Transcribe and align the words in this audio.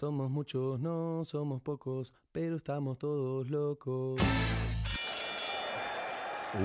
somos 0.00 0.30
muchos, 0.30 0.80
no 0.80 1.22
somos 1.24 1.60
pocos, 1.60 2.12
pero 2.32 2.56
estamos 2.56 2.98
todos 2.98 3.50
locos. 3.50 4.18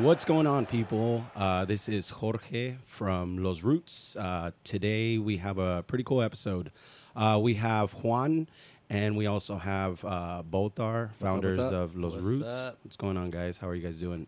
What's 0.02 0.24
going 0.24 0.48
on, 0.48 0.66
people? 0.66 1.26
Uh, 1.36 1.66
this 1.66 1.90
is 1.90 2.10
Jorge 2.10 2.78
from 2.86 3.38
Los 3.44 3.62
Roots. 3.62 4.16
Uh, 4.16 4.52
today 4.64 5.18
we 5.18 5.36
have 5.38 5.58
a 5.58 5.84
pretty 5.84 6.06
cool 6.06 6.22
episode. 6.22 6.72
Uh, 7.14 7.38
we 7.44 7.56
have 7.56 7.92
Juan, 8.04 8.48
and 8.90 9.18
we 9.18 9.28
also 9.28 9.58
have 9.58 10.04
uh, 10.06 10.42
both 10.44 10.80
our 10.80 11.12
what's 11.20 11.34
founders 11.34 11.60
up? 11.60 11.74
of 11.74 11.96
Los 11.98 12.14
What's 12.14 12.26
Roots. 12.26 12.56
up? 12.56 12.78
What's 12.84 12.96
going 12.96 13.18
on, 13.18 13.32
guys? 13.32 13.58
How 13.58 13.68
are 13.68 13.76
you 13.76 13.84
guys 13.84 13.98
doing? 14.00 14.28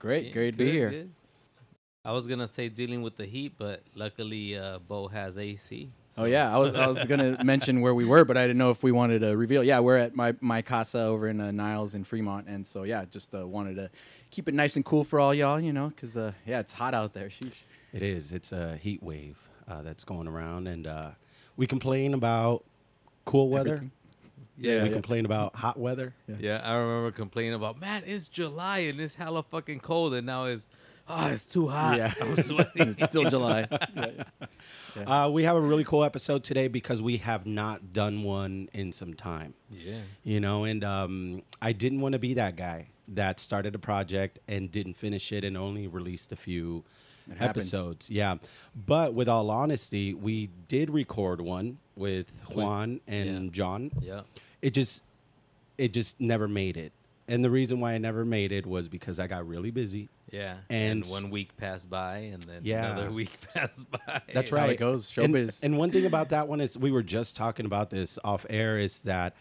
Great, 0.00 0.26
Yeah, 0.26 0.32
great 0.32 0.50
to 0.52 0.56
be 0.58 0.70
here. 0.72 0.90
good. 0.90 1.10
I 2.04 2.10
was 2.10 2.26
gonna 2.26 2.48
say 2.48 2.68
dealing 2.68 3.02
with 3.02 3.16
the 3.16 3.24
heat, 3.26 3.52
but 3.56 3.84
luckily 3.94 4.58
uh, 4.58 4.80
Bo 4.80 5.06
has 5.06 5.38
AC. 5.38 5.88
Oh 6.18 6.24
yeah, 6.24 6.54
I 6.54 6.58
was 6.58 6.74
I 6.74 6.86
was 6.86 7.02
gonna 7.04 7.42
mention 7.44 7.80
where 7.80 7.94
we 7.94 8.04
were, 8.04 8.24
but 8.24 8.36
I 8.36 8.42
didn't 8.42 8.58
know 8.58 8.70
if 8.70 8.82
we 8.82 8.92
wanted 8.92 9.20
to 9.20 9.36
reveal. 9.36 9.64
Yeah, 9.64 9.80
we're 9.80 9.96
at 9.96 10.14
my 10.14 10.34
my 10.40 10.60
casa 10.60 11.00
over 11.00 11.28
in 11.28 11.40
uh, 11.40 11.50
Niles 11.50 11.94
in 11.94 12.04
Fremont, 12.04 12.48
and 12.48 12.66
so 12.66 12.82
yeah, 12.82 13.04
just 13.06 13.34
uh, 13.34 13.46
wanted 13.46 13.76
to 13.76 13.90
keep 14.30 14.48
it 14.48 14.54
nice 14.54 14.76
and 14.76 14.84
cool 14.84 15.04
for 15.04 15.18
all 15.20 15.32
y'all, 15.32 15.58
you 15.58 15.72
know, 15.72 15.88
because 15.88 16.16
uh, 16.16 16.32
yeah, 16.46 16.60
it's 16.60 16.72
hot 16.72 16.92
out 16.94 17.14
there. 17.14 17.28
Sheesh. 17.28 17.54
It 17.92 18.02
is. 18.02 18.32
It's 18.32 18.52
a 18.52 18.76
heat 18.76 19.02
wave 19.02 19.38
uh, 19.68 19.82
that's 19.82 20.04
going 20.04 20.28
around, 20.28 20.66
and 20.66 20.86
uh, 20.86 21.10
we 21.56 21.66
complain 21.66 22.12
about 22.12 22.64
cool 23.24 23.48
weather. 23.48 23.74
Everything. 23.74 23.92
Yeah, 24.58 24.82
we 24.82 24.88
yeah. 24.88 24.92
complain 24.92 25.24
about 25.24 25.56
hot 25.56 25.78
weather. 25.78 26.14
Yeah, 26.38 26.60
I 26.62 26.76
remember 26.76 27.10
complaining 27.10 27.54
about 27.54 27.80
man, 27.80 28.02
it's 28.06 28.28
July 28.28 28.80
and 28.80 29.00
it's 29.00 29.14
hella 29.14 29.42
fucking 29.42 29.80
cold, 29.80 30.12
and 30.12 30.26
now 30.26 30.44
it's 30.44 30.68
oh, 31.12 31.28
it's 31.28 31.44
too 31.44 31.68
hot. 31.68 31.96
Yeah. 31.96 32.12
I'm 32.20 32.36
sweating. 32.42 32.96
It's 32.98 33.04
still 33.10 33.28
July. 33.30 33.66
Yeah, 33.70 34.06
yeah. 34.96 35.24
Uh, 35.24 35.28
we 35.28 35.44
have 35.44 35.56
a 35.56 35.60
really 35.60 35.84
cool 35.84 36.04
episode 36.04 36.44
today 36.44 36.68
because 36.68 37.02
we 37.02 37.18
have 37.18 37.46
not 37.46 37.92
done 37.92 38.22
one 38.22 38.68
in 38.72 38.92
some 38.92 39.14
time. 39.14 39.54
yeah, 39.70 39.98
you 40.24 40.40
know 40.40 40.64
and 40.64 40.84
um, 40.84 41.42
i 41.60 41.72
didn't 41.72 42.00
want 42.00 42.12
to 42.12 42.18
be 42.18 42.34
that 42.34 42.56
guy 42.56 42.86
that 43.08 43.40
started 43.40 43.74
a 43.74 43.78
project 43.78 44.38
and 44.48 44.70
didn't 44.70 44.94
finish 44.94 45.32
it 45.32 45.44
and 45.44 45.56
only 45.56 45.86
released 45.86 46.30
a 46.32 46.36
few 46.36 46.84
It 47.30 47.38
happens. 47.38 47.72
episodes 47.72 48.10
yeah 48.10 48.36
but 48.74 49.14
with 49.14 49.28
all 49.28 49.50
honesty 49.50 50.12
we 50.14 50.50
did 50.68 50.90
record 50.90 51.40
one 51.40 51.78
with 51.96 52.28
juan 52.54 53.00
and 53.06 53.44
yeah. 53.46 53.50
john 53.50 53.90
yeah. 54.00 54.20
it 54.60 54.70
just 54.74 55.02
it 55.78 55.92
just 55.92 56.20
never 56.20 56.46
made 56.48 56.76
it 56.76 56.92
and 57.28 57.44
the 57.44 57.50
reason 57.50 57.80
why 57.80 57.92
i 57.92 57.98
never 57.98 58.24
made 58.24 58.52
it 58.52 58.66
was 58.66 58.88
because 58.88 59.18
i 59.18 59.26
got 59.26 59.46
really 59.46 59.70
busy 59.70 60.08
Yeah, 60.30 60.56
And 60.70 61.02
and, 61.02 61.10
one 61.10 61.30
week 61.30 61.56
passed 61.56 61.88
by, 61.90 62.16
and 62.32 62.42
then 62.48 62.62
Yeah. 62.64 62.92
another 62.92 63.10
week 63.20 63.32
passed 63.54 63.90
by. 63.90 64.22
That's 64.32 64.50
how 64.50 64.66
it 64.68 64.78
goes, 64.78 65.16
And, 65.18 65.34
showbiz. 65.34 65.62
and 65.62 65.76
one 65.78 65.90
thing 65.90 66.06
about 66.06 66.30
that 66.30 66.48
one 66.48 66.60
is 66.60 66.76
we 66.78 66.90
were 66.90 67.02
just 67.02 67.36
talking 67.36 67.66
about 67.66 67.90
this 67.90 68.18
off 68.24 68.44
air 68.50 68.78
is 68.78 69.00
that 69.00 69.34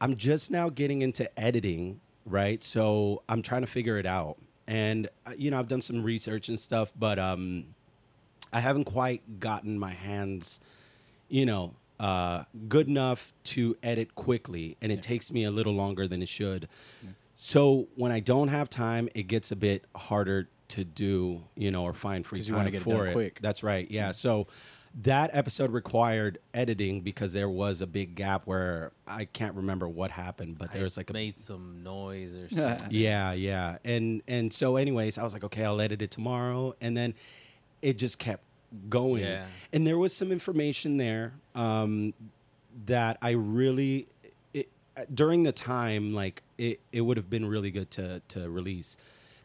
I'm 0.00 0.16
just 0.16 0.50
now 0.50 0.68
getting 0.68 1.02
into 1.02 1.26
editing, 1.38 2.00
right? 2.24 2.62
So 2.64 3.22
I'm 3.28 3.42
trying 3.42 3.60
to 3.62 3.66
figure 3.68 3.98
it 3.98 4.06
out. 4.06 4.36
And 4.66 5.08
uh, 5.26 5.32
you 5.36 5.50
know, 5.50 5.58
I've 5.58 5.68
done 5.68 5.82
some 5.82 6.02
research 6.02 6.48
and 6.48 6.58
stuff, 6.58 6.92
but 6.96 7.18
um 7.18 7.74
I 8.52 8.60
haven't 8.60 8.84
quite 8.84 9.40
gotten 9.40 9.78
my 9.78 9.92
hands, 9.92 10.60
you 11.28 11.46
know, 11.46 11.74
uh, 12.02 12.44
good 12.68 12.88
enough 12.88 13.32
to 13.44 13.76
edit 13.80 14.16
quickly, 14.16 14.76
and 14.82 14.90
it 14.90 15.00
takes 15.00 15.32
me 15.32 15.44
a 15.44 15.52
little 15.52 15.72
longer 15.72 16.08
than 16.08 16.20
it 16.20 16.28
should. 16.28 16.68
So 17.36 17.88
when 17.94 18.10
I 18.10 18.18
don't 18.18 18.48
have 18.48 18.68
time, 18.68 19.08
it 19.14 19.24
gets 19.24 19.52
a 19.52 19.56
bit 19.56 19.84
harder 19.94 20.48
to 20.68 20.84
do, 20.84 21.44
you 21.54 21.70
know, 21.70 21.84
or 21.84 21.92
find 21.92 22.26
free 22.26 22.42
time 22.42 22.66
it 22.66 22.82
for 22.82 23.06
it. 23.06 23.12
quick. 23.12 23.38
That's 23.40 23.62
right. 23.62 23.88
Yeah. 23.88 24.10
So 24.12 24.48
that 25.02 25.30
episode 25.32 25.70
required 25.70 26.38
editing 26.52 27.02
because 27.02 27.32
there 27.32 27.48
was 27.48 27.80
a 27.80 27.86
big 27.86 28.16
gap 28.16 28.46
where 28.46 28.90
I 29.06 29.24
can't 29.24 29.54
remember 29.54 29.88
what 29.88 30.10
happened, 30.10 30.58
but 30.58 30.72
there 30.72 30.82
was 30.82 30.96
like 30.96 31.10
a 31.10 31.12
made 31.12 31.38
some 31.38 31.82
noise 31.84 32.34
or 32.34 32.48
something. 32.52 32.88
yeah, 32.90 33.32
yeah. 33.32 33.78
And 33.84 34.22
and 34.26 34.52
so 34.52 34.76
anyways, 34.76 35.18
I 35.18 35.22
was 35.22 35.32
like, 35.32 35.44
okay, 35.44 35.64
I'll 35.64 35.80
edit 35.80 36.02
it 36.02 36.10
tomorrow. 36.10 36.74
And 36.80 36.96
then 36.96 37.14
it 37.80 37.96
just 37.96 38.18
kept 38.18 38.44
going. 38.88 39.24
Yeah. 39.24 39.46
And 39.72 39.86
there 39.86 39.98
was 39.98 40.14
some 40.14 40.32
information 40.32 40.96
there 40.96 41.34
um, 41.54 42.14
that 42.86 43.18
I 43.22 43.30
really 43.30 44.06
it, 44.54 44.68
during 45.14 45.42
the 45.42 45.52
time 45.52 46.12
like 46.14 46.42
it, 46.58 46.80
it 46.92 47.02
would 47.02 47.16
have 47.16 47.30
been 47.30 47.46
really 47.46 47.70
good 47.70 47.90
to 47.92 48.20
to 48.28 48.48
release. 48.50 48.96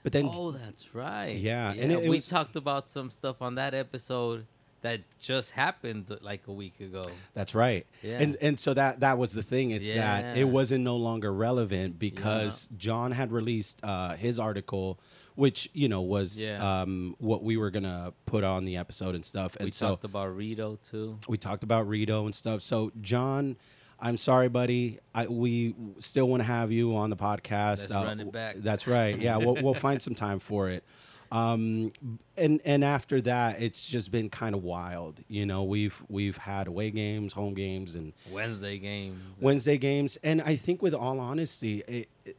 But 0.03 0.11
then 0.13 0.29
Oh, 0.31 0.51
that's 0.51 0.93
right. 0.95 1.35
Yeah, 1.38 1.71
and 1.73 1.91
it- 1.91 2.01
we 2.03 2.09
was- 2.17 2.27
talked 2.27 2.55
about 2.55 2.89
some 2.89 3.11
stuff 3.11 3.41
on 3.41 3.55
that 3.55 3.73
episode 3.73 4.45
that 4.81 5.01
just 5.19 5.51
happened 5.51 6.15
like 6.21 6.47
a 6.47 6.53
week 6.53 6.79
ago. 6.79 7.01
That's 7.33 7.55
right. 7.55 7.85
Yeah. 8.03 8.19
And 8.19 8.38
and 8.39 8.59
so 8.59 8.73
that 8.75 8.99
that 9.01 9.17
was 9.17 9.33
the 9.33 9.41
thing 9.44 9.71
is 9.71 9.91
that 9.95 10.38
it 10.38 10.45
wasn't 10.45 10.83
no 10.83 10.95
longer 10.95 11.33
relevant 11.33 11.97
because 11.99 12.69
John 12.77 13.11
had 13.11 13.31
released 13.31 13.79
uh, 13.83 14.15
his 14.15 14.38
article, 14.39 14.99
which 15.38 15.70
you 15.74 15.88
know 15.88 16.02
was 16.02 16.40
Yeah. 16.40 16.81
um, 16.81 17.16
what 17.20 17.44
we 17.44 17.56
were 17.56 17.70
gonna 17.72 18.12
put 18.25 18.44
on 18.44 18.66
the 18.66 18.75
episode 18.78 19.16
and 19.16 19.24
stuff. 19.24 19.56
And 19.56 19.66
we 19.66 19.72
so 19.72 19.90
talked 19.90 20.03
about 20.03 20.36
Rito 20.36 20.78
too. 20.84 21.18
we 21.30 21.38
talked 21.38 21.64
about 21.64 21.88
Rito 21.88 22.25
and 22.25 22.36
stuff. 22.36 22.62
So 22.62 22.92
John. 23.02 23.56
I'm 24.00 24.16
sorry, 24.18 24.48
buddy. 24.48 25.00
I, 25.16 25.25
we 25.25 25.74
still 25.98 26.30
want 26.30 26.42
to 26.42 26.48
have 26.48 26.72
you 26.72 26.96
on 26.96 27.09
the 27.09 27.16
podcast. 27.16 27.80
Let's 27.90 27.92
run 27.92 28.20
it 28.20 28.31
back. 28.31 28.58
That's 28.59 28.86
right. 28.86 29.20
Yeah, 29.20 29.38
we'll, 29.38 29.56
we'll 29.56 29.74
find 29.88 30.00
some 30.00 30.14
time 30.14 30.38
for 30.38 30.70
it. 30.70 30.84
Um, 31.31 31.90
and 32.38 32.62
and 32.64 32.84
after 32.84 33.19
that, 33.22 33.59
it's 33.59 33.84
just 33.84 34.12
been 34.12 34.30
kind 34.30 34.54
of 34.54 34.62
wild. 34.64 35.19
You 35.28 35.48
know, 35.48 35.64
we've 35.64 36.00
we've 36.09 36.38
had 36.38 36.68
away 36.68 36.92
games, 36.92 37.34
home 37.34 37.56
games, 37.56 37.96
and 37.96 38.14
Wednesday 38.31 38.78
games. 38.78 39.19
Wednesday 39.42 39.80
games. 39.80 40.18
And 40.24 40.44
I 40.44 40.58
think, 40.58 40.84
with 40.84 40.94
all 40.94 41.19
honesty, 41.19 41.80
it, 41.88 42.09
it- 42.24 42.38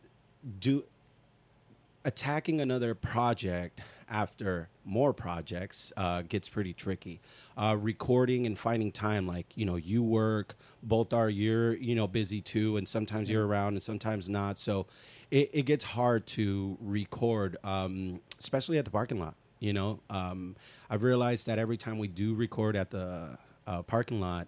do 0.61 0.85
attacking 2.05 2.61
another 2.61 2.95
project 2.95 3.81
after 4.11 4.69
more 4.85 5.13
projects 5.13 5.93
uh, 5.97 6.23
gets 6.23 6.49
pretty 6.49 6.73
tricky. 6.73 7.21
Uh, 7.57 7.77
recording 7.79 8.47
and 8.47 8.59
finding 8.59 8.91
time, 8.91 9.27
like 9.27 9.47
you 9.55 9.65
know, 9.65 9.77
you 9.77 10.03
work, 10.03 10.57
Bolthar 10.87 11.35
you're 11.35 11.75
you 11.75 11.95
know 11.95 12.07
busy 12.09 12.41
too, 12.41 12.77
and 12.77 12.89
sometimes 12.89 13.31
you're 13.31 13.47
around 13.47 13.75
and 13.75 13.83
sometimes 13.83 14.29
not. 14.29 14.59
So 14.59 14.87
it, 15.31 15.51
it 15.53 15.63
gets 15.65 15.85
hard 15.85 16.27
to 16.29 16.79
record, 16.81 17.57
um, 17.65 18.21
especially 18.39 18.79
at 18.79 18.85
the 18.85 18.91
parking 18.91 19.21
lot. 19.21 19.35
You 19.61 19.73
know, 19.73 20.01
um, 20.09 20.57
I've 20.89 21.03
realized 21.03 21.47
that 21.47 21.59
every 21.59 21.77
time 21.77 21.99
we 21.99 22.09
do 22.09 22.35
record 22.35 22.77
at 22.77 22.91
the 22.91 23.39
uh, 23.67 23.83
parking 23.83 24.21
lot, 24.21 24.47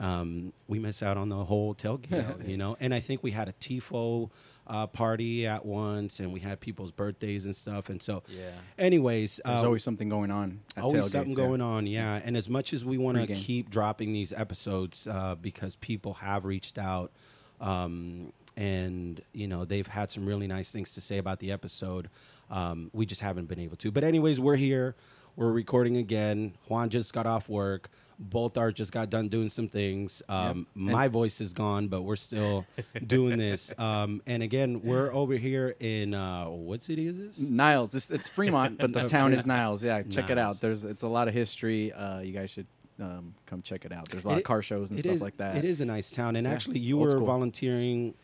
um, 0.00 0.52
we 0.68 0.78
miss 0.78 1.02
out 1.02 1.16
on 1.16 1.28
the 1.28 1.44
whole 1.44 1.74
tailgate, 1.74 2.48
you 2.48 2.56
know. 2.56 2.76
And 2.80 2.92
I 2.94 3.00
think 3.00 3.22
we 3.22 3.30
had 3.30 3.48
a 3.48 3.52
tifo 3.54 4.30
uh, 4.66 4.86
party 4.86 5.46
at 5.46 5.64
once, 5.64 6.20
and 6.20 6.32
we 6.32 6.40
had 6.40 6.60
people's 6.60 6.90
birthdays 6.90 7.46
and 7.46 7.54
stuff. 7.54 7.88
And 7.88 8.02
so, 8.02 8.22
Yeah. 8.28 8.50
anyways, 8.78 9.40
There's 9.44 9.62
uh, 9.62 9.66
always 9.66 9.84
something 9.84 10.08
going 10.08 10.30
on. 10.30 10.60
At 10.76 10.84
always 10.84 11.10
something 11.10 11.30
yeah. 11.30 11.36
going 11.36 11.60
on, 11.60 11.86
yeah. 11.86 12.20
And 12.24 12.36
as 12.36 12.48
much 12.48 12.72
as 12.72 12.84
we 12.84 12.98
want 12.98 13.16
to 13.18 13.34
keep 13.34 13.70
dropping 13.70 14.12
these 14.12 14.32
episodes 14.32 15.06
uh, 15.06 15.36
because 15.40 15.76
people 15.76 16.14
have 16.14 16.44
reached 16.44 16.78
out, 16.78 17.12
um, 17.60 18.32
and 18.56 19.20
you 19.32 19.46
know 19.46 19.64
they've 19.64 19.86
had 19.86 20.10
some 20.10 20.26
really 20.26 20.46
nice 20.46 20.70
things 20.70 20.94
to 20.94 21.00
say 21.00 21.18
about 21.18 21.38
the 21.40 21.52
episode, 21.52 22.08
um, 22.50 22.90
we 22.92 23.06
just 23.06 23.20
haven't 23.20 23.46
been 23.46 23.60
able 23.60 23.76
to. 23.76 23.90
But 23.90 24.04
anyways, 24.04 24.40
we're 24.40 24.56
here. 24.56 24.94
We're 25.36 25.52
recording 25.52 25.96
again. 25.96 26.54
Juan 26.68 26.88
just 26.88 27.12
got 27.12 27.26
off 27.26 27.48
work. 27.48 27.90
Bolthar 28.22 28.72
just 28.72 28.92
got 28.92 29.10
done 29.10 29.28
doing 29.28 29.48
some 29.48 29.68
things. 29.68 30.22
Um, 30.28 30.66
My 30.74 31.08
voice 31.08 31.40
is 31.40 31.52
gone, 31.52 31.88
but 31.88 32.02
we're 32.02 32.16
still 32.16 32.64
doing 33.06 33.38
this. 33.38 33.72
Um, 33.78 34.22
and 34.26 34.42
again, 34.42 34.80
we're 34.82 35.12
over 35.12 35.34
here 35.34 35.74
in 35.80 36.14
uh, 36.14 36.46
what 36.46 36.82
city 36.82 37.06
is 37.06 37.16
this? 37.18 37.38
Niles. 37.38 37.94
It's, 37.94 38.10
it's 38.10 38.28
Fremont, 38.28 38.78
but 38.78 38.92
the 38.92 39.04
town 39.08 39.32
is 39.34 39.44
Niles. 39.46 39.82
Yeah, 39.84 40.02
check 40.02 40.30
it 40.30 40.38
out. 40.38 40.60
There's 40.60 40.84
it's 40.84 41.02
a 41.02 41.08
lot 41.08 41.28
of 41.28 41.34
history. 41.34 41.92
Uh, 41.92 42.20
you 42.20 42.32
guys 42.32 42.50
should 42.50 42.66
um, 43.00 43.34
come 43.44 43.60
check 43.62 43.84
it 43.84 43.92
out. 43.92 44.08
There's 44.08 44.24
a 44.24 44.28
lot 44.28 44.34
It- 44.36 44.40
of 44.40 44.44
car 44.44 44.62
shows 44.62 44.90
and 44.90 44.98
stuff 44.98 45.12
is- 45.16 45.22
like 45.22 45.36
that. 45.36 45.56
It 45.56 45.64
is 45.64 45.80
a 45.80 45.84
nice 45.84 46.10
town, 46.10 46.36
and 46.36 46.46
Yeah, 46.46 46.52
actually, 46.54 46.78
you 46.80 46.96
old 46.98 47.04
were 47.06 47.10
school. 47.12 47.26
volunteering 47.26 48.14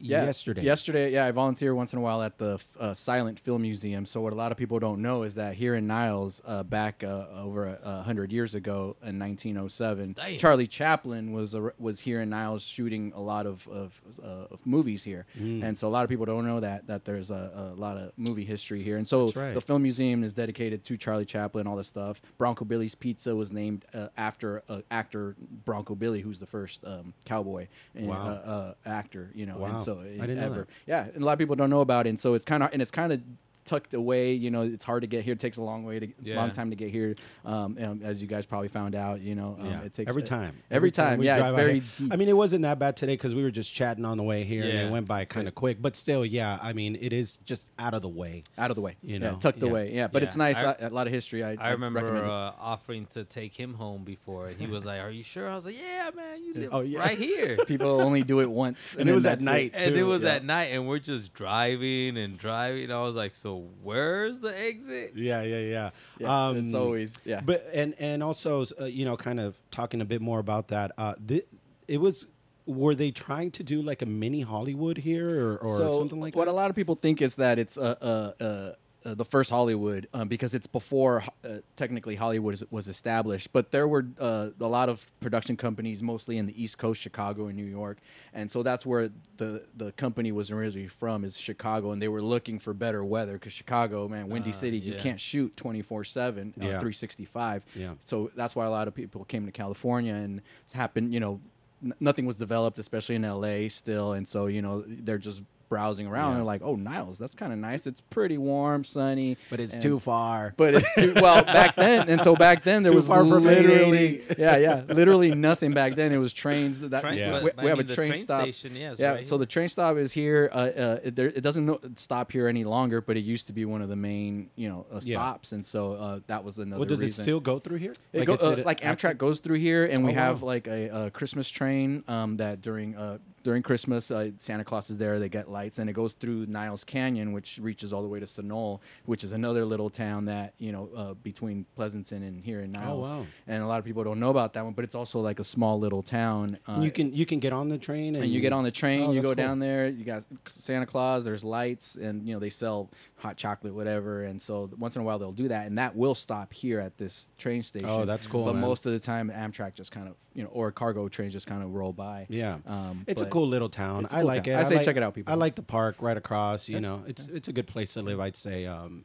Yeah, 0.00 0.24
yesterday. 0.24 0.62
Yesterday, 0.62 1.12
yeah, 1.12 1.26
I 1.26 1.30
volunteer 1.32 1.74
once 1.74 1.92
in 1.92 1.98
a 1.98 2.02
while 2.02 2.22
at 2.22 2.38
the 2.38 2.58
uh, 2.78 2.94
Silent 2.94 3.40
Film 3.40 3.62
Museum. 3.62 4.06
So 4.06 4.20
what 4.20 4.32
a 4.32 4.36
lot 4.36 4.52
of 4.52 4.58
people 4.58 4.78
don't 4.78 5.02
know 5.02 5.22
is 5.24 5.34
that 5.36 5.54
here 5.54 5.74
in 5.74 5.86
Niles, 5.86 6.40
uh, 6.46 6.62
back 6.62 7.02
uh, 7.04 7.26
over 7.34 7.78
a 7.82 8.02
hundred 8.02 8.32
years 8.32 8.54
ago 8.54 8.96
in 9.02 9.18
1907, 9.18 10.14
Damn. 10.14 10.38
Charlie 10.38 10.66
Chaplin 10.66 11.32
was 11.32 11.56
was 11.78 12.00
here 12.00 12.20
in 12.20 12.30
Niles 12.30 12.62
shooting 12.62 13.12
a 13.14 13.20
lot 13.20 13.46
of 13.46 13.66
of, 13.68 14.00
uh, 14.22 14.26
of 14.52 14.64
movies 14.66 15.04
here, 15.04 15.26
Mm. 15.38 15.62
and 15.62 15.78
so 15.78 15.88
a 15.88 15.90
lot 15.90 16.04
of 16.04 16.10
people 16.10 16.26
don't 16.26 16.46
know 16.46 16.60
that 16.60 16.86
that 16.86 17.04
there's 17.04 17.30
a, 17.30 17.72
a 17.74 17.80
lot 17.80 17.96
of 17.96 18.12
movie 18.16 18.44
history 18.44 18.82
here. 18.82 18.96
And 18.96 19.06
so 19.06 19.30
right. 19.30 19.54
the 19.54 19.60
film 19.60 19.82
museum 19.82 20.22
is 20.24 20.32
dedicated 20.34 20.84
to 20.84 20.96
Charlie 20.96 21.24
Chaplin, 21.26 21.66
all 21.66 21.76
this 21.76 21.88
stuff. 21.88 22.20
Bronco 22.36 22.64
Billy's 22.64 22.94
Pizza 22.94 23.34
was 23.34 23.52
named 23.52 23.84
uh, 23.94 24.08
after 24.16 24.62
uh, 24.68 24.80
actor 24.90 25.36
Bronco 25.64 25.94
Billy, 25.94 26.20
who's 26.20 26.40
the 26.40 26.46
first 26.46 26.84
um, 26.84 27.12
cowboy 27.24 27.68
and, 27.94 28.08
Wow. 28.08 28.26
uh, 28.26 28.50
uh, 28.50 28.74
actor, 28.86 29.30
you 29.34 29.46
know. 29.46 29.58
Wow. 29.58 29.78
So 29.88 30.00
I 30.00 30.26
didn't 30.26 30.36
know 30.36 30.54
that. 30.54 30.66
Yeah, 30.86 31.06
and 31.14 31.22
a 31.22 31.24
lot 31.24 31.32
of 31.32 31.38
people 31.38 31.56
don't 31.56 31.70
know 31.70 31.80
about 31.80 32.06
it, 32.06 32.10
and 32.10 32.20
so 32.20 32.34
it's 32.34 32.44
kind 32.44 32.62
of 32.62 32.70
and 32.72 32.82
it's 32.82 32.90
kind 32.90 33.10
of 33.10 33.22
tucked 33.68 33.94
away. 33.94 34.32
You 34.32 34.50
know, 34.50 34.62
it's 34.62 34.84
hard 34.84 35.02
to 35.02 35.06
get 35.06 35.24
here. 35.24 35.34
It 35.34 35.40
takes 35.40 35.56
a 35.58 35.62
long 35.62 35.84
way 35.84 36.00
to 36.00 36.08
Yeah. 36.22 36.36
long 36.36 36.50
time 36.50 36.70
to 36.70 36.76
get 36.76 36.90
here. 36.90 37.14
Um, 37.44 37.76
and 37.78 38.02
as 38.02 38.20
you 38.22 38.26
guys 38.28 38.46
probably 38.46 38.68
found 38.68 38.94
out, 38.94 39.20
you 39.20 39.34
know, 39.34 39.56
um, 39.60 39.66
Yeah. 39.66 39.80
it 39.82 39.92
takes 39.94 40.08
every 40.08 40.22
time. 40.22 40.56
Every, 40.70 40.90
time, 40.90 41.18
we 41.18 41.26
yeah, 41.26 41.46
it's 41.46 41.54
very. 41.56 41.80
deep. 41.80 42.12
I 42.12 42.16
mean, 42.16 42.28
it 42.28 42.36
wasn't 42.36 42.62
that 42.62 42.78
bad 42.78 42.96
today 42.96 43.12
because 43.14 43.34
we 43.34 43.42
were 43.42 43.50
just 43.50 43.72
chatting 43.72 44.04
on 44.04 44.16
the 44.16 44.22
way 44.22 44.44
here, 44.44 44.62
and 44.64 44.72
it 44.88 44.90
went 44.90 45.06
by 45.06 45.24
kind 45.26 45.46
of 45.48 45.54
quick. 45.54 45.80
But 45.80 45.94
still, 45.96 46.24
yeah. 46.24 46.58
I 46.62 46.72
mean, 46.72 46.96
it 47.00 47.12
is 47.12 47.38
just 47.44 47.70
out 47.78 47.94
of 47.94 48.02
the 48.02 48.08
way. 48.08 48.44
out 48.56 48.70
of 48.70 48.74
the 48.74 48.80
way, 48.82 48.96
You 49.02 49.12
yeah, 49.14 49.18
know, 49.18 49.36
tucked 49.36 49.62
yeah. 49.62 49.68
away, 49.68 49.94
yeah. 49.94 50.06
But 50.08 50.22
it's 50.22 50.36
nice. 50.36 50.56
I- 50.56 50.72
a 50.80 50.88
a 50.88 50.90
lot 50.90 51.06
of 51.06 51.12
history. 51.12 51.44
I, 51.44 51.56
I 51.60 51.70
remember 51.72 52.24
uh, 52.24 52.52
offering 52.58 53.06
to 53.10 53.22
take 53.24 53.54
him 53.54 53.74
home 53.74 54.02
before, 54.04 54.48
and 54.48 54.58
he 54.60 54.66
was 54.66 54.84
like, 54.86 55.00
"Are 55.02 55.10
you 55.10 55.22
sure?" 55.22 55.48
I 55.48 55.54
was 55.54 55.66
like, 55.66 55.76
"Yeah, 55.78 56.10
man, 56.16 56.42
you 56.44 56.54
live 56.54 56.70
Oh, 56.72 56.80
yeah. 56.80 56.98
right 57.00 57.18
here." 57.18 57.56
people 57.66 58.00
only 58.00 58.22
do 58.22 58.40
it 58.40 58.50
once, 58.50 58.96
And 58.98 59.08
it 59.08 59.12
was 59.14 59.26
at 59.26 59.38
that's 59.40 59.44
night. 59.44 59.72
and 59.76 59.94
it 59.96 60.02
was 60.04 60.24
at 60.24 60.44
night, 60.44 60.70
and 60.72 60.88
we're 60.88 60.98
just 60.98 61.34
driving 61.34 62.16
and 62.16 62.38
driving. 62.38 62.90
I 62.90 63.00
was 63.02 63.14
like, 63.16 63.34
"So 63.34 63.56
where's 63.82 64.40
the 64.40 64.58
exit?" 64.58 65.12
Yeah, 65.14 65.42
yeah, 65.42 65.58
yeah. 65.58 65.90
Yeah, 66.18 66.48
um, 66.48 66.56
it's 66.56 66.74
always 66.74 67.16
yeah. 67.24 67.40
But 67.40 67.68
and 67.72 67.94
and 67.98 68.22
also, 68.22 68.64
uh, 68.80 68.84
you 68.84 69.04
know, 69.04 69.16
kind 69.16 69.40
of 69.40 69.56
talking 69.70 70.00
a 70.00 70.04
bit 70.04 70.20
more 70.20 70.38
about 70.38 70.68
that. 70.68 70.92
Uh, 70.98 71.14
th- 71.26 71.46
it 71.86 71.98
was. 71.98 72.26
Were 72.66 72.94
they 72.94 73.10
trying 73.10 73.50
to 73.52 73.62
do 73.62 73.80
like 73.80 74.02
a 74.02 74.06
mini 74.06 74.42
Hollywood 74.42 74.98
here, 74.98 75.30
or, 75.42 75.56
or 75.56 75.76
so 75.78 75.92
something 75.92 76.20
like 76.20 76.36
what 76.36 76.44
that? 76.44 76.52
What 76.52 76.58
a 76.58 76.62
lot 76.62 76.68
of 76.68 76.76
people 76.76 76.96
think 76.96 77.22
is 77.22 77.36
that 77.36 77.58
it's 77.58 77.78
uh, 77.78 77.94
uh, 78.02 78.44
uh, 78.44 78.72
uh, 79.08 79.14
the 79.14 79.24
first 79.24 79.50
Hollywood 79.50 80.06
um, 80.12 80.28
because 80.28 80.52
it's 80.54 80.66
before 80.66 81.24
uh, 81.44 81.58
technically 81.76 82.14
Hollywood 82.16 82.54
is, 82.54 82.64
was 82.70 82.88
established. 82.88 83.52
But 83.52 83.70
there 83.70 83.88
were 83.88 84.06
uh, 84.18 84.50
a 84.60 84.66
lot 84.66 84.88
of 84.88 85.06
production 85.20 85.56
companies, 85.56 86.02
mostly 86.02 86.36
in 86.38 86.46
the 86.46 86.62
East 86.62 86.78
Coast, 86.78 87.00
Chicago 87.00 87.46
and 87.46 87.56
New 87.56 87.64
York, 87.64 87.98
and 88.34 88.50
so 88.50 88.62
that's 88.62 88.84
where 88.84 89.10
the 89.36 89.64
the 89.76 89.92
company 89.92 90.32
was 90.32 90.50
originally 90.50 90.88
from 90.88 91.24
is 91.24 91.36
Chicago, 91.38 91.92
and 91.92 92.02
they 92.02 92.08
were 92.08 92.22
looking 92.22 92.58
for 92.58 92.74
better 92.74 93.04
weather 93.04 93.34
because 93.34 93.52
Chicago, 93.52 94.08
man, 94.08 94.28
Windy 94.28 94.50
Uh, 94.50 94.54
City, 94.54 94.78
you 94.78 94.92
yeah. 94.94 95.00
can't 95.00 95.20
shoot 95.20 95.56
twenty 95.56 95.82
four 95.82 96.04
seven, 96.04 96.52
uh, 96.60 96.66
Yeah. 96.66 96.80
three 96.80 96.92
sixty 96.92 97.24
five. 97.24 97.64
Yeah. 97.74 97.94
So 98.04 98.30
that's 98.36 98.54
why 98.56 98.66
a 98.66 98.70
lot 98.70 98.88
of 98.88 98.94
people 98.94 99.24
came 99.24 99.46
to 99.46 99.52
California, 99.52 100.14
and 100.14 100.42
it's 100.64 100.72
happened. 100.74 101.14
You 101.14 101.20
know, 101.20 101.40
n- 101.82 101.94
nothing 102.00 102.26
was 102.26 102.36
developed, 102.36 102.78
especially 102.78 103.14
in 103.14 103.22
LA 103.22 103.68
still, 103.68 104.12
and 104.12 104.26
so 104.28 104.46
you 104.46 104.60
know 104.62 104.84
they're 104.86 105.18
just 105.18 105.42
browsing 105.68 106.06
around. 106.06 106.24
Yeah. 106.24 106.28
and 106.30 106.36
They're 106.38 106.44
like, 106.44 106.62
"Oh, 106.64 106.76
Niles, 106.76 107.18
that's 107.18 107.34
kind 107.34 107.52
of 107.52 107.58
nice. 107.58 107.86
It's 107.86 108.00
pretty 108.00 108.38
warm, 108.38 108.84
sunny, 108.84 109.36
but 109.50 109.60
it's 109.60 109.74
and- 109.74 109.82
too 109.82 109.98
far. 109.98 110.54
But 110.56 110.74
it's 110.74 110.94
too 110.94 111.14
well 111.14 111.42
back 111.44 111.76
then, 111.76 112.08
and 112.08 112.20
so 112.22 112.34
back 112.36 112.64
then 112.64 112.82
there 112.82 112.90
Too 112.90 112.96
was 112.96 113.06
far 113.06 113.22
literally, 113.22 114.22
yeah, 114.38 114.56
yeah, 114.56 114.82
literally 114.88 115.34
nothing 115.34 115.72
back 115.72 115.94
then. 115.96 116.12
It 116.12 116.18
was 116.18 116.32
trains. 116.32 116.80
That 116.80 117.00
Train, 117.02 117.18
Yeah. 117.18 117.42
we, 117.42 117.50
we 117.62 117.68
have 117.68 117.78
mean, 117.78 117.90
a 117.90 117.94
train, 117.94 118.08
train 118.10 118.22
stop. 118.22 118.42
station. 118.42 118.74
Yeah, 118.76 118.94
Yeah, 118.98 119.12
right 119.12 119.26
so 119.26 119.38
the 119.38 119.46
train 119.46 119.68
stop 119.68 119.96
is 119.96 120.12
here. 120.12 120.50
Uh, 120.52 120.56
uh, 120.56 120.98
it, 121.04 121.16
there, 121.16 121.26
it 121.28 121.40
doesn't 121.42 121.98
stop 121.98 122.32
here 122.32 122.48
any 122.48 122.64
longer, 122.64 123.00
but 123.00 123.16
it 123.16 123.20
used 123.20 123.46
to 123.48 123.52
be 123.52 123.64
one 123.64 123.82
of 123.82 123.88
the 123.88 123.96
main, 123.96 124.50
you 124.56 124.68
know, 124.68 124.86
uh, 124.92 125.00
Yeah. 125.02 125.16
stops, 125.18 125.52
and 125.52 125.64
so 125.64 125.92
uh, 125.94 126.20
that 126.26 126.44
was 126.44 126.58
another. 126.58 126.80
well, 126.80 126.88
does 126.88 127.02
it 127.02 127.12
still 127.12 127.40
go 127.40 127.58
through 127.58 127.78
here? 127.78 127.94
It 128.12 128.24
go, 128.24 128.34
uh, 128.40 128.52
at- 128.52 128.66
like 128.66 128.84
after- 128.84 129.08
Amtrak 129.08 129.18
goes 129.18 129.40
through 129.40 129.58
here, 129.58 129.84
and 129.84 130.04
we 130.04 130.12
Oh, 130.12 130.14
have 130.14 130.42
like 130.42 130.66
a, 130.66 131.06
a 131.06 131.10
Christmas 131.10 131.48
train 131.48 132.02
um, 132.08 132.36
that 132.36 132.60
during 132.62 132.96
uh, 132.96 133.18
during 133.48 133.62
Christmas, 133.62 134.10
uh, 134.10 134.28
Santa 134.36 134.62
Claus 134.62 134.90
is 134.90 134.98
there. 134.98 135.18
They 135.18 135.30
get 135.30 135.50
lights, 135.50 135.78
and 135.78 135.88
it 135.88 135.94
goes 135.94 136.12
through 136.12 136.44
Niles 136.48 136.84
Canyon, 136.84 137.32
which 137.32 137.58
reaches 137.62 137.94
all 137.94 138.02
the 138.02 138.08
way 138.08 138.20
to 138.20 138.26
Sunol, 138.26 138.80
which 139.06 139.24
is 139.24 139.32
another 139.32 139.64
little 139.64 139.88
town 139.88 140.26
that 140.26 140.52
you 140.58 140.70
know 140.70 140.90
uh, 140.94 141.14
between 141.14 141.64
Pleasanton 141.74 142.22
and 142.24 142.44
here 142.44 142.60
in 142.60 142.70
Niles. 142.72 143.06
Oh, 143.06 143.20
wow. 143.20 143.26
And 143.46 143.62
a 143.62 143.66
lot 143.66 143.78
of 143.78 143.86
people 143.86 144.04
don't 144.04 144.20
know 144.20 144.28
about 144.28 144.52
that 144.52 144.64
one, 144.64 144.74
but 144.74 144.84
it's 144.84 144.94
also 144.94 145.20
like 145.20 145.40
a 145.40 145.44
small 145.44 145.80
little 145.80 146.02
town. 146.02 146.58
Uh, 146.68 146.80
you 146.82 146.90
can 146.90 147.14
you 147.14 147.24
can 147.24 147.38
get 147.38 147.54
on 147.54 147.70
the 147.70 147.78
train 147.78 148.16
and, 148.16 148.24
and 148.24 148.30
you 148.34 148.42
get 148.42 148.52
on 148.52 148.64
the 148.64 148.70
train, 148.70 149.04
Oh, 149.04 149.12
you 149.12 149.22
go 149.22 149.28
cool. 149.28 149.34
down 149.36 149.60
there, 149.60 149.88
you 149.88 150.04
got 150.04 150.24
Santa 150.48 150.84
Claus, 150.84 151.24
there's 151.24 151.42
lights, 151.42 151.96
and 151.96 152.28
you 152.28 152.34
know 152.34 152.38
they 152.40 152.50
sell 152.50 152.90
hot 153.16 153.38
chocolate, 153.38 153.72
whatever. 153.74 154.24
And 154.24 154.42
so 154.42 154.68
once 154.76 154.94
in 154.94 155.00
a 155.00 155.04
while 155.06 155.18
they'll 155.18 155.32
do 155.32 155.48
that, 155.48 155.66
and 155.66 155.78
that 155.78 155.96
will 155.96 156.14
stop 156.14 156.52
here 156.52 156.80
at 156.80 156.98
this 156.98 157.30
train 157.38 157.62
station. 157.62 157.88
Oh, 157.88 158.04
that's 158.04 158.26
cool, 158.26 158.44
But 158.44 158.52
man. 158.56 158.60
most 158.60 158.84
of 158.84 158.92
the 158.92 158.98
time, 159.00 159.30
Amtrak 159.34 159.72
just 159.74 159.90
kind 159.90 160.06
of 160.06 160.16
you 160.38 160.44
know, 160.44 160.50
or 160.50 160.70
cargo 160.70 161.08
trains 161.08 161.32
just 161.32 161.48
kind 161.48 161.64
of 161.64 161.74
roll 161.74 161.92
by. 161.92 162.26
Yeah, 162.28 162.58
Um, 162.64 163.04
it's 163.08 163.20
a 163.20 163.26
cool 163.26 163.48
little 163.48 163.68
town. 163.68 164.06
I 164.06 164.18
cool 164.20 164.26
like 164.28 164.44
town. 164.44 164.54
it. 164.54 164.60
I 164.60 164.62
say 164.62 164.76
like, 164.76 164.84
check 164.84 164.96
it 164.96 165.02
out, 165.02 165.12
people. 165.12 165.32
I 165.32 165.36
like 165.36 165.56
the 165.56 165.62
park 165.62 165.96
right 165.98 166.16
across. 166.16 166.68
You 166.68 166.78
know, 166.80 167.02
it's 167.08 167.26
it's 167.26 167.48
a 167.48 167.52
good 167.52 167.66
place 167.66 167.94
to 167.94 168.02
live. 168.02 168.20
I'd 168.20 168.36
say. 168.36 168.64
Um, 168.66 169.04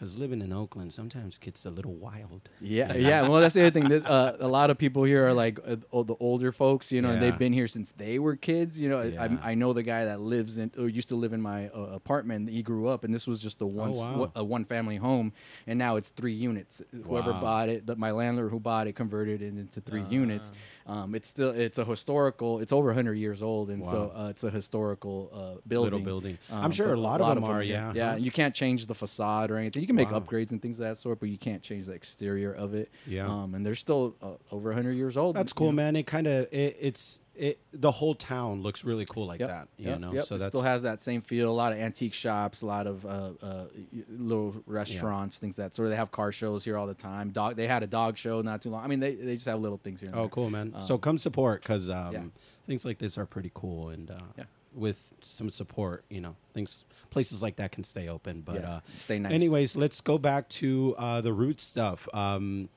because 0.00 0.16
living 0.18 0.40
in 0.40 0.50
Oakland 0.50 0.94
sometimes 0.94 1.36
gets 1.36 1.66
a 1.66 1.70
little 1.70 1.92
wild. 1.94 2.48
Yeah, 2.58 2.94
yeah. 2.94 3.20
Well, 3.28 3.38
that's 3.40 3.54
the 3.54 3.60
other 3.60 3.70
thing. 3.70 3.88
This, 3.90 4.02
uh, 4.04 4.36
a 4.40 4.48
lot 4.48 4.70
of 4.70 4.78
people 4.78 5.04
here 5.04 5.26
are 5.26 5.34
like 5.34 5.58
uh, 5.66 5.76
oh, 5.92 6.04
the 6.04 6.14
older 6.20 6.52
folks, 6.52 6.90
you 6.90 7.02
know, 7.02 7.10
and 7.10 7.20
Yeah. 7.20 7.30
they've 7.30 7.38
been 7.38 7.52
here 7.52 7.66
since 7.68 7.92
they 7.98 8.18
were 8.18 8.34
kids. 8.36 8.78
You 8.80 8.88
know, 8.88 9.02
Yeah. 9.02 9.36
I, 9.42 9.50
I 9.50 9.54
know 9.54 9.72
the 9.74 9.82
guy 9.82 10.06
that 10.06 10.20
lives 10.20 10.56
in, 10.56 10.70
or 10.78 10.88
used 10.88 11.08
to 11.10 11.16
live 11.16 11.32
in 11.34 11.42
my 11.42 11.68
uh, 11.68 11.80
apartment. 11.92 12.48
He 12.48 12.62
grew 12.62 12.88
up, 12.88 13.04
and 13.04 13.12
this 13.12 13.26
was 13.26 13.40
just 13.42 13.60
a 13.60 13.66
one, 13.66 13.92
Oh, 13.94 13.98
wow. 13.98 14.32
a 14.36 14.44
one 14.44 14.64
family 14.64 14.96
home, 14.96 15.32
and 15.66 15.78
now 15.78 15.96
it's 15.96 16.08
three 16.10 16.32
units. 16.32 16.80
Whoever 17.04 17.32
Wow. 17.32 17.40
bought 17.40 17.68
it, 17.68 17.86
the, 17.86 17.96
my 17.96 18.12
landlord 18.12 18.50
who 18.52 18.60
bought 18.60 18.86
it, 18.86 18.94
converted 18.94 19.42
it 19.42 19.48
into 19.58 19.80
three 19.82 20.04
Ah. 20.06 20.10
units. 20.10 20.50
Um, 20.86 21.14
it's 21.14 21.28
still, 21.28 21.50
it's 21.50 21.78
a 21.78 21.84
historical. 21.84 22.60
It's 22.60 22.72
over 22.72 22.88
100 22.88 23.14
years 23.14 23.42
old, 23.42 23.68
and 23.70 23.84
so 23.84 24.12
Wow. 24.14 24.24
uh, 24.26 24.28
it's 24.30 24.44
a 24.44 24.50
historical 24.50 25.30
uh, 25.32 25.60
building. 25.68 25.92
Little 25.92 26.00
building. 26.00 26.38
Um, 26.50 26.64
I'm 26.64 26.70
sure 26.72 26.88
but 26.88 26.96
a 26.98 27.00
lot 27.00 27.20
of 27.20 27.34
them 27.34 27.44
are. 27.44 27.62
Yeah. 27.62 27.92
yeah. 27.94 28.16
You 28.16 28.30
can't 28.30 28.54
change 28.54 28.86
the 28.86 28.94
facade 28.94 29.50
or 29.50 29.56
anything. 29.58 29.82
You 29.82 29.86
can 29.90 29.96
make 29.96 30.10
Wow. 30.10 30.20
upgrades 30.20 30.50
and 30.50 30.60
things 30.62 30.78
of 30.80 30.86
that 30.86 30.98
sort, 30.98 31.20
but 31.20 31.28
you 31.28 31.38
can't 31.38 31.62
change 31.62 31.86
the 31.86 31.92
exterior 31.92 32.52
of 32.52 32.74
it. 32.74 32.90
Yeah. 33.06 33.26
Um, 33.28 33.54
and 33.54 33.64
they're 33.64 33.74
still 33.74 34.16
uh, 34.22 34.32
over 34.50 34.70
100 34.70 34.92
years 34.92 35.16
old. 35.16 35.36
That's 35.36 35.50
you 35.50 35.54
cool, 35.54 35.66
know. 35.68 35.76
man. 35.76 35.96
It 35.96 36.06
kind 36.06 36.26
of 36.26 36.48
it, 36.52 36.76
it's 36.80 37.20
it 37.34 37.58
the 37.72 37.90
whole 37.90 38.14
town 38.14 38.62
looks 38.62 38.84
really 38.84 39.06
cool 39.06 39.26
like 39.26 39.40
Yep, 39.40 39.48
that. 39.48 39.68
You 39.78 39.88
yep, 39.90 40.00
know, 40.00 40.12
yep. 40.12 40.24
so 40.24 40.34
it 40.34 40.38
that's 40.38 40.50
still 40.50 40.62
has 40.62 40.82
that 40.82 41.02
same 41.02 41.22
feel. 41.22 41.50
A 41.50 41.52
lot 41.52 41.72
of 41.72 41.78
antique 41.78 42.12
shops, 42.12 42.60
a 42.62 42.66
lot 42.66 42.86
of 42.86 43.06
uh, 43.06 43.30
uh, 43.42 43.64
little 44.08 44.56
restaurants, 44.66 45.38
things 45.38 45.56
that 45.56 45.74
sort 45.74 45.86
of. 45.86 45.90
They 45.90 45.96
have 45.96 46.10
car 46.10 46.32
shows 46.32 46.64
here 46.64 46.76
all 46.76 46.86
the 46.86 46.94
time. 46.94 47.30
Dog. 47.30 47.56
They 47.56 47.66
had 47.66 47.82
a 47.82 47.86
dog 47.86 48.18
show 48.18 48.42
not 48.42 48.60
too 48.62 48.70
long. 48.70 48.84
I 48.84 48.88
mean, 48.88 49.00
they, 49.00 49.14
they 49.14 49.34
just 49.34 49.46
have 49.46 49.60
little 49.60 49.78
things 49.78 50.00
here. 50.00 50.10
Oh, 50.12 50.20
there. 50.22 50.28
cool, 50.28 50.50
man. 50.50 50.72
Um, 50.74 50.82
so 50.82 50.98
come 50.98 51.16
support 51.18 51.62
because 51.62 51.88
um, 51.88 52.12
yeah. 52.12 52.22
things 52.66 52.84
like 52.84 52.98
this 52.98 53.16
are 53.16 53.26
pretty 53.26 53.50
cool, 53.54 53.88
and 53.88 54.10
uh, 54.10 54.18
Yeah. 54.36 54.44
With 54.74 55.12
some 55.20 55.50
support, 55.50 56.04
you 56.08 56.20
know, 56.20 56.36
things 56.54 56.84
places 57.10 57.42
like 57.42 57.56
that 57.56 57.72
can 57.72 57.84
stay 57.84 58.08
open. 58.08 58.40
But 58.42 58.56
Yeah, 58.62 58.70
uh, 58.76 58.80
stay 58.98 59.18
nice. 59.18 59.32
anyways, 59.32 59.76
let's 59.76 60.00
go 60.00 60.16
back 60.18 60.48
to 60.50 60.94
uh, 60.98 61.20
the 61.20 61.32
root 61.32 61.60
stuff. 61.60 62.08
Um, 62.14 62.68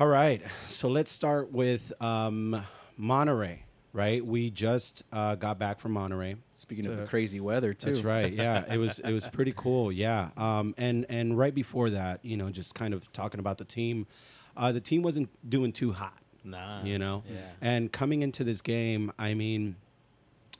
all 0.00 0.08
right, 0.08 0.42
so 0.68 0.88
let's 0.88 1.12
start 1.12 1.52
with 1.52 1.92
um, 2.02 2.64
Monterey. 2.96 3.60
Right, 3.92 4.26
we 4.26 4.50
just 4.50 5.04
uh, 5.12 5.36
got 5.36 5.60
back 5.60 5.78
from 5.78 5.92
Monterey. 5.92 6.34
Speaking 6.54 6.88
of 6.88 6.96
the 6.96 7.04
crazy 7.06 7.38
weather 7.38 7.72
too. 7.72 7.92
That's 7.92 8.02
right. 8.02 8.32
Yeah, 8.32 8.64
it 8.68 8.76
was 8.78 8.98
it 8.98 9.12
was 9.12 9.28
pretty 9.28 9.54
cool. 9.56 9.92
Yeah, 9.92 10.30
um, 10.36 10.74
and 10.76 11.06
and 11.08 11.38
right 11.38 11.54
before 11.54 11.90
that, 11.90 12.18
you 12.24 12.36
know, 12.36 12.50
just 12.50 12.74
kind 12.74 12.92
of 12.92 13.12
talking 13.12 13.38
about 13.38 13.58
the 13.58 13.64
team. 13.64 14.08
Uh, 14.56 14.72
the 14.72 14.80
team 14.80 15.02
wasn't 15.02 15.28
doing 15.48 15.70
too 15.70 15.92
hot, 15.92 16.18
Nah. 16.42 16.82
you 16.82 16.98
know. 16.98 17.22
Yeah. 17.28 17.38
And 17.60 17.92
coming 17.92 18.22
into 18.22 18.42
this 18.42 18.60
game, 18.62 19.12
I 19.16 19.34
mean, 19.34 19.76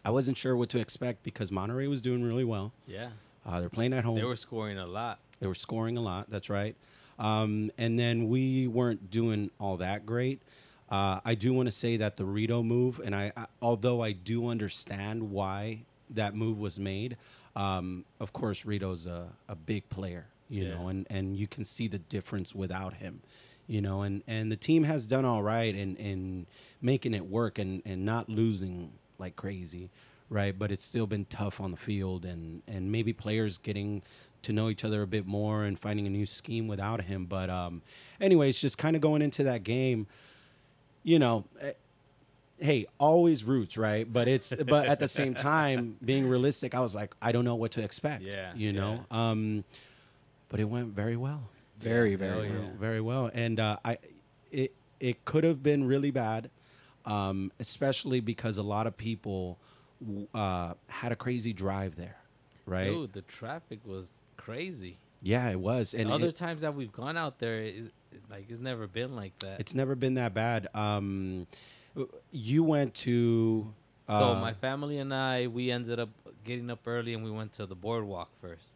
I 0.05 0.11
wasn't 0.11 0.37
sure 0.37 0.57
what 0.57 0.69
to 0.71 0.79
expect 0.81 1.23
because 1.23 1.51
Monterey 1.51 1.87
was 1.87 2.03
doing 2.03 2.23
really 2.23 2.45
well. 2.45 2.73
Yeah. 2.87 3.09
Uh, 3.47 3.61
they're 3.61 3.69
playing 3.71 3.93
at 3.93 4.05
home. 4.05 4.17
They 4.17 4.25
were 4.25 4.37
scoring 4.37 4.79
a 4.79 4.87
lot. 4.87 5.19
They 5.41 5.47
were 5.47 5.55
scoring 5.55 5.97
a 5.97 6.01
lot. 6.01 6.31
That's 6.31 6.49
right. 6.51 6.77
Um, 7.19 7.71
and 7.79 7.99
then 7.99 8.29
we 8.29 8.67
weren't 8.67 9.11
doing 9.11 9.51
all 9.61 9.77
that 9.79 10.05
great. 10.07 10.43
Uh, 10.91 11.21
I 11.25 11.35
do 11.35 11.53
want 11.53 11.67
to 11.67 11.73
say 11.73 11.97
that 11.97 12.17
the 12.17 12.25
Rito 12.25 12.63
move, 12.63 13.01
and 13.05 13.15
I, 13.15 13.33
I 13.37 13.47
although 13.63 14.03
I 14.03 14.13
do 14.13 14.49
understand 14.49 15.31
why 15.31 15.83
that 16.11 16.35
move 16.35 16.59
was 16.59 16.79
made, 16.79 17.17
um, 17.57 18.05
of 18.21 18.33
course 18.33 18.65
Rito's 18.67 19.07
a, 19.07 19.29
a 19.49 19.55
big 19.55 19.89
player, 19.89 20.27
you 20.49 20.65
Yeah. 20.65 20.75
know, 20.75 20.89
and, 20.89 21.07
and 21.09 21.37
you 21.37 21.47
can 21.47 21.65
see 21.65 21.89
the 21.89 21.99
difference 21.99 22.55
without 22.55 22.95
him, 22.95 23.23
you 23.67 23.81
know, 23.81 24.03
and, 24.03 24.23
and 24.27 24.53
the 24.53 24.57
team 24.57 24.85
has 24.85 25.07
done 25.07 25.25
all 25.25 25.43
right 25.43 25.75
in, 25.75 25.97
in 25.97 26.47
making 26.83 27.15
it 27.15 27.27
work 27.27 27.59
and, 27.59 27.81
and 27.87 28.05
not 28.05 28.29
losing 28.29 28.93
like 29.19 29.37
crazy, 29.37 29.91
right? 30.29 30.57
But 30.59 30.71
it's 30.73 30.85
still 30.85 31.07
been 31.07 31.25
tough 31.27 31.61
on 31.61 31.71
the 31.71 31.77
field, 31.77 32.25
and 32.25 32.63
and 32.67 32.91
maybe 32.93 33.13
players 33.13 33.59
getting 33.59 34.03
to 34.43 34.53
know 34.53 34.69
each 34.69 34.85
other 34.85 35.01
a 35.03 35.07
bit 35.07 35.27
more 35.27 35.65
and 35.65 35.79
finding 35.79 36.07
a 36.07 36.11
new 36.11 36.27
scheme 36.27 36.69
without 36.69 37.03
him. 37.03 37.25
But 37.25 37.49
um, 37.51 37.81
anyways, 38.21 38.61
just 38.61 38.77
kind 38.79 38.95
of 38.95 39.01
going 39.03 39.23
into 39.23 39.43
that 39.45 39.63
game, 39.65 40.07
you 41.03 41.19
know. 41.19 41.45
eh, 41.61 41.73
Hey, 42.61 42.87
always 42.99 43.43
roots, 43.43 43.77
right? 43.77 44.11
But 44.11 44.29
it's 44.29 44.55
but 44.69 44.87
at 44.87 45.01
the 45.01 45.09
same 45.09 45.35
time, 45.35 45.97
being 46.03 46.27
realistic, 46.29 46.73
I 46.75 46.81
was 46.81 46.95
like, 46.95 47.13
I 47.21 47.33
don't 47.33 47.45
know 47.45 47.57
what 47.57 47.73
to 47.73 47.83
expect. 47.83 48.23
Yeah, 48.23 48.53
you 48.55 48.73
know. 48.73 49.05
Um, 49.11 49.65
but 50.49 50.61
it 50.61 50.65
went 50.65 50.95
very 50.95 51.17
well 51.17 51.49
Very, 51.81 52.13
Yeah, 52.13 52.17
very. 52.17 52.51
well. 52.51 52.61
yeah. 52.63 52.69
very 52.79 53.01
well. 53.01 53.31
And 53.35 53.59
uh, 53.59 53.79
I, 53.85 53.99
it 54.53 54.73
it 55.01 55.25
could 55.25 55.43
have 55.43 55.65
been 55.65 55.83
really 55.85 56.13
bad, 56.13 56.49
um, 57.07 57.53
especially 57.61 58.21
because 58.21 58.59
a 58.59 58.63
lot 58.63 58.87
of 58.87 58.97
people 58.97 59.59
uh, 60.35 60.75
had 60.89 61.13
a 61.13 61.17
crazy 61.17 61.53
drive 61.53 61.97
there, 61.97 62.17
right? 62.67 62.91
Dude, 62.91 63.13
the 63.13 63.23
traffic 63.23 63.81
was 63.85 64.21
crazy. 64.37 64.99
Yeah, 65.23 65.49
it 65.51 65.61
was. 65.61 65.95
And 65.95 66.11
Other 66.11 66.29
it- 66.29 66.37
times 66.37 66.63
that 66.63 66.75
we've 66.75 66.93
gone 66.93 67.17
out 67.17 67.39
there, 67.39 67.71
like 68.31 68.47
it's 68.51 68.61
never 68.61 68.87
been 68.87 69.17
like 69.17 69.39
that. 69.41 69.61
it's 69.61 69.75
never 69.75 69.95
been 69.95 70.15
that 70.15 70.35
bad. 70.35 70.69
Um, 70.75 71.47
you 72.31 72.63
went 72.65 72.95
to. 72.95 73.73
Uh, 74.09 74.19
so 74.19 74.35
my 74.41 74.53
family 74.53 74.99
and 74.99 75.15
I, 75.15 75.47
we 75.47 75.71
ended 75.71 75.99
up 75.99 76.11
getting 76.45 76.71
up 76.71 76.81
early 76.87 77.15
and 77.15 77.25
we 77.25 77.31
went 77.31 77.53
to 77.55 77.65
the 77.65 77.75
boardwalk 77.75 78.29
first, 78.43 78.73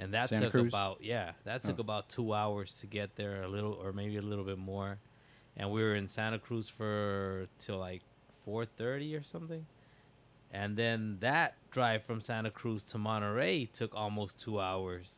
and 0.00 0.12
that 0.14 0.28
Santa 0.30 0.46
took 0.46 0.50
Cruz? 0.52 0.68
about 0.68 0.98
yeah, 1.00 1.32
that 1.44 1.62
took 1.62 1.78
Oh. 1.78 1.82
about 1.82 2.08
two 2.08 2.34
hours 2.34 2.76
to 2.80 2.86
get 2.88 3.14
there, 3.14 3.42
a 3.44 3.48
little 3.48 3.72
or 3.74 3.92
maybe 3.92 4.16
a 4.16 4.22
little 4.22 4.44
bit 4.44 4.58
more, 4.58 4.98
and 5.56 5.70
we 5.70 5.82
were 5.82 5.94
in 5.94 6.08
Santa 6.08 6.38
Cruz 6.38 6.68
for 6.68 7.46
till 7.58 7.78
like 7.78 8.02
four 8.44 8.64
thirty 8.64 9.14
or 9.16 9.22
something, 9.22 9.66
and 10.52 10.76
then 10.76 11.18
that 11.20 11.54
drive 11.70 12.04
from 12.04 12.20
Santa 12.20 12.50
Cruz 12.50 12.84
to 12.84 12.98
Monterey 12.98 13.66
took 13.66 13.94
almost 13.94 14.38
two 14.38 14.60
hours. 14.60 15.14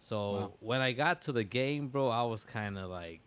So 0.00 0.32
Wow. 0.32 0.52
when 0.60 0.80
I 0.80 0.92
got 0.92 1.22
to 1.22 1.32
the 1.32 1.44
game, 1.44 1.88
bro, 1.88 2.08
I 2.08 2.22
was 2.22 2.44
kind 2.44 2.78
of 2.78 2.88
like 2.90 3.20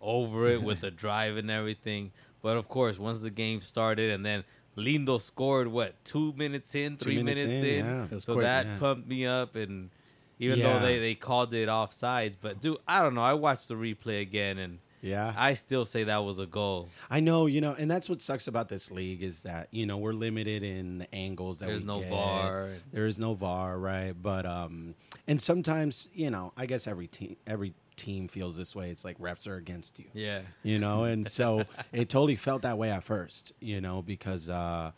over 0.00 0.48
it 0.48 0.62
with 0.62 0.80
the 0.80 0.90
drive 1.04 1.36
and 1.36 1.50
everything. 1.50 2.12
But 2.42 2.56
of 2.56 2.68
course, 2.68 2.98
once 2.98 3.20
the 3.20 3.30
game 3.30 3.60
started 3.60 4.10
and 4.10 4.24
then 4.24 4.44
Lindo 4.76 5.20
scored 5.20 5.68
what 5.68 6.02
two 6.04 6.32
minutes 6.36 6.74
in, 6.74 6.96
Two 6.96 7.04
three 7.04 7.22
minutes 7.22 7.44
minutes, 7.44 7.64
in, 7.64 7.70
in, 7.86 8.08
yeah. 8.12 8.18
So 8.18 8.34
quick, 8.34 8.44
that 8.44 8.66
yeah. 8.66 8.78
pumped 8.78 9.06
me 9.08 9.26
up. 9.26 9.54
And 9.56 9.90
even 10.38 10.58
Yeah. 10.58 10.72
though 10.78 10.80
they 10.86 10.98
they 10.98 11.14
called 11.14 11.52
it 11.54 11.68
offsides, 11.68 12.36
but 12.40 12.60
dude, 12.60 12.78
I 12.88 13.02
don't 13.02 13.14
know. 13.14 13.22
I 13.22 13.34
watched 13.34 13.68
the 13.68 13.74
replay 13.74 14.20
again 14.22 14.58
and. 14.58 14.78
Yeah. 15.02 15.32
I 15.36 15.54
still 15.54 15.84
say 15.84 16.04
that 16.04 16.24
was 16.24 16.38
a 16.38 16.46
goal. 16.46 16.88
I 17.10 17.20
know, 17.20 17.46
you 17.46 17.60
know, 17.60 17.74
and 17.78 17.90
that's 17.90 18.08
what 18.08 18.20
sucks 18.20 18.46
about 18.48 18.68
this 18.68 18.90
league 18.90 19.22
is 19.22 19.40
that 19.42 19.68
you 19.70 19.86
know 19.86 19.96
we're 19.96 20.12
limited 20.12 20.62
in 20.62 20.98
the 20.98 21.14
angles 21.14 21.58
that 21.60 21.66
There's 21.66 21.84
no 21.84 22.00
get. 22.00 22.10
VAR. 22.10 22.68
There 22.92 23.06
is 23.06 23.18
no 23.18 23.34
VAR, 23.34 23.78
right? 23.78 24.12
But 24.20 24.44
um, 24.46 24.94
and 25.26 25.40
sometimes 25.40 26.08
you 26.12 26.30
know, 26.30 26.52
I 26.56 26.66
guess 26.66 26.86
every 26.86 27.06
team 27.06 27.36
every 27.46 27.72
team 27.96 28.28
feels 28.28 28.56
this 28.56 28.74
way. 28.76 28.90
It's 28.90 29.04
like 29.04 29.18
refs 29.18 29.46
are 29.46 29.56
against 29.56 29.98
you, 29.98 30.06
Yeah. 30.14 30.40
you 30.62 30.78
know, 30.78 31.04
and 31.04 31.28
so 31.28 31.64
it 31.92 32.08
totally 32.08 32.36
felt 32.36 32.62
that 32.62 32.78
way 32.78 32.90
at 32.90 33.04
first, 33.04 33.52
you 33.60 33.80
know, 33.80 34.00
because 34.02 34.48
uh, 34.48 34.92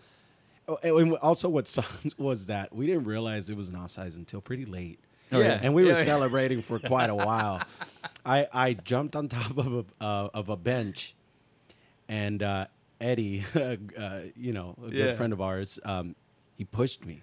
oh, 0.69 0.79
and 0.83 1.15
also 1.17 1.49
what 1.49 1.67
sucked 1.69 2.15
was 2.19 2.47
that 2.47 2.73
we 2.75 2.87
didn't 2.87 3.05
realize 3.05 3.51
it 3.51 3.57
was 3.57 3.69
an 3.69 3.75
offsides 3.77 4.17
until 4.17 4.41
pretty 4.41 4.65
late. 4.65 4.99
Oh, 5.35 5.41
yeah. 5.41 5.59
and 5.63 5.73
we 5.75 5.83
were 5.85 5.91
Yeah. 5.93 6.05
celebrating 6.05 6.61
for 6.61 6.79
quite 6.79 7.09
a 7.11 7.15
while. 7.15 7.63
I 8.25 8.47
I 8.53 8.75
jumped 8.75 9.17
on 9.17 9.29
top 9.39 9.57
of 9.59 9.73
a 10.01 10.05
uh, 10.05 10.29
of 10.35 10.49
a 10.49 10.57
bench, 10.57 11.15
and 12.09 12.43
uh, 12.43 12.67
Eddie, 13.01 13.45
uh, 13.55 13.77
you 14.37 14.53
know, 14.53 14.75
a 14.85 14.91
good 14.91 14.95
Yeah. 14.95 15.15
friend 15.15 15.33
of 15.33 15.41
ours, 15.41 15.79
um, 15.85 16.15
he 16.57 16.65
pushed 16.65 17.05
me, 17.05 17.23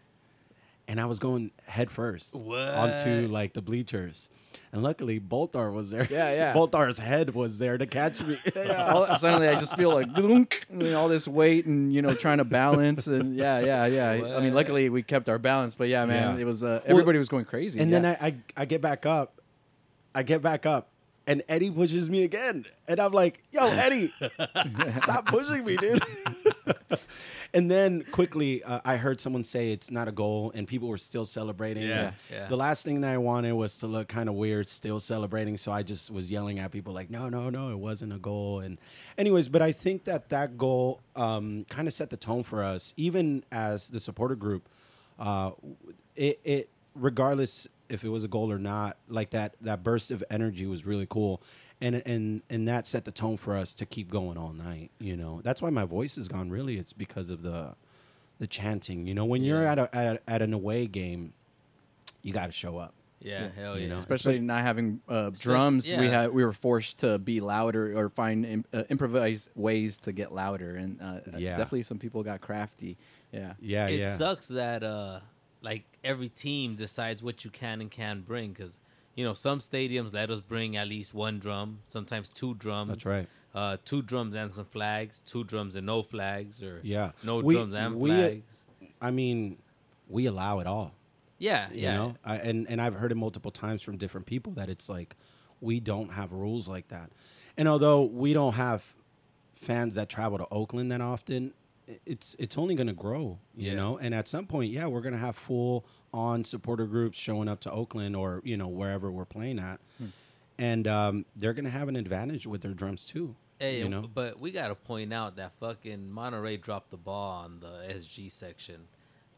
and 0.88 1.00
I 1.00 1.06
was 1.06 1.20
going 1.20 1.52
head 1.68 1.92
first 1.92 2.36
What? 2.36 2.58
onto 2.76 3.28
like 3.28 3.54
the 3.54 3.62
bleachers, 3.62 4.30
and 4.74 4.84
luckily 4.84 5.20
Bolthar 5.22 5.72
was 5.72 5.92
there. 5.92 6.06
Yeah, 6.10 6.34
yeah. 6.34 6.54
Bolthar's 6.58 7.00
head 7.00 7.34
was 7.34 7.60
there 7.60 7.78
to 7.78 7.86
catch 7.86 8.22
me. 8.22 8.38
All, 8.76 9.08
suddenly, 9.20 9.48
I 9.48 9.58
just 9.60 9.78
feel 9.78 9.94
like 9.94 10.14
dunk, 10.14 10.68
all 10.94 11.08
this 11.08 11.28
weight, 11.30 11.66
and 11.66 11.94
you 11.94 12.02
know, 12.02 12.14
trying 12.14 12.40
to 12.40 12.44
balance, 12.46 13.08
and 13.08 13.38
yeah, 13.38 13.60
yeah, 13.60 13.86
yeah. 13.86 14.36
I 14.36 14.42
mean, 14.42 14.54
luckily 14.54 14.90
we 14.90 15.02
kept 15.04 15.30
our 15.30 15.40
balance, 15.40 15.76
but 15.76 15.88
yeah, 15.88 16.04
man, 16.06 16.36
Yeah. 16.36 16.42
it 16.42 16.46
was 16.46 16.62
uh, 16.64 16.82
everybody 16.86 17.18
was 17.20 17.30
going 17.30 17.46
crazy. 17.46 17.80
And 17.80 17.90
yeah. 17.90 18.00
then 18.00 18.18
I, 18.20 18.28
I 18.28 18.36
I 18.58 18.66
get 18.66 18.82
back 18.82 19.06
up, 19.06 19.39
I 20.20 20.24
get 20.24 20.42
back 20.42 20.66
up, 20.66 20.90
and 21.28 21.42
Eddie 21.48 21.72
pushes 21.72 22.10
me 22.10 22.26
again, 22.26 22.66
and 22.90 23.00
I'm 23.00 23.14
like, 23.14 23.42
"Yo, 23.54 23.68
Eddie, 23.72 24.14
stop 24.98 25.28
pushing 25.28 25.64
me, 25.64 25.78
dude." 25.78 26.04
and 27.54 27.72
then 27.72 28.04
quickly, 28.12 28.62
uh, 28.62 28.82
I 28.84 28.98
heard 28.98 29.22
someone 29.22 29.44
say 29.44 29.72
it's 29.72 29.90
not 29.90 30.10
a 30.10 30.12
goal, 30.12 30.52
and 30.54 30.68
people 30.68 30.90
were 30.90 30.98
still 30.98 31.24
celebrating. 31.24 31.84
Yeah, 31.84 32.12
yeah. 32.30 32.48
The 32.50 32.58
last 32.58 32.84
thing 32.84 33.00
that 33.00 33.12
I 33.12 33.18
wanted 33.18 33.54
was 33.54 33.78
to 33.78 33.88
look 33.88 34.10
kind 34.10 34.28
of 34.28 34.36
weird, 34.36 34.68
still 34.68 35.00
celebrating. 35.00 35.56
So 35.56 35.72
I 35.72 35.84
just 35.84 36.12
was 36.12 36.30
yelling 36.30 36.60
at 36.60 36.72
people 36.72 36.94
like, 36.94 37.10
"No, 37.10 37.30
no, 37.30 37.50
no, 37.50 37.72
it 37.72 37.80
wasn't 37.80 38.12
a 38.12 38.20
goal." 38.20 38.60
And 38.60 38.78
anyways, 39.18 39.48
but 39.48 39.62
I 39.62 39.72
think 39.72 40.04
that 40.04 40.28
that 40.32 40.58
goal 40.58 41.00
um, 41.16 41.66
kind 41.70 41.88
of 41.88 41.94
set 41.94 42.10
the 42.10 42.18
tone 42.18 42.44
for 42.44 42.62
us, 42.62 42.94
even 42.98 43.46
as 43.54 43.88
the 43.88 44.02
supporter 44.02 44.36
group. 44.36 44.68
Uh, 45.18 45.52
it, 46.18 46.42
it 46.44 46.70
regardless 46.94 47.70
if 47.90 48.04
it 48.04 48.10
was 48.10 48.24
a 48.24 48.28
goal 48.28 48.52
or 48.52 48.60
not, 48.60 48.98
like 49.08 49.32
that 49.32 49.56
that 49.62 49.84
burst 49.84 50.12
of 50.12 50.24
energy 50.30 50.66
was 50.66 50.86
really 50.86 51.08
cool. 51.10 51.42
And, 51.82 52.02
and 52.06 52.42
and 52.50 52.68
that 52.68 52.86
set 52.88 53.06
the 53.06 53.12
tone 53.12 53.38
for 53.38 53.56
us 53.58 53.74
to 53.76 53.86
keep 53.86 54.12
going 54.12 54.38
all 54.38 54.52
night. 54.52 54.92
You 55.00 55.16
know, 55.16 55.40
that's 55.44 55.62
why 55.62 55.70
my 55.70 55.86
voice 55.86 56.18
is 56.18 56.28
gone. 56.28 56.50
Really, 56.50 56.78
it's 56.78 56.92
because 56.94 57.30
of 57.30 57.42
the 57.42 57.76
the 58.40 58.48
chanting. 58.48 59.08
You 59.08 59.14
know, 59.14 59.26
when 59.26 59.44
you're 59.44 59.64
Yeah. 59.64 59.72
at 59.72 59.80
a, 59.80 59.96
at, 59.96 60.06
a, 60.08 60.20
at 60.30 60.42
an 60.42 60.54
away 60.54 60.88
game, 60.88 61.34
you 62.22 62.34
got 62.34 62.48
to 62.48 62.52
show 62.52 62.78
up. 62.78 62.94
Yeah, 63.22 63.50
hell 63.54 63.78
You 63.78 63.84
yeah. 63.84 63.90
know, 63.90 63.98
especially 63.98 64.40
not 64.40 64.62
having 64.62 65.02
uh, 65.10 65.32
drums, 65.38 65.90
we 65.90 66.08
had 66.08 66.34
we 66.34 66.44
were 66.46 66.54
forced 66.54 67.00
to 67.00 67.18
be 67.18 67.42
louder 67.42 67.98
or 67.98 68.10
find 68.10 68.46
im- 68.46 68.66
uh, 68.74 68.84
improvised 68.90 69.50
ways 69.56 69.98
to 70.00 70.14
get 70.14 70.34
louder, 70.34 70.76
and 70.78 71.02
uh, 71.02 71.20
Yeah. 71.38 71.52
definitely 71.58 71.84
some 71.84 71.98
people 72.00 72.24
got 72.24 72.40
crafty. 72.42 72.98
Yeah, 73.34 73.54
Yeah, 73.60 73.88
it 73.88 74.00
yeah. 74.00 74.16
sucks 74.16 74.48
that 74.50 74.84
uh 74.84 75.20
like 75.62 75.84
every 76.04 76.30
team 76.30 76.76
decides 76.76 77.22
what 77.22 77.44
you 77.44 77.52
can 77.52 77.82
and 77.82 77.92
can't 77.92 78.26
bring 78.26 78.52
because 78.54 78.80
you 79.16 79.26
know 79.26 79.34
some 79.34 79.60
stadiums 79.60 80.14
let 80.14 80.30
us 80.30 80.40
bring 80.40 80.78
at 80.78 80.88
least 80.88 81.14
one 81.14 81.40
drum 81.40 81.80
sometimes 81.88 82.30
two 82.30 82.54
drums 82.56 82.90
That's 82.90 83.06
right. 83.06 83.28
uh 83.54 83.78
two 83.84 84.02
drums 84.02 84.36
and 84.36 84.52
some 84.54 84.66
flags 84.66 85.22
two 85.26 85.44
drums 85.44 85.76
and 85.76 85.86
no 85.86 86.02
flags 86.04 86.62
or 86.64 86.80
Yeah. 86.84 87.12
no 87.24 87.40
We- 87.40 87.56
drums 87.56 87.74
and 87.74 87.96
we- 88.00 88.10
flags 88.10 88.64
I 89.02 89.12
mean, 89.12 89.58
we 90.08 90.26
allow 90.26 90.60
it 90.60 90.68
all. 90.68 90.94
yeah 91.38 91.70
You 91.72 91.82
yeah 91.84 91.96
know, 91.96 92.16
I, 92.24 92.36
and 92.38 92.70
and 92.70 92.82
I've 92.82 92.96
heard 92.96 93.12
it 93.12 93.16
multiple 93.16 93.52
times 93.52 93.82
from 93.82 93.98
different 93.98 94.26
people 94.26 94.54
that 94.54 94.70
it's 94.70 94.88
like 94.90 95.16
we 95.62 95.80
don't 95.80 96.14
have 96.14 96.32
rules 96.32 96.68
like 96.70 96.88
that. 96.90 97.12
And 97.58 97.68
although 97.68 98.04
we 98.04 98.32
don't 98.34 98.54
have 98.54 98.94
fans 99.56 99.96
that 99.96 100.08
travel 100.10 100.38
to 100.38 100.48
Oakland 100.52 100.90
that 100.92 101.02
often, 101.02 101.54
it's 102.06 102.36
it's 102.40 102.58
only 102.58 102.76
going 102.76 102.88
to 102.88 102.94
grow, 102.94 103.40
you 103.56 103.70
Yeah. 103.72 103.76
know. 103.76 103.98
And 103.98 104.14
at 104.14 104.28
some 104.28 104.46
point, 104.46 104.72
yeah, 104.72 104.86
we're 104.88 105.02
going 105.02 105.14
to 105.14 105.20
have 105.20 105.36
full 105.36 105.86
on 106.14 106.44
supporter 106.44 106.86
groups 106.86 107.18
showing 107.20 107.48
up 107.48 107.60
to 107.62 107.72
Oakland 107.72 108.16
or 108.16 108.42
you 108.44 108.58
know 108.58 108.68
wherever 108.68 109.12
we're 109.12 109.26
playing 109.26 109.60
at, 109.60 109.80
Hmm. 109.98 110.06
and 110.58 110.88
um, 110.88 111.26
they're 111.36 111.54
going 111.54 111.66
to 111.66 111.72
have 111.72 111.88
an 111.88 111.96
advantage 111.96 112.46
with 112.48 112.62
their 112.62 112.74
drums 112.74 113.06
too. 113.06 113.36
Hey, 113.60 113.80
you 113.80 113.90
know, 113.90 114.10
but 114.14 114.40
we 114.40 114.52
gotta 114.52 114.74
point 114.76 115.12
out 115.14 115.36
that 115.36 115.52
fucking 115.60 116.10
Monterey 116.10 116.56
dropped 116.56 116.92
the 116.92 116.98
ball 116.98 117.44
on 117.44 117.60
the 117.60 117.94
SG 117.94 118.32
section, 118.32 118.88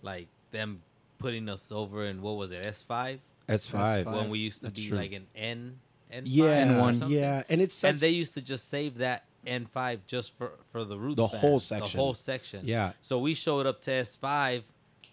like 0.04 0.28
them 0.52 0.84
putting 1.18 1.50
us 1.50 1.72
over 1.72 2.06
in 2.06 2.22
what 2.22 2.34
was 2.38 2.52
it 2.52 2.64
S 2.66 2.84
five 2.84 3.20
S 3.50 3.68
five. 3.68 4.06
When 4.06 4.30
we 4.30 4.38
used 4.38 4.60
to 4.60 4.68
That's 4.68 4.80
be 4.80 4.88
true. 4.90 4.98
like 4.98 5.12
an 5.14 5.26
N 5.36 5.80
N 6.12 6.24
Yeah, 6.28 6.66
N1. 6.68 7.10
yeah, 7.10 7.44
and 7.50 7.62
it's 7.62 7.84
and 7.84 7.98
they 7.98 8.10
used 8.10 8.36
to 8.36 8.42
just 8.44 8.70
save 8.70 9.00
that 9.00 9.26
N 9.46 9.66
five 9.66 10.06
just 10.08 10.38
for 10.38 10.52
for 10.72 10.84
the 10.84 10.98
roots. 10.98 11.16
The 11.18 11.28
whole 11.28 11.60
section. 11.60 11.98
The 11.98 12.04
whole 12.04 12.14
section. 12.14 12.62
Yeah. 12.66 12.94
So 13.02 13.20
we 13.20 13.34
showed 13.34 13.66
up 13.66 13.82
to 13.82 13.92
S 13.92 14.16
five, 14.16 14.64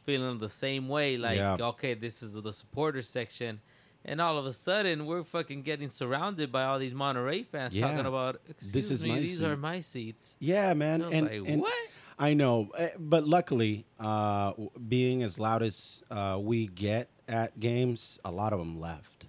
feeling 0.05 0.39
the 0.39 0.49
same 0.49 0.89
way. 0.89 1.17
Like, 1.17 1.39
Yeah. 1.39 1.57
okay, 1.61 1.95
this 1.95 2.23
is 2.23 2.33
the 2.35 2.53
supporter 2.53 3.03
section. 3.03 3.61
And 4.05 4.21
all 4.21 4.39
of 4.39 4.47
a 4.47 4.53
sudden, 4.53 5.07
we're 5.07 5.25
fucking 5.25 5.63
getting 5.63 5.91
surrounded 5.91 6.51
by 6.53 6.65
all 6.65 6.79
these 6.79 6.95
Monterey 6.95 7.43
fans 7.43 7.75
Yeah. 7.75 7.89
talking 7.89 8.07
about, 8.07 8.41
"Excuse 8.49 8.73
This 8.73 8.91
is 8.91 9.03
me, 9.03 9.11
my 9.11 9.19
these 9.21 9.43
are 9.43 9.57
my 9.57 9.81
seats." 9.81 10.37
Yeah, 10.39 10.73
man. 10.75 11.01
Was 11.05 11.13
and, 11.13 11.27
like, 11.27 11.43
and 11.53 11.61
"What?" 11.63 11.73
I 12.19 12.35
know, 12.35 12.71
eh, 12.77 12.91
but 12.99 13.27
luckily, 13.27 13.87
uh, 14.01 14.53
being 14.89 15.23
as 15.23 15.39
loud 15.39 15.63
as 15.63 16.03
uh, 16.11 16.39
we 16.41 16.67
get 16.69 17.09
at 17.29 17.61
games, 17.61 18.19
a 18.25 18.31
lot 18.31 18.53
of 18.53 18.59
them 18.61 18.81
left. 18.81 19.27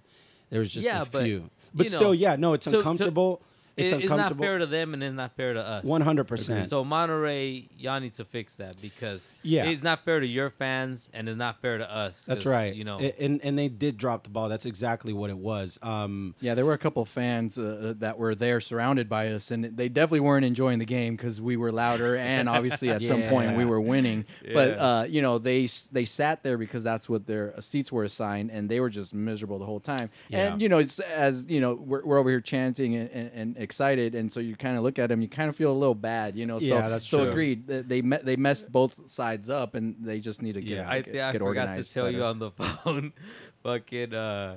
There 0.50 0.60
was 0.60 0.70
just 0.72 0.84
Yeah, 0.86 1.02
a 1.02 1.06
but, 1.06 1.24
few, 1.24 1.50
but 1.74 1.84
you 1.86 1.90
know, 1.90 1.96
still, 1.96 2.14
yeah, 2.14 2.36
no, 2.36 2.54
it's 2.54 2.64
to- 2.64 2.70
to- 2.70 2.76
uncomfortable. 2.78 3.42
It's 3.80 3.92
It- 3.92 4.00
it's 4.00 4.08
not 4.08 4.36
fair 4.38 4.58
to 4.58 4.66
them 4.66 4.94
and 4.94 5.02
it's 5.02 5.14
not 5.14 5.32
fair 5.36 5.54
to 5.54 5.60
us. 5.62 5.84
One 5.84 6.00
hundred 6.00 6.24
percent. 6.24 6.68
So 6.68 6.84
Monterey, 6.84 7.68
y'all 7.78 8.00
need 8.00 8.12
to 8.14 8.24
fix 8.24 8.54
that 8.56 8.80
because 8.80 9.32
Yeah. 9.42 9.64
it's 9.64 9.82
not 9.82 10.04
fair 10.04 10.20
to 10.20 10.26
your 10.26 10.50
fans 10.50 11.10
and 11.12 11.28
it's 11.28 11.38
not 11.38 11.60
fair 11.60 11.78
to 11.78 11.90
us. 11.90 12.24
That's 12.26 12.46
right. 12.46 12.74
You 12.74 12.84
know, 12.84 12.98
A- 13.00 13.14
and 13.22 13.40
and 13.42 13.58
they 13.58 13.68
did 13.68 13.96
drop 13.96 14.24
the 14.24 14.30
ball. 14.30 14.48
That's 14.48 14.66
exactly 14.66 15.12
what 15.12 15.30
it 15.30 15.38
was. 15.38 15.78
Um, 15.82 16.34
yeah. 16.40 16.54
There 16.54 16.64
were 16.66 16.72
a 16.74 16.78
couple 16.78 17.02
of 17.02 17.08
fans 17.08 17.58
uh, 17.58 17.94
that 17.98 18.18
were 18.18 18.34
there, 18.34 18.60
surrounded 18.60 19.08
by 19.08 19.28
us, 19.28 19.50
and 19.50 19.64
they 19.64 19.88
definitely 19.88 20.20
weren't 20.20 20.44
enjoying 20.44 20.78
the 20.78 20.84
game 20.86 21.16
because 21.16 21.40
we 21.40 21.56
were 21.56 21.72
louder, 21.72 22.16
and 22.16 22.48
obviously 22.48 22.90
at 22.90 23.02
some 23.02 23.22
point 23.24 23.56
we 23.56 23.64
were 23.64 23.80
winning. 23.80 24.24
But 24.52 24.78
uh, 24.78 25.06
you 25.08 25.22
know, 25.22 25.38
they 25.38 25.68
they 25.92 26.04
sat 26.04 26.42
there 26.42 26.58
because 26.58 26.84
that's 26.84 27.08
what 27.08 27.26
their 27.26 27.54
uh, 27.56 27.60
seats 27.60 27.90
were 27.90 28.04
assigned, 28.04 28.50
and 28.50 28.68
they 28.68 28.80
were 28.80 28.90
just 28.90 29.14
miserable 29.14 29.58
the 29.58 29.66
whole 29.66 29.80
time. 29.80 30.10
Yeah. 30.28 30.52
And 30.52 30.62
you 30.62 30.68
know, 30.68 30.78
it's 30.78 30.98
as 31.00 31.46
you 31.48 31.60
know, 31.60 31.74
we're, 31.74 32.04
we're 32.04 32.18
over 32.18 32.30
here 32.30 32.40
chanting 32.40 32.94
and, 32.94 33.10
and, 33.10 33.30
and 33.34 33.56
excited, 33.70 34.14
and 34.14 34.30
so 34.32 34.40
you 34.40 34.56
kind 34.56 34.76
of 34.76 34.82
look 34.82 34.98
at 34.98 35.08
them, 35.08 35.20
you 35.22 35.28
kind 35.28 35.48
of 35.48 35.54
feel 35.56 35.70
a 35.70 35.78
little 35.82 35.94
bad, 35.94 36.36
you 36.36 36.44
know. 36.46 36.58
So, 36.58 36.66
Yeah, 36.74 36.88
that's 36.88 37.06
so 37.06 37.18
true. 37.22 37.30
agreed. 37.30 37.66
They 37.66 37.82
they, 37.82 38.02
me- 38.02 38.18
they 38.22 38.36
messed 38.36 38.70
both 38.72 39.08
sides 39.08 39.48
up, 39.48 39.74
and 39.74 39.94
they 40.00 40.18
just 40.20 40.42
need 40.42 40.54
to 40.54 40.60
get. 40.60 40.78
Yeah. 40.78 40.90
I, 40.90 41.00
get, 41.02 41.14
yeah, 41.14 41.28
I 41.28 41.32
get 41.32 41.40
forgot 41.40 41.62
to 41.62 41.68
organized 41.70 41.92
tell 41.94 42.10
you 42.10 42.24
on 42.24 42.38
the 42.38 42.50
phone. 42.60 43.12
fucking 43.62 44.12
uh, 44.14 44.56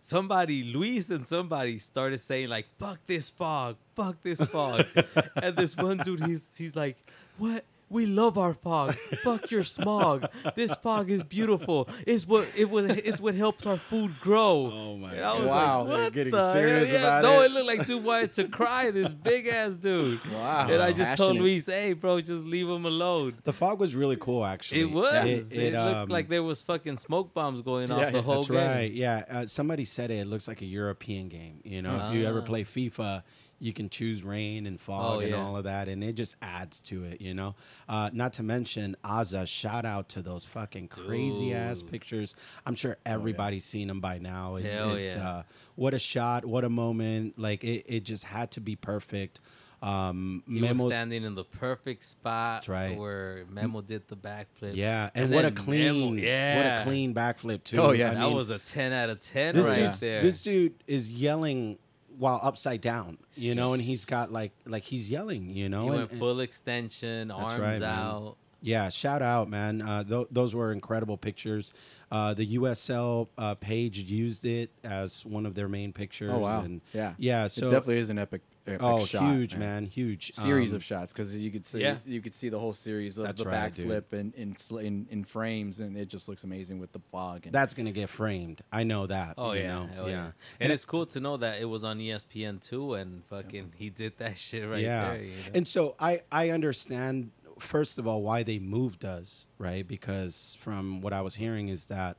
somebody, 0.00 0.64
Luis 0.64 1.10
and 1.10 1.26
somebody 1.26 1.78
started 1.78 2.18
saying 2.20 2.48
like, 2.48 2.66
"Fuck 2.78 2.98
this 3.06 3.30
fog, 3.30 3.76
fuck 3.94 4.16
this 4.22 4.40
fog," 4.42 4.84
and 5.42 5.56
this 5.56 5.76
one 5.76 5.98
dude, 5.98 6.24
he's 6.26 6.48
he's 6.56 6.76
like, 6.76 6.96
"What? 7.38 7.64
We 7.90 8.06
love 8.06 8.36
our 8.38 8.54
fog. 8.54 8.94
Fuck 9.24 9.50
your 9.50 9.64
smog. 9.64 10.26
This 10.54 10.74
fog 10.76 11.10
is 11.10 11.22
beautiful. 11.22 11.88
It's 12.06 12.26
what 12.26 12.48
it 12.56 12.70
was. 12.70 12.86
It's 12.90 13.20
what 13.20 13.34
helps 13.34 13.66
our 13.66 13.76
food 13.78 14.14
grow. 14.20 14.70
Oh 14.72 14.96
my 14.96 15.14
And 15.14 15.24
I 15.24 15.32
was 15.34 15.40
God. 15.44 15.46
Wow. 15.46 15.78
like, 15.82 15.88
You're 15.88 15.98
what 16.04 16.12
getting 16.12 16.32
the 16.32 16.52
serious 16.52 16.90
hell? 16.90 17.00
Yeah, 17.00 17.18
about 17.20 17.22
no, 17.22 17.42
it? 17.42 17.44
it 17.46 17.50
looked 17.52 17.66
like 17.66 17.86
dude 17.86 18.04
wanted 18.04 18.32
to 18.34 18.48
cry. 18.48 18.90
This 18.90 19.12
big 19.12 19.46
ass 19.46 19.74
dude. 19.74 20.24
Wow. 20.30 20.68
And 20.70 20.82
I 20.82 20.92
just 20.92 21.16
told 21.18 21.36
Luis, 21.36 21.66
"Hey, 21.66 21.92
bro, 21.94 22.20
just 22.20 22.44
leave 22.44 22.68
him 22.68 22.84
alone." 22.84 23.34
The 23.44 23.52
fog 23.52 23.80
was 23.80 23.94
really 23.96 24.16
cool, 24.16 24.44
actually. 24.44 24.80
It 24.82 24.90
was. 24.90 25.52
It, 25.52 25.58
It, 25.58 25.74
it, 25.74 25.78
looked 25.78 25.96
um, 25.96 26.08
like 26.08 26.28
there 26.28 26.42
was 26.42 26.62
fucking 26.62 26.96
smoke 26.98 27.32
bombs 27.34 27.60
going 27.62 27.88
Yeah, 27.88 27.94
off 27.94 28.12
the 28.12 28.18
yeah, 28.18 28.22
whole 28.22 28.34
That's 28.42 28.48
game. 28.48 28.56
right. 28.58 28.92
Yeah. 28.92 29.24
Uh, 29.30 29.46
somebody 29.46 29.84
said 29.84 30.10
it. 30.10 30.18
It 30.18 30.26
looks 30.26 30.46
like 30.48 30.60
a 30.62 30.66
European 30.66 31.28
game. 31.28 31.60
You 31.64 31.82
know, 31.82 32.08
if 32.08 32.14
you 32.14 32.26
ever 32.26 32.40
Ah. 32.40 32.44
play 32.44 32.64
FIFA, 32.64 33.22
you 33.60 33.72
can 33.72 33.88
choose 33.90 34.22
rain 34.22 34.66
and 34.66 34.80
fog 34.80 35.16
Oh, 35.16 35.20
and 35.20 35.30
yeah. 35.30 35.36
all 35.42 35.56
of 35.56 35.64
that, 35.64 35.88
and 35.88 36.02
it 36.04 36.12
just 36.12 36.36
adds 36.42 36.80
to 36.82 37.04
it. 37.04 37.20
You 37.20 37.34
know. 37.34 37.54
Uh, 37.88 38.10
not 38.12 38.32
to 38.34 38.42
mention 38.42 38.96
Aza. 39.04 39.46
Shout 39.48 39.84
out 39.84 40.08
to 40.10 40.22
those 40.22 40.44
fucking 40.44 40.88
crazy 40.88 41.52
ass 41.52 41.82
pictures. 41.82 42.34
I'm 42.66 42.74
sure 42.74 42.96
everybody's 43.04 43.64
seen 43.64 43.88
them 43.88 44.00
by 44.00 44.18
now. 44.18 44.56
It's, 44.56 44.78
Hell 44.78 44.94
it's 44.94 45.14
yeah. 45.16 45.28
uh, 45.28 45.42
what 45.74 45.94
a 45.94 45.98
shot. 45.98 46.44
What 46.44 46.64
a 46.64 46.68
moment. 46.70 47.38
Like 47.38 47.64
it. 47.64 47.84
It 47.86 48.04
just 48.04 48.24
had 48.24 48.50
to 48.52 48.60
be 48.60 48.76
perfect. 48.76 49.40
Um, 49.80 50.42
He 50.48 50.60
Memo's- 50.60 50.86
was 50.86 50.92
standing 50.92 51.22
in 51.22 51.36
the 51.36 51.44
perfect 51.44 52.02
spot 52.02 52.66
right. 52.66 52.96
where 52.98 53.44
Memo 53.48 53.80
did 53.80 54.08
the 54.08 54.16
backflip. 54.16 54.74
Yeah, 54.74 55.10
and, 55.14 55.26
And 55.26 55.34
what 55.34 55.44
a 55.44 55.52
clean, 55.52 56.16
Memo- 56.16 56.56
what 56.56 56.66
a 56.66 56.82
clean 56.84 57.14
backflip 57.14 57.62
too. 57.62 57.78
Oh, 57.78 57.92
yeah. 57.92 58.10
I 58.10 58.14
that 58.14 58.20
mean, 58.26 58.34
was 58.34 58.50
a 58.50 58.58
ten 58.58 58.92
out 58.92 59.08
of 59.08 59.20
ten 59.20 59.54
this 59.54 59.64
right 59.66 59.92
there. 60.00 60.20
this 60.20 60.42
dude 60.42 60.74
is 60.88 61.12
yelling 61.12 61.78
while 62.18 62.40
upside 62.42 62.80
down, 62.80 63.18
you 63.34 63.54
know, 63.54 63.72
and 63.72 63.82
he's 63.82 64.04
got 64.04 64.32
like 64.32 64.52
like 64.66 64.84
he's 64.84 65.10
yelling, 65.10 65.50
you 65.50 65.68
know. 65.68 65.82
he 65.84 65.88
and- 65.88 65.96
went 65.98 66.10
and- 66.10 66.18
full 66.20 66.40
extension, 66.40 67.28
That's 67.28 67.40
arms 67.40 67.60
right, 67.60 67.80
man. 67.80 67.88
out. 67.98 68.36
yeah, 68.60 68.88
shout 68.88 69.22
out, 69.22 69.48
man. 69.48 69.80
Uh, 69.82 70.02
th- 70.04 70.26
those 70.30 70.54
were 70.54 70.72
incredible 70.72 71.16
pictures. 71.16 71.72
Uh, 72.10 72.34
the 72.34 72.56
USL 72.58 73.28
uh, 73.38 73.54
page 73.54 73.98
used 74.00 74.44
it 74.44 74.70
as 74.82 75.24
one 75.24 75.46
of 75.46 75.54
their 75.54 75.68
main 75.68 75.92
pictures. 75.92 76.30
Oh 76.34 76.38
wow. 76.40 76.62
And 76.62 76.80
yeah. 76.92 77.14
yeah, 77.18 77.46
so 77.46 77.68
it 77.68 77.72
definitely 77.72 77.98
is 77.98 78.10
an 78.10 78.18
epic. 78.18 78.42
Epic 78.68 78.80
oh, 78.82 79.04
shot, 79.04 79.32
huge, 79.34 79.56
man, 79.56 79.84
huge 79.84 80.32
Series 80.34 80.70
Um, 80.70 80.76
of 80.76 80.84
shots 80.84 81.12
because 81.12 81.36
you 81.36 81.50
could 81.50 81.66
see 81.66 81.80
Yeah. 81.80 81.96
you 82.06 82.20
could 82.20 82.34
see 82.34 82.48
the 82.48 82.58
whole 82.58 82.72
series 82.72 83.18
of 83.18 83.24
That's 83.24 83.42
the 83.42 83.48
right, 83.48 83.72
dude. 83.74 83.86
backflip 83.88 84.12
in, 84.12 84.32
in 84.36 84.56
in 84.84 85.06
in 85.10 85.24
frames 85.24 85.80
and 85.80 85.96
it 85.96 86.06
just 86.08 86.28
looks 86.28 86.44
amazing 86.44 86.78
with 86.78 86.92
the 86.92 87.00
fog. 87.12 87.44
And 87.46 87.52
That's 87.54 87.74
gonna 87.74 87.92
get 87.92 88.08
framed. 88.08 88.62
I 88.72 88.82
know 88.84 89.06
that. 89.06 89.34
Oh 89.38 89.52
you 89.52 89.60
yeah, 89.62 89.68
know? 89.74 89.86
hell 89.94 90.08
yeah. 90.10 90.30
And 90.60 90.72
it's 90.72 90.84
cool 90.84 91.06
to 91.06 91.20
know 91.20 91.36
that 91.36 91.60
it 91.60 91.66
was 91.66 91.84
on 91.84 91.98
ESPN 91.98 92.60
too, 92.60 92.94
and 92.94 93.24
fucking 93.26 93.72
he 93.76 93.90
did 93.90 94.18
that 94.18 94.38
shit 94.46 94.68
right 94.68 94.80
yeah. 94.82 95.12
there. 95.12 95.22
You 95.22 95.30
know? 95.30 95.36
And 95.54 95.68
so 95.68 95.94
I 95.98 96.22
I 96.32 96.50
understand 96.50 97.30
first 97.58 97.98
of 97.98 98.06
all 98.06 98.22
why 98.22 98.42
they 98.44 98.58
moved 98.60 99.04
us, 99.04 99.46
right? 99.58 99.86
Because 99.86 100.56
from 100.60 101.00
what 101.00 101.12
I 101.12 101.20
was 101.22 101.34
hearing 101.36 101.68
is 101.68 101.86
that 101.86 102.16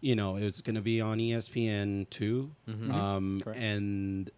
you 0.00 0.14
know 0.14 0.36
it 0.36 0.44
was 0.44 0.60
going 0.60 0.76
to 0.76 0.80
be 0.80 1.00
on 1.00 1.18
ESPN 1.18 2.08
2 2.08 2.50
Mm-hmm. 2.68 2.90
um, 2.92 3.42
and 3.54 4.30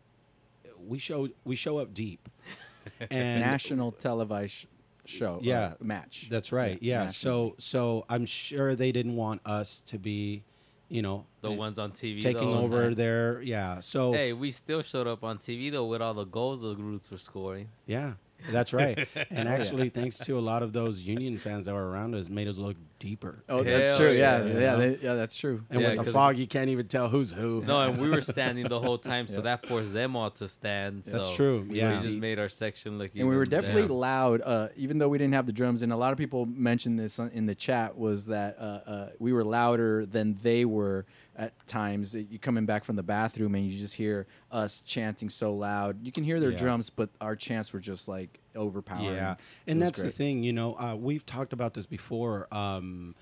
we 0.86 0.98
show 0.98 1.28
we 1.44 1.56
show 1.56 1.78
up 1.78 1.92
deep, 1.94 2.28
and 3.10 3.40
national 3.40 3.92
televised 3.92 4.66
show. 5.04 5.36
uh, 5.36 5.40
Yeah. 5.42 5.74
match. 5.80 6.28
that's 6.30 6.52
right, 6.52 6.78
yeah. 6.82 7.04
national. 7.04 7.12
So 7.12 7.54
so 7.58 8.04
I'm 8.08 8.26
sure 8.26 8.74
they 8.76 8.92
didn't 8.92 9.16
want 9.16 9.40
us 9.44 9.80
to 9.86 9.98
be, 9.98 10.44
you 10.88 11.02
know, 11.02 11.26
the 11.40 11.50
ones 11.50 11.78
on 11.78 11.92
TV 11.92 12.20
taking 12.20 12.52
though, 12.52 12.58
over 12.60 12.88
huh? 12.90 12.94
their 12.94 13.42
yeah. 13.42 13.80
So 13.80 14.12
Hey, 14.12 14.32
we 14.32 14.50
still 14.50 14.82
showed 14.82 15.06
up 15.06 15.24
on 15.24 15.38
TV 15.38 15.70
though 15.72 15.86
with 15.86 16.02
all 16.02 16.14
the 16.14 16.24
goals 16.26 16.62
the 16.62 16.76
Roots 16.76 17.10
were 17.10 17.18
scoring. 17.18 17.68
Yeah, 17.86 18.14
that's 18.50 18.72
right. 18.72 19.06
And 19.30 19.48
actually, 19.56 19.90
thanks 19.90 20.18
to 20.18 20.38
a 20.38 20.40
lot 20.40 20.62
of 20.62 20.72
those 20.72 21.00
Union 21.02 21.38
fans 21.38 21.66
that 21.66 21.74
were 21.74 21.88
around 21.90 22.14
us, 22.14 22.28
made 22.28 22.48
us 22.48 22.58
look 22.58 22.76
deeper. 22.98 23.42
Oh, 23.48 23.62
Hell 23.62 23.78
that's 23.78 23.98
true. 23.98 24.10
Yeah, 24.12 24.44
yeah, 24.44 24.52
yeah, 24.58 24.72
you 24.72 24.78
they- 24.78 24.98
yeah, 25.04 25.14
that's 25.14 25.34
true. 25.34 25.64
And 25.70 25.80
Yeah, 25.80 25.94
with 25.96 26.06
the 26.06 26.12
fog, 26.12 26.38
you 26.38 26.46
can't 26.46 26.70
even 26.70 26.86
tell 26.86 27.08
who's 27.08 27.32
who. 27.32 27.62
No, 27.66 27.80
and 27.80 27.98
we 28.00 28.08
were 28.08 28.20
standing 28.34 28.68
the 28.68 28.78
whole 28.80 28.98
time, 28.98 29.26
so 29.28 29.40
that 29.40 29.66
forced 29.66 29.92
them 29.92 30.14
all 30.16 30.30
to 30.30 30.46
stand. 30.48 31.02
That's 31.04 31.28
so 31.28 31.34
true, 31.34 31.66
We 31.68 31.78
yeah. 31.78 32.00
just 32.00 32.14
made 32.16 32.38
our 32.38 32.48
section 32.48 32.98
look. 32.98 33.10
and 33.16 33.28
we 33.28 33.36
were 33.36 33.44
definitely 33.46 33.82
better. 33.82 33.94
loud, 33.94 34.40
uh, 34.44 34.68
even 34.76 34.98
though 34.98 35.08
we 35.08 35.18
didn't 35.18 35.34
have 35.34 35.46
the 35.46 35.52
drums. 35.52 35.82
And 35.82 35.92
a 35.92 35.96
lot 35.96 36.12
of 36.12 36.18
people 36.18 36.46
mentioned 36.46 36.98
this 36.98 37.18
on- 37.18 37.30
in 37.30 37.46
the 37.46 37.54
chat 37.56 37.96
was 37.98 38.26
that 38.26 38.56
uh, 38.58 38.62
uh, 38.62 39.08
we 39.18 39.32
were 39.32 39.44
louder 39.44 40.06
than 40.06 40.34
they 40.42 40.64
were 40.64 41.04
at 41.36 41.66
times. 41.66 42.14
You 42.14 42.38
coming 42.38 42.66
back 42.66 42.84
from 42.84 42.96
the 42.96 43.02
bathroom 43.02 43.54
and 43.54 43.64
you 43.66 43.78
just 43.78 43.94
hear 43.94 44.26
us 44.50 44.80
chanting 44.80 45.30
so 45.30 45.54
loud. 45.54 46.04
You 46.04 46.12
can 46.12 46.24
hear 46.24 46.38
their 46.40 46.50
Yeah. 46.52 46.58
drums, 46.58 46.90
but 46.90 47.10
our 47.20 47.36
chants 47.36 47.72
were 47.72 47.80
just 47.80 48.08
like 48.08 48.38
overpowering. 48.54 49.14
Yeah, 49.16 49.36
and 49.66 49.80
was 49.80 49.86
that's 49.88 50.02
the 50.02 50.10
thing. 50.10 50.42
You 50.44 50.52
know, 50.52 50.74
uh, 50.78 50.94
we've 50.96 51.24
talked 51.24 51.52
about 51.52 51.74
this 51.74 51.86
before. 51.86 52.48
Um, 52.52 53.14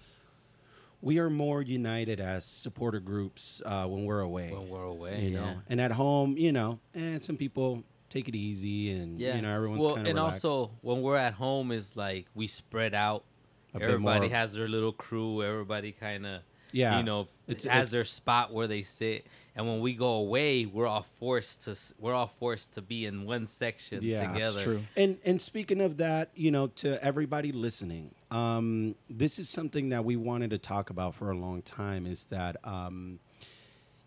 we 1.03 1.18
are 1.18 1.31
more 1.31 1.62
united 1.62 2.20
as 2.20 2.44
supporter 2.44 3.01
groups 3.01 3.62
uh, 3.64 3.87
when 3.87 4.05
we're 4.05 4.20
away. 4.20 4.53
when 4.53 4.68
we're 4.68 4.83
away. 4.83 5.23
you 5.25 5.31
yeah. 5.31 5.40
know, 5.40 5.57
and 5.68 5.81
at 5.81 5.92
home, 5.92 6.37
you 6.37 6.53
know, 6.53 6.79
and 6.94 7.23
some 7.25 7.37
people 7.37 7.85
take 8.11 8.29
it 8.29 8.35
easy, 8.35 8.90
and 8.90 9.18
Yeah, 9.20 9.37
you 9.37 9.42
know, 9.42 9.55
everyone's 9.55 9.85
well, 9.85 9.94
kind 9.94 10.07
of 10.07 10.11
and 10.11 10.18
relaxed. 10.18 10.44
also 10.44 10.73
when 10.83 11.01
we're 11.01 11.16
at 11.16 11.35
home, 11.35 11.70
is 11.73 11.96
like 11.96 12.27
we 12.35 12.46
spread 12.49 12.92
out. 12.94 13.25
A 13.73 13.81
Everybody 13.81 14.29
has 14.31 14.53
their 14.53 14.68
little 14.68 14.92
crew. 14.92 15.44
Everybody 15.44 15.92
kind 15.92 16.27
of, 16.27 16.42
Yeah, 16.73 16.99
you 16.99 17.05
know, 17.05 17.29
it's- 17.47 17.65
has 17.65 17.73
it's- 17.89 17.91
their 17.93 18.05
spot 18.05 18.53
where 18.53 18.67
they 18.67 18.83
sit. 18.83 19.27
And 19.57 19.67
when 19.67 19.81
we 19.81 19.95
go 19.95 20.15
away, 20.15 20.65
we're 20.65 20.87
all 20.87 21.03
forced 21.19 21.63
to 21.65 21.77
we're 21.99 22.15
all 22.15 22.29
forced 22.29 22.75
to 22.75 22.83
be 22.83 23.05
in 23.05 23.25
one 23.27 23.47
section 23.47 24.01
together. 24.01 24.39
Yeah, 24.39 24.51
that's 24.51 24.63
true. 24.63 24.83
And 24.97 25.19
and 25.25 25.41
speaking 25.43 25.81
of 25.81 25.97
that, 25.99 26.31
you 26.35 26.51
know, 26.51 26.69
to 26.69 27.03
everybody 27.05 27.51
listening, 27.53 28.15
um, 28.31 28.95
this 29.11 29.39
is 29.41 29.49
something 29.49 29.89
that 29.89 30.05
we 30.05 30.15
wanted 30.17 30.51
to 30.51 30.59
talk 30.59 30.89
about 30.89 31.15
for 31.17 31.31
a 31.31 31.37
long 31.37 31.63
time. 31.63 32.07
Is 32.07 32.25
that, 32.27 32.57
um, 32.65 33.19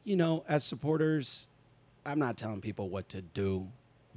you 0.05 0.15
know, 0.15 0.45
as 0.47 0.63
supporters, 0.63 1.49
I'm 2.05 2.19
not 2.19 2.37
telling 2.37 2.61
people 2.61 2.89
what 2.89 3.09
to 3.09 3.21
do, 3.21 3.67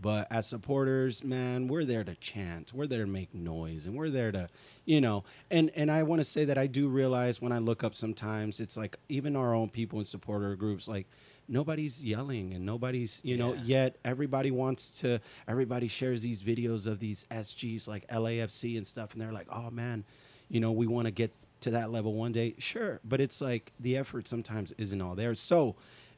but 0.01 0.27
as 0.31 0.47
supporters, 0.47 1.25
man, 1.25 1.69
we're 1.69 1.85
there 1.85 2.05
to 2.05 2.15
chant, 2.17 2.73
we're 2.75 2.87
there 2.87 3.05
to 3.05 3.11
make 3.11 3.35
noise, 3.35 3.87
and 3.87 3.97
we're 3.97 4.11
there 4.11 4.31
to, 4.33 4.49
you 4.85 5.01
know, 5.01 5.25
and 5.51 5.71
and 5.75 5.91
I 5.91 6.03
want 6.03 6.21
to 6.21 6.25
say 6.25 6.45
that 6.45 6.59
I 6.59 6.67
do 6.67 6.89
realize 6.89 7.41
when 7.41 7.53
I 7.53 7.59
look 7.59 7.83
up 7.83 7.95
sometimes, 7.95 8.61
it's 8.61 8.77
like 8.77 8.99
even 9.09 9.37
our 9.37 9.55
own 9.55 9.69
people 9.71 9.99
in 9.99 10.05
supporter 10.05 10.55
groups, 10.57 10.87
like 10.89 11.07
nobody's 11.49 12.03
yelling 12.03 12.53
and 12.55 12.67
nobody's 12.67 13.21
you 13.25 13.37
know 13.37 13.55
Yeah. 13.55 13.61
yet 13.65 13.97
everybody 14.05 14.51
wants 14.51 14.99
to 15.03 15.21
everybody 15.47 15.87
shares 15.87 16.23
these 16.23 16.43
videos 16.43 16.89
of 16.89 16.99
these 16.99 17.25
sgs 17.31 17.87
like 17.87 18.05
lafc 18.09 18.77
and 18.77 18.85
stuff 18.85 19.13
and 19.13 19.21
they're 19.21 19.31
like 19.31 19.47
oh 19.53 19.71
man 19.71 20.03
you 20.49 20.59
know 20.59 20.73
we 20.73 20.89
want 20.89 21.07
to 21.07 21.13
get 21.13 21.31
to 21.61 21.71
that 21.71 21.93
level 21.93 22.15
one 22.15 22.33
day 22.33 22.57
sure 22.59 22.99
but 23.05 23.21
it's 23.21 23.41
like 23.41 23.71
the 23.79 23.97
effort 23.97 24.27
sometimes 24.27 24.73
isn't 24.77 25.01
all 25.01 25.15
there 25.15 25.37
so 25.37 25.77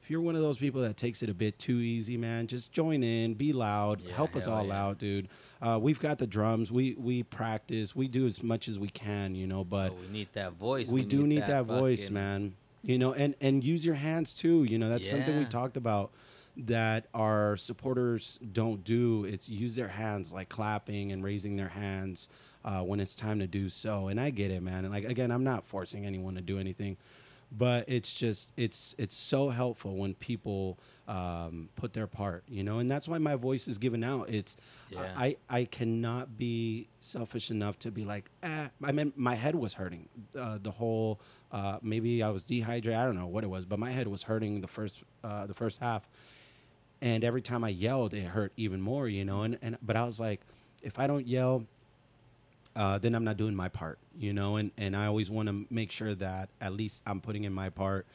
if 0.09 0.12
you're 0.12 0.23
one 0.23 0.35
of 0.35 0.40
those 0.40 0.57
people 0.57 0.81
that 0.81 0.97
takes 0.97 1.23
it 1.23 1.29
a 1.29 1.35
bit 1.35 1.59
too 1.59 1.81
easy 1.81 2.16
man 2.16 2.47
just 2.47 2.73
join 2.73 3.03
in 3.03 3.35
be 3.35 3.53
loud 3.53 4.01
Yeah, 4.01 4.14
help 4.14 4.35
us 4.37 4.47
all 4.47 4.64
yeah. 4.64 4.83
out 4.85 4.97
dude. 4.99 5.29
Uh, 5.61 5.79
we've 5.83 6.01
got 6.01 6.16
the 6.16 6.27
drums 6.27 6.73
we 6.73 6.94
we 6.99 7.25
practice 7.25 7.94
we 7.94 8.09
do 8.09 8.25
as 8.25 8.42
much 8.42 8.68
as 8.68 8.79
we 8.79 8.88
can 8.88 9.35
you 9.35 9.47
know 9.47 9.64
but 9.64 9.90
But 9.90 10.01
we 10.01 10.09
need 10.09 10.29
that 10.33 10.55
voice. 10.55 10.88
we 10.88 11.03
do 11.05 11.27
need 11.27 11.44
that, 11.44 11.66
voice 11.66 12.09
man. 12.09 12.55
You 12.81 12.97
know 12.97 13.12
and 13.12 13.35
and 13.42 13.62
use 13.62 13.85
your 13.85 13.97
hands 13.97 14.33
too 14.33 14.64
you 14.64 14.79
know 14.79 14.88
that's 14.88 15.11
something 15.11 15.38
we 15.38 15.44
talked 15.44 15.77
about 15.77 16.11
that 16.57 17.05
our 17.12 17.59
supporters 17.59 18.40
don't 18.51 18.83
do. 18.85 19.27
It's 19.27 19.47
use 19.51 19.77
their 19.77 19.88
hands 19.88 20.33
like 20.33 20.49
clapping 20.49 21.12
and 21.12 21.23
raising 21.23 21.57
their 21.57 21.68
hands 21.68 22.31
uh, 22.64 22.81
when 22.81 22.99
it's 22.99 23.14
time 23.14 23.40
to 23.40 23.47
do 23.47 23.68
so. 23.68 24.09
And 24.09 24.18
i 24.18 24.31
get 24.31 24.51
it 24.51 24.62
man. 24.62 24.87
And 24.87 24.94
like 24.94 25.05
again 25.05 25.31
i'm 25.31 25.44
not 25.44 25.66
forcing 25.66 26.07
anyone 26.07 26.35
to 26.37 26.40
do 26.40 26.59
anything 26.59 26.97
but 27.50 27.84
it's 27.88 28.12
just 28.12 28.52
it's 28.56 28.94
it's 28.98 29.16
so 29.16 29.48
helpful 29.50 29.96
when 29.96 30.14
people 30.14 30.78
um, 31.06 31.70
put 31.76 31.94
their 31.94 32.06
part 32.06 32.44
you 32.48 32.62
know 32.62 32.78
and 32.78 32.90
that's 32.90 33.08
why 33.08 33.16
my 33.16 33.34
voice 33.37 33.66
is 33.66 33.78
given 33.78 34.04
out 34.04 34.28
it's 34.28 34.56
Yeah. 34.90 35.14
i 35.16 35.37
i 35.48 35.64
cannot 35.64 36.37
be 36.37 36.88
selfish 37.00 37.50
enough 37.50 37.78
to 37.80 37.90
be 37.90 38.04
like 38.04 38.30
ah 38.42 38.68
i 38.84 38.92
mean 38.92 39.12
my 39.16 39.34
head 39.34 39.54
was 39.54 39.74
hurting 39.74 40.08
uh, 40.38 40.58
the 40.62 40.70
whole 40.72 41.20
uh, 41.50 41.78
maybe 41.82 42.22
i 42.22 42.28
was 42.28 42.42
dehydrated 42.42 43.00
i 43.00 43.06
don't 43.06 43.16
know 43.16 43.26
what 43.26 43.44
it 43.44 43.48
was 43.50 43.64
but 43.64 43.78
my 43.78 43.90
head 43.90 44.06
was 44.08 44.24
hurting 44.24 44.61
the 44.61 44.68
first 44.68 45.02
uh, 45.24 45.46
the 45.46 45.54
first 45.54 45.80
half 45.80 46.08
and 47.00 47.24
every 47.24 47.40
time 47.40 47.64
i 47.64 47.68
yelled 47.70 48.12
it 48.12 48.24
hurt 48.24 48.52
even 48.58 48.80
more 48.82 49.08
you 49.08 49.24
know 49.24 49.42
and, 49.42 49.58
and 49.62 49.78
but 49.80 49.96
i 49.96 50.04
was 50.04 50.20
like 50.20 50.42
if 50.82 50.98
i 50.98 51.06
don't 51.06 51.26
yell 51.26 51.64
uh, 52.79 52.97
then 52.97 53.14
I'm 53.14 53.25
not 53.25 53.37
doing 53.37 53.55
my 53.57 53.69
part, 53.69 53.99
you 54.17 54.33
know, 54.33 54.57
and, 54.57 54.71
and 54.79 54.97
I 54.97 55.07
always 55.07 55.31
want 55.31 55.49
to 55.49 55.67
make 55.69 55.91
sure 55.91 56.14
that 56.14 56.49
at 56.61 56.73
least 56.73 57.03
I'm 57.07 57.21
putting 57.21 57.43
in 57.45 57.53
my 57.53 57.69
part. 57.71 58.07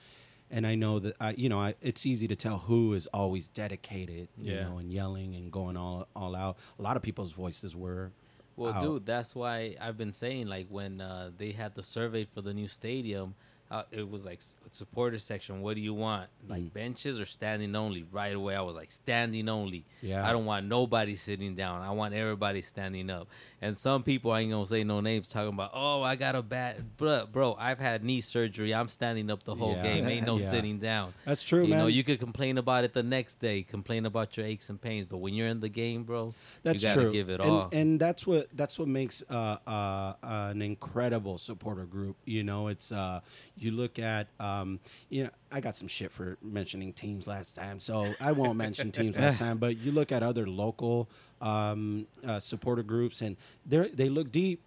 And 0.49 0.65
I 0.65 0.76
know 0.76 0.99
that, 0.99 1.15
I, 1.19 1.32
you 1.32 1.49
know, 1.49 1.60
I, 1.60 1.76
it's 1.82 2.06
easy 2.06 2.28
to 2.28 2.36
tell 2.36 2.60
who 2.60 2.93
is 2.93 3.08
always 3.08 3.47
dedicated, 3.47 4.30
you 4.38 4.54
Yeah. 4.54 4.63
know, 4.69 4.78
and 4.78 4.91
yelling 4.93 5.36
and 5.36 5.52
going 5.52 5.76
all, 5.76 6.08
all 6.15 6.36
out. 6.36 6.58
A 6.80 6.82
lot 6.82 6.95
of 6.95 7.04
people's 7.04 7.32
voices 7.34 7.76
were. 7.76 8.12
Well, 8.56 8.71
out. 8.71 8.82
dude, 8.82 9.06
that's 9.06 9.34
why 9.36 9.76
I've 9.82 9.97
been 9.97 10.13
saying 10.13 10.47
like 10.47 10.67
when 10.69 11.02
uh, 11.02 11.32
they 11.38 11.52
had 11.52 11.73
the 11.76 11.84
survey 11.84 12.26
for 12.34 12.41
the 12.41 12.54
new 12.54 12.67
stadium, 12.67 13.34
uh, 13.73 13.83
it 13.91 14.07
was 14.09 14.23
like 14.25 14.39
supporter 14.71 15.17
section. 15.17 15.62
What 15.62 15.73
do 15.75 15.81
you 15.81 15.93
want? 15.95 16.29
Like 16.47 16.62
Mm. 16.63 16.73
benches 16.73 17.19
or 17.19 17.25
standing 17.25 17.75
only? 17.75 18.05
Right 18.12 18.36
away, 18.36 18.55
I 18.55 18.62
was 18.62 18.75
like 18.75 18.91
standing 18.91 19.49
only. 19.49 19.83
Yeah. 20.01 20.27
I 20.27 20.31
don't 20.31 20.45
want 20.45 20.67
nobody 20.67 21.15
sitting 21.15 21.55
down. 21.55 21.81
I 21.81 21.89
want 21.91 22.13
everybody 22.13 22.62
standing 22.62 23.09
up. 23.09 23.27
And 23.62 23.77
some 23.77 24.03
people 24.03 24.31
I 24.31 24.41
ain't 24.41 24.51
gonna 24.51 24.67
say 24.67 24.83
no 24.83 24.99
names 24.99 25.29
talking 25.29 25.53
about. 25.53 25.71
Oh, 25.73 26.01
I 26.03 26.15
got 26.15 26.36
a 26.36 26.41
bad, 26.41 26.97
bro. 26.97 27.25
Bro, 27.31 27.55
I've 27.57 27.79
had 27.79 28.03
knee 28.03 28.21
surgery. 28.21 28.73
I'm 28.75 28.89
standing 28.89 29.31
up 29.31 29.43
the 29.43 29.55
whole 29.55 29.73
Yeah. 29.75 29.83
game. 29.83 30.05
Ain't 30.07 30.25
no 30.27 30.38
Yeah. 30.43 30.49
sitting 30.51 30.77
down. 30.79 31.13
That's 31.25 31.43
true, 31.43 31.63
you 31.63 31.69
man. 31.69 31.79
know, 31.79 31.88
you 31.88 32.03
could 32.03 32.19
complain 32.19 32.57
about 32.57 32.83
it 32.83 32.93
the 32.93 33.03
next 33.03 33.39
day, 33.39 33.63
complain 33.63 34.05
about 34.05 34.36
your 34.38 34.45
aches 34.45 34.69
and 34.69 34.79
pains, 34.81 35.05
but 35.05 35.17
when 35.17 35.33
you're 35.33 35.47
in 35.47 35.62
the 35.62 35.69
game, 35.69 36.03
bro, 36.03 36.33
That's 36.62 36.83
you 36.83 36.89
gotta 36.89 37.01
true. 37.03 37.12
give 37.13 37.29
it 37.29 37.39
and, 37.41 37.49
all. 37.49 37.69
and 37.71 37.99
that's 37.99 38.27
what 38.27 38.49
that's 38.53 38.77
what 38.77 38.88
makes 38.89 39.23
uh, 39.29 39.57
uh, 39.65 40.13
an 40.21 40.62
incredible 40.62 41.38
supporter 41.38 41.86
group. 41.86 42.17
You 42.25 42.43
know, 42.43 42.67
it's 42.67 42.91
uh, 42.91 43.21
you 43.63 43.71
look 43.71 43.99
at 43.99 44.28
um, 44.39 44.80
you 45.10 45.23
know 45.23 45.30
I 45.52 45.60
got 45.62 45.76
some 45.76 45.88
shit 45.88 46.12
for 46.12 46.38
mentioning 46.41 46.93
teams 46.93 47.28
last 47.28 47.56
time, 47.56 47.80
so 47.80 48.13
I 48.19 48.32
won't 48.32 48.58
mention 48.58 48.91
teams 48.91 49.17
last 49.17 49.39
time. 49.45 49.58
But 49.58 49.78
you 49.78 49.91
look 49.91 50.12
at 50.12 50.23
other 50.23 50.47
local 50.47 51.10
um, 51.41 52.08
uh, 52.26 52.39
supporter 52.39 52.84
groups, 52.84 53.21
and 53.21 53.38
they 53.65 53.89
they 53.89 54.10
look 54.10 54.32
deep, 54.32 54.62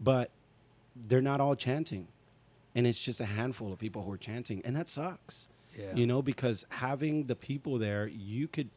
but 0.00 0.30
they're 1.08 1.22
not 1.22 1.40
all 1.40 1.54
chanting, 1.54 2.08
and 2.74 2.86
it's 2.86 3.00
just 3.00 3.20
a 3.20 3.24
handful 3.26 3.72
of 3.72 3.78
people 3.78 4.02
who 4.02 4.12
are 4.12 4.18
chanting, 4.18 4.60
and 4.64 4.76
that 4.76 4.88
sucks 4.88 5.48
Yeah. 5.78 5.94
you 5.94 6.06
know 6.06 6.20
because 6.22 6.66
having 6.70 7.24
the 7.26 7.36
people 7.36 7.78
there 7.78 8.06
you 8.08 8.48
could 8.48 8.68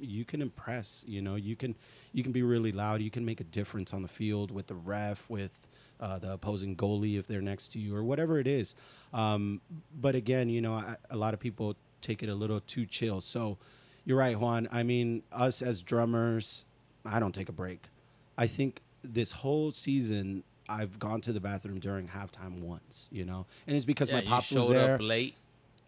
you 0.00 0.24
can 0.24 0.42
impress 0.42 1.04
you 1.06 1.20
know 1.22 1.36
you 1.36 1.56
can 1.56 1.76
you 2.12 2.22
can 2.22 2.32
be 2.32 2.42
really 2.42 2.72
loud. 2.72 3.00
You 3.00 3.10
can 3.10 3.24
make 3.24 3.40
a 3.40 3.44
difference 3.44 3.92
on 3.92 4.02
the 4.02 4.08
field 4.08 4.50
with 4.50 4.66
the 4.66 4.74
ref 4.74 5.28
with 5.28 5.68
uh, 6.00 6.18
the 6.18 6.32
opposing 6.32 6.76
goalie 6.76 7.18
if 7.18 7.26
they're 7.26 7.42
next 7.42 7.70
to 7.72 7.78
you 7.78 7.94
or 7.94 8.02
whatever 8.02 8.38
it 8.38 8.46
is. 8.46 8.74
Um, 9.12 9.60
but 9.94 10.14
again 10.14 10.48
you 10.48 10.60
know 10.60 10.74
I, 10.74 10.96
a 11.10 11.16
lot 11.16 11.34
of 11.34 11.40
people 11.40 11.76
take 12.00 12.22
it 12.22 12.28
a 12.28 12.34
little 12.34 12.60
too 12.60 12.86
chill. 12.86 13.20
So 13.20 13.58
you're 14.04 14.18
right 14.18 14.38
juan. 14.38 14.68
I 14.72 14.82
mean 14.82 15.22
us 15.32 15.62
as 15.62 15.82
drummers 15.82 16.64
i 17.06 17.18
don't 17.18 17.34
take 17.34 17.48
a 17.48 17.52
break. 17.52 17.88
I 18.36 18.46
think 18.46 18.82
this 19.02 19.32
whole 19.32 19.72
season 19.72 20.44
i've 20.68 20.98
gone 20.98 21.20
to 21.22 21.32
the 21.32 21.40
bathroom 21.40 21.80
during 21.80 22.06
halftime 22.08 22.60
once 22.60 23.08
you 23.10 23.24
know? 23.24 23.46
And 23.66 23.74
it's 23.76 23.84
because 23.84 24.08
yeah, 24.08 24.16
my 24.16 24.20
pops 24.22 24.52
was 24.52 24.68
there 24.68 24.94
up 24.94 25.00
late. 25.00 25.34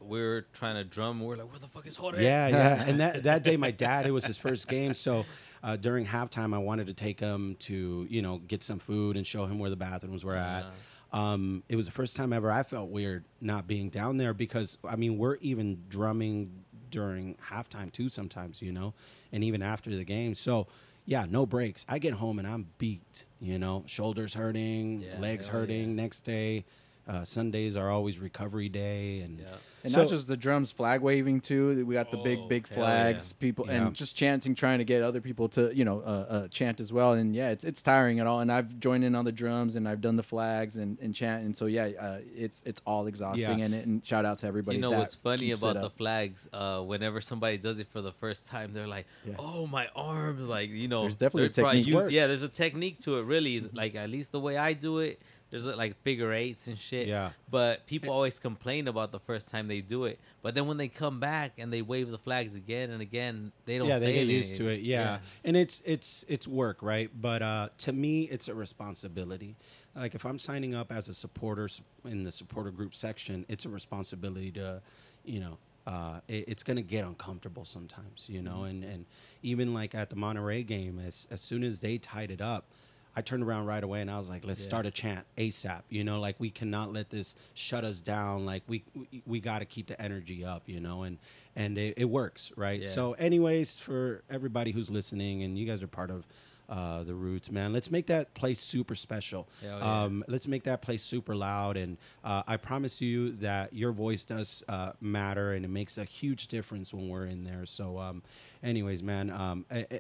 We 0.05 0.21
were 0.21 0.47
trying 0.53 0.75
to 0.77 0.85
drum. 0.85 1.21
We 1.21 1.33
are 1.35 1.37
like, 1.39 1.51
where 1.51 1.59
the 1.59 1.69
fuck 1.69 1.87
is 1.87 1.97
Jorge? 1.97 2.23
yeah, 2.23 2.49
yeah. 2.49 2.85
And 2.87 3.01
that, 3.01 3.23
that 3.25 3.43
day, 3.43 3.57
my 3.57 3.71
dad, 3.71 4.07
it 4.07 4.11
was 4.11 4.25
his 4.25 4.37
first 4.37 4.69
game. 4.69 4.95
So 4.95 5.25
uh, 5.63 5.77
during 5.77 6.07
halftime, 6.07 6.55
I 6.55 6.59
wanted 6.59 6.87
to 6.89 6.95
take 6.95 7.21
him 7.21 7.57
to, 7.61 8.07
you 8.09 8.23
know, 8.23 8.39
get 8.39 8.63
some 8.63 8.79
food 8.79 9.17
and 9.17 9.27
show 9.27 9.47
him 9.47 9.59
where 9.59 9.71
the 9.71 9.77
bathrooms 9.77 10.25
were 10.25 10.37
at. 10.37 10.65
Um, 11.13 11.63
it 11.69 11.77
was 11.77 11.85
the 11.87 11.93
first 11.93 12.17
time 12.17 12.33
ever 12.33 12.51
I 12.51 12.63
felt 12.63 12.89
weird 12.89 13.25
not 13.41 13.67
being 13.67 13.91
down 13.91 14.17
there 14.17 14.33
because, 14.33 14.79
I 14.89 14.97
mean, 14.97 15.19
we're 15.19 15.37
even 15.37 15.83
drumming 15.89 16.65
during 16.91 17.37
halftime 17.51 17.93
too 17.93 18.09
sometimes, 18.09 18.63
you 18.63 18.73
know, 18.73 18.95
and 19.31 19.45
even 19.45 19.63
after 19.63 19.95
the 19.95 20.05
game. 20.05 20.35
So, 20.35 20.69
yeah, 21.05 21.27
no 21.29 21.45
breaks. 21.47 21.85
I 21.89 21.99
get 21.99 22.15
home 22.15 22.39
and 22.39 22.47
I'm 22.49 22.69
beat, 22.79 23.25
you 23.41 23.59
know, 23.59 23.83
shoulders 23.87 24.35
hurting, 24.35 25.03
Yeah, 25.03 25.19
legs 25.19 25.49
hurting 25.49 25.91
yeah. 25.91 26.03
next 26.03 26.21
day. 26.21 26.65
Uh, 27.07 27.25
Sundays 27.25 27.77
are 27.77 27.91
always 27.91 28.19
recovery 28.21 28.69
day. 28.69 29.21
And 29.21 29.41
Yeah. 29.41 29.47
And 29.85 29.93
So- 29.93 30.03
not 30.03 30.11
just 30.11 30.29
the 30.29 30.37
drums, 30.37 30.71
flag 30.71 31.01
waving 31.01 31.41
too. 31.41 31.85
We 31.85 31.95
got 31.95 32.11
the 32.11 32.17
big, 32.19 32.39
Oh, 32.41 32.47
big 32.49 32.69
hell 32.69 32.79
flags. 32.85 33.35
yeah. 33.37 33.41
People 33.41 33.67
Yeah. 33.69 33.87
and 33.87 33.95
just 33.97 34.15
chanting, 34.17 34.55
trying 34.55 34.79
to 34.79 34.85
get 34.85 35.03
other 35.03 35.21
people 35.21 35.49
to 35.51 35.75
you 35.75 35.85
know 35.85 36.01
uh, 36.01 36.27
uh, 36.29 36.49
chant 36.49 36.81
as 36.81 36.93
well. 36.93 37.13
And 37.15 37.35
yeah, 37.35 37.51
it's 37.51 37.65
it's 37.65 37.83
tiring 37.83 38.21
at 38.21 38.27
all. 38.27 38.41
And 38.41 38.53
I've 38.53 38.79
joined 38.79 39.05
in 39.05 39.15
on 39.15 39.25
the 39.25 39.33
drums 39.33 39.75
and 39.77 39.89
I've 39.89 40.01
done 40.01 40.17
the 40.17 40.23
flags 40.23 40.77
and, 40.77 40.99
and 41.01 41.15
chant. 41.15 41.45
And 41.45 41.57
so 41.57 41.67
yeah, 41.67 41.87
uh, 41.99 42.19
it's 42.37 42.63
it's 42.65 42.81
all 42.87 43.07
exhausting. 43.07 43.59
Yeah. 43.59 43.65
And, 43.65 43.75
and 43.75 44.07
shout 44.07 44.25
out 44.25 44.39
to 44.41 44.47
everybody. 44.47 44.77
You 44.77 44.83
know 44.83 44.91
that 44.91 44.99
what's 44.99 45.15
funny 45.17 45.51
about 45.51 45.81
the 45.81 45.91
flags? 45.91 46.49
Uh, 46.53 46.81
whenever 46.83 47.21
somebody 47.21 47.59
does 47.59 47.79
it 47.79 47.89
for 47.89 48.01
the 48.01 48.13
first 48.13 48.47
time, 48.47 48.73
they're 48.73 48.87
like, 48.87 49.07
Yeah. 49.27 49.35
"Oh, 49.39 49.67
my 49.67 49.89
arms!" 49.97 50.47
Like 50.49 50.71
you 50.71 50.89
know, 50.89 51.03
There's 51.03 51.17
definitely 51.17 51.47
a 51.47 51.49
technique. 51.51 51.87
used- 51.87 52.11
Yeah, 52.13 52.27
there's 52.29 52.43
a 52.43 52.49
technique 52.49 53.01
to 53.01 53.19
it. 53.19 53.23
Really, 53.25 53.61
like 53.73 53.95
at 53.97 54.11
least 54.11 54.31
the 54.33 54.41
way 54.41 54.57
I 54.57 54.73
do 54.75 54.99
it, 54.99 55.21
there's 55.53 55.67
like 55.67 56.01
figure 56.03 56.33
eights 56.33 56.67
and 56.67 56.79
shit. 56.79 57.07
Yeah. 57.07 57.33
But 57.51 57.87
people 57.87 58.11
always 58.11 58.39
complain 58.39 58.89
about 58.89 59.13
the 59.13 59.21
first 59.21 59.51
time 59.51 59.69
they 59.69 59.83
do 59.83 60.07
it. 60.07 60.19
But 60.41 60.55
then 60.55 60.67
when 60.67 60.79
they 60.79 60.89
come 60.89 61.21
back 61.21 61.53
and 61.59 61.71
they 61.71 61.83
wave 61.83 62.11
the 62.11 62.17
flags 62.17 62.55
again 62.55 62.91
and 62.91 63.03
again, 63.03 63.53
they 63.67 63.77
don't. 63.77 63.87
yeah, 63.87 63.99
say 63.99 64.07
they 64.07 64.13
get 64.15 64.27
used 64.29 64.57
to 64.57 64.69
it. 64.69 64.81
Yeah. 64.81 65.19
and 65.45 65.55
it's 65.55 65.83
it's 65.85 66.25
it's 66.27 66.49
work, 66.49 66.79
right? 66.81 67.11
But 67.15 67.43
uh, 67.43 67.69
to 67.79 67.93
me, 67.93 68.23
it's 68.23 68.49
a 68.49 68.55
responsibility. 68.55 69.57
Like 69.95 70.15
if 70.15 70.25
I'm 70.25 70.39
signing 70.39 70.75
up 70.75 70.91
as 70.91 71.11
a 71.11 71.15
supporter 71.15 71.69
in 72.07 72.25
the 72.25 72.33
supporter 72.33 72.71
group 72.71 72.95
section, 72.95 73.45
it's 73.47 73.67
a 73.67 73.69
responsibility 73.69 74.53
to, 74.53 74.81
you 75.23 75.41
know, 75.41 75.59
uh, 75.87 76.21
it, 76.29 76.45
it's 76.49 76.63
gonna 76.63 76.81
get 76.81 77.05
uncomfortable 77.05 77.67
sometimes, 77.67 78.25
you 78.27 78.41
know. 78.41 78.65
And 78.65 78.83
and 78.83 79.05
even 79.43 79.75
like 79.75 79.95
at 79.95 80.09
the 80.09 80.17
Monterey 80.17 80.63
game, 80.63 80.99
as 80.99 81.29
as 81.31 81.43
soon 81.43 81.63
as 81.63 81.81
they 81.81 81.99
tied 81.99 82.31
it 82.31 82.41
up. 82.41 82.65
I 83.15 83.23
turned 83.23 83.43
around 83.43 83.67
right 83.67 83.83
away 83.83 84.01
and 84.01 84.11
I 84.11 84.19
was 84.19 84.31
like, 84.31 84.45
"Let's 84.45 84.61
Yeah. 84.61 84.65
start 84.67 84.87
a 84.87 84.91
chant 84.91 85.27
ASAP." 85.37 85.83
You 85.91 86.03
know, 86.05 86.19
like 86.21 86.37
we 86.39 86.51
cannot 86.51 86.93
let 86.93 87.11
this 87.11 87.35
shut 87.55 87.85
us 87.85 88.01
down. 88.01 88.47
Like 88.47 88.63
we 88.67 88.85
we, 88.95 89.23
we 89.27 89.41
got 89.41 89.59
to 89.61 89.65
keep 89.67 89.87
the 89.89 90.01
energy 90.01 90.45
up. 90.45 90.63
You 90.67 90.81
know, 90.81 91.03
and 91.03 91.19
and 91.55 91.77
it, 91.79 91.95
it 91.99 92.05
works, 92.07 92.53
right? 92.57 92.81
Yeah. 92.81 92.89
So, 92.89 93.13
anyways, 93.15 93.77
for 93.77 94.23
everybody 94.31 94.71
who's 94.73 94.91
listening, 94.91 95.43
and 95.43 95.59
you 95.59 95.67
guys 95.67 95.83
are 95.83 95.87
part 95.89 96.11
of 96.11 96.27
uh, 96.69 97.03
the 97.03 97.15
Roots, 97.15 97.51
man, 97.51 97.75
let's 97.75 97.91
make 97.91 98.07
that 98.07 98.33
place 98.33 98.59
super 98.59 98.95
special. 98.95 99.47
Yeah. 99.63 99.77
Um, 100.05 100.25
let's 100.29 100.49
make 100.49 100.63
that 100.63 100.81
place 100.81 101.03
super 101.03 101.35
loud, 101.37 101.77
and 101.77 101.99
uh, 102.25 102.43
I 102.47 102.57
promise 102.57 103.03
you 103.03 103.33
that 103.37 103.75
your 103.75 103.93
voice 103.93 104.25
does 104.25 104.63
uh, 104.69 104.93
matter, 105.03 105.53
and 105.53 105.67
it 105.67 105.69
makes 105.69 105.99
a 105.99 106.05
huge 106.05 106.47
difference 106.47 106.95
when 106.95 107.11
we're 107.11 107.27
in 107.27 107.45
there. 107.45 107.67
So, 107.67 107.99
um, 107.99 108.23
anyways, 108.63 109.03
man, 109.03 109.29
um, 109.29 109.67
eh, 109.71 109.85
eh, 109.91 109.99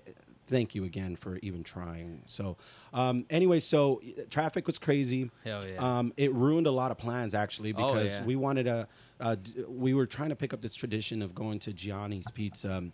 thank 0.53 0.75
you 0.77 0.85
again 0.85 1.17
for 1.17 1.38
even 1.43 1.65
trying. 1.65 2.23
So, 2.27 2.57
um, 2.93 3.25
anyway, 3.31 3.59
so 3.59 4.01
uh, 4.07 4.23
traffic 4.31 4.67
was 4.69 4.79
crazy. 4.79 5.31
Hell 5.45 5.67
yeah. 5.67 5.79
Um, 5.99 6.12
it 6.17 6.33
ruined 6.33 6.69
a 6.69 6.71
lot 6.71 6.91
of 6.93 6.99
plans 6.99 7.35
actually 7.35 7.73
Oh, 7.77 7.88
because 7.88 8.19
yeah. 8.19 8.25
we 8.25 8.37
wanted 8.37 8.65
to. 8.65 8.87
Uh, 9.19 9.35
d- 9.37 9.65
we 9.67 9.95
were 9.95 10.07
trying 10.07 10.29
to 10.29 10.37
pick 10.37 10.53
up 10.55 10.61
this 10.62 10.75
tradition 10.77 11.23
of 11.23 11.35
going 11.35 11.59
to 11.61 11.73
Gianni's 11.73 12.31
Pizza, 12.31 12.85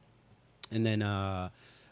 and 0.70 0.86
then 0.86 1.02
uh, 1.02 1.48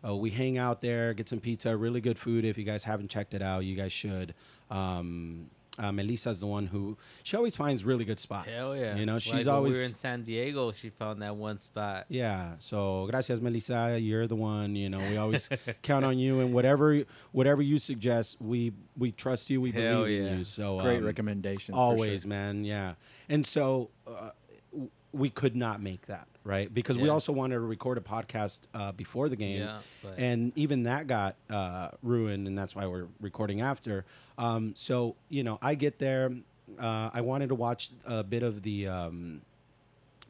uh, 0.07 0.14
we 0.16 0.31
hang 0.31 0.57
out 0.57 0.81
there, 0.81 1.12
get 1.14 1.29
some 1.29 1.40
pizza, 1.40 1.76
really 1.76 2.00
good 2.00 2.18
food. 2.18 2.44
If 2.44 2.57
you 2.57 2.64
guys 2.64 2.85
haven't 2.85 3.09
checked 3.11 3.35
it 3.35 3.42
out, 3.42 3.64
you 3.64 3.74
guys 3.76 3.92
should. 3.92 4.35
Um, 4.70 5.50
uh, 5.78 5.92
Melissa's 5.92 6.40
the 6.40 6.46
one 6.46 6.66
who 6.66 6.96
she 7.22 7.36
always 7.36 7.54
finds 7.56 7.84
really 7.84 8.04
good 8.04 8.18
spots. 8.18 8.48
Hell 8.48 8.76
yeah. 8.76 8.96
You 8.96 9.06
know, 9.06 9.14
Like 9.14 9.22
she's 9.22 9.46
when 9.46 9.48
always 9.48 9.74
We 9.74 9.80
were 9.80 9.86
in 9.86 9.94
San 9.94 10.22
Diego. 10.22 10.72
She 10.72 10.90
found 10.90 11.22
that 11.22 11.36
one 11.36 11.58
spot. 11.58 12.06
yeah. 12.08 12.52
So 12.58 13.06
gracias, 13.10 13.40
Melissa. 13.40 13.98
You're 14.00 14.26
the 14.26 14.36
one. 14.36 14.74
You 14.76 14.88
know, 14.88 14.98
we 14.98 15.16
always 15.16 15.48
count 15.82 16.04
on 16.04 16.18
you, 16.18 16.40
and 16.40 16.52
whatever 16.52 17.02
whatever 17.32 17.62
you 17.62 17.78
suggest, 17.78 18.36
we 18.40 18.72
we 18.96 19.12
trust 19.12 19.50
you. 19.50 19.60
We 19.60 19.70
Hell 19.72 20.02
believe 20.02 20.22
yeah. 20.22 20.28
in 20.30 20.38
you. 20.38 20.44
So 20.44 20.80
Great 20.80 20.98
um, 20.98 21.04
recommendation. 21.04 21.74
Always, 21.74 22.22
sure. 22.22 22.28
man. 22.28 22.64
Yeah. 22.64 22.94
And 23.28 23.44
so 23.44 23.90
uh, 24.06 24.30
w- 24.72 24.90
we 25.12 25.30
could 25.30 25.56
not 25.56 25.82
make 25.82 26.06
that 26.06 26.28
right 26.46 26.72
because 26.72 26.96
we 26.96 27.09
also 27.09 27.32
wanted 27.32 27.54
to 27.56 27.61
record 27.61 27.98
a 27.98 28.00
podcast 28.00 28.61
uh, 28.72 28.92
before 28.92 29.28
the 29.28 29.37
game, 29.37 29.61
Yeah, 29.61 29.78
and 30.16 30.52
even 30.56 30.85
that 30.85 31.06
got 31.06 31.35
uh, 31.50 31.90
ruined, 32.02 32.46
and 32.46 32.56
that's 32.56 32.74
why 32.74 32.87
we're 32.87 33.09
recording 33.20 33.61
after. 33.61 34.04
Um, 34.38 34.72
so 34.76 35.16
you 35.28 35.42
know, 35.42 35.59
I 35.61 35.74
get 35.74 35.98
there. 35.98 36.32
Uh, 36.78 37.11
I 37.12 37.20
wanted 37.20 37.48
to 37.48 37.54
watch 37.54 37.90
a 38.04 38.22
bit 38.24 38.42
of 38.42 38.62
the 38.62 38.88
um, 38.88 39.42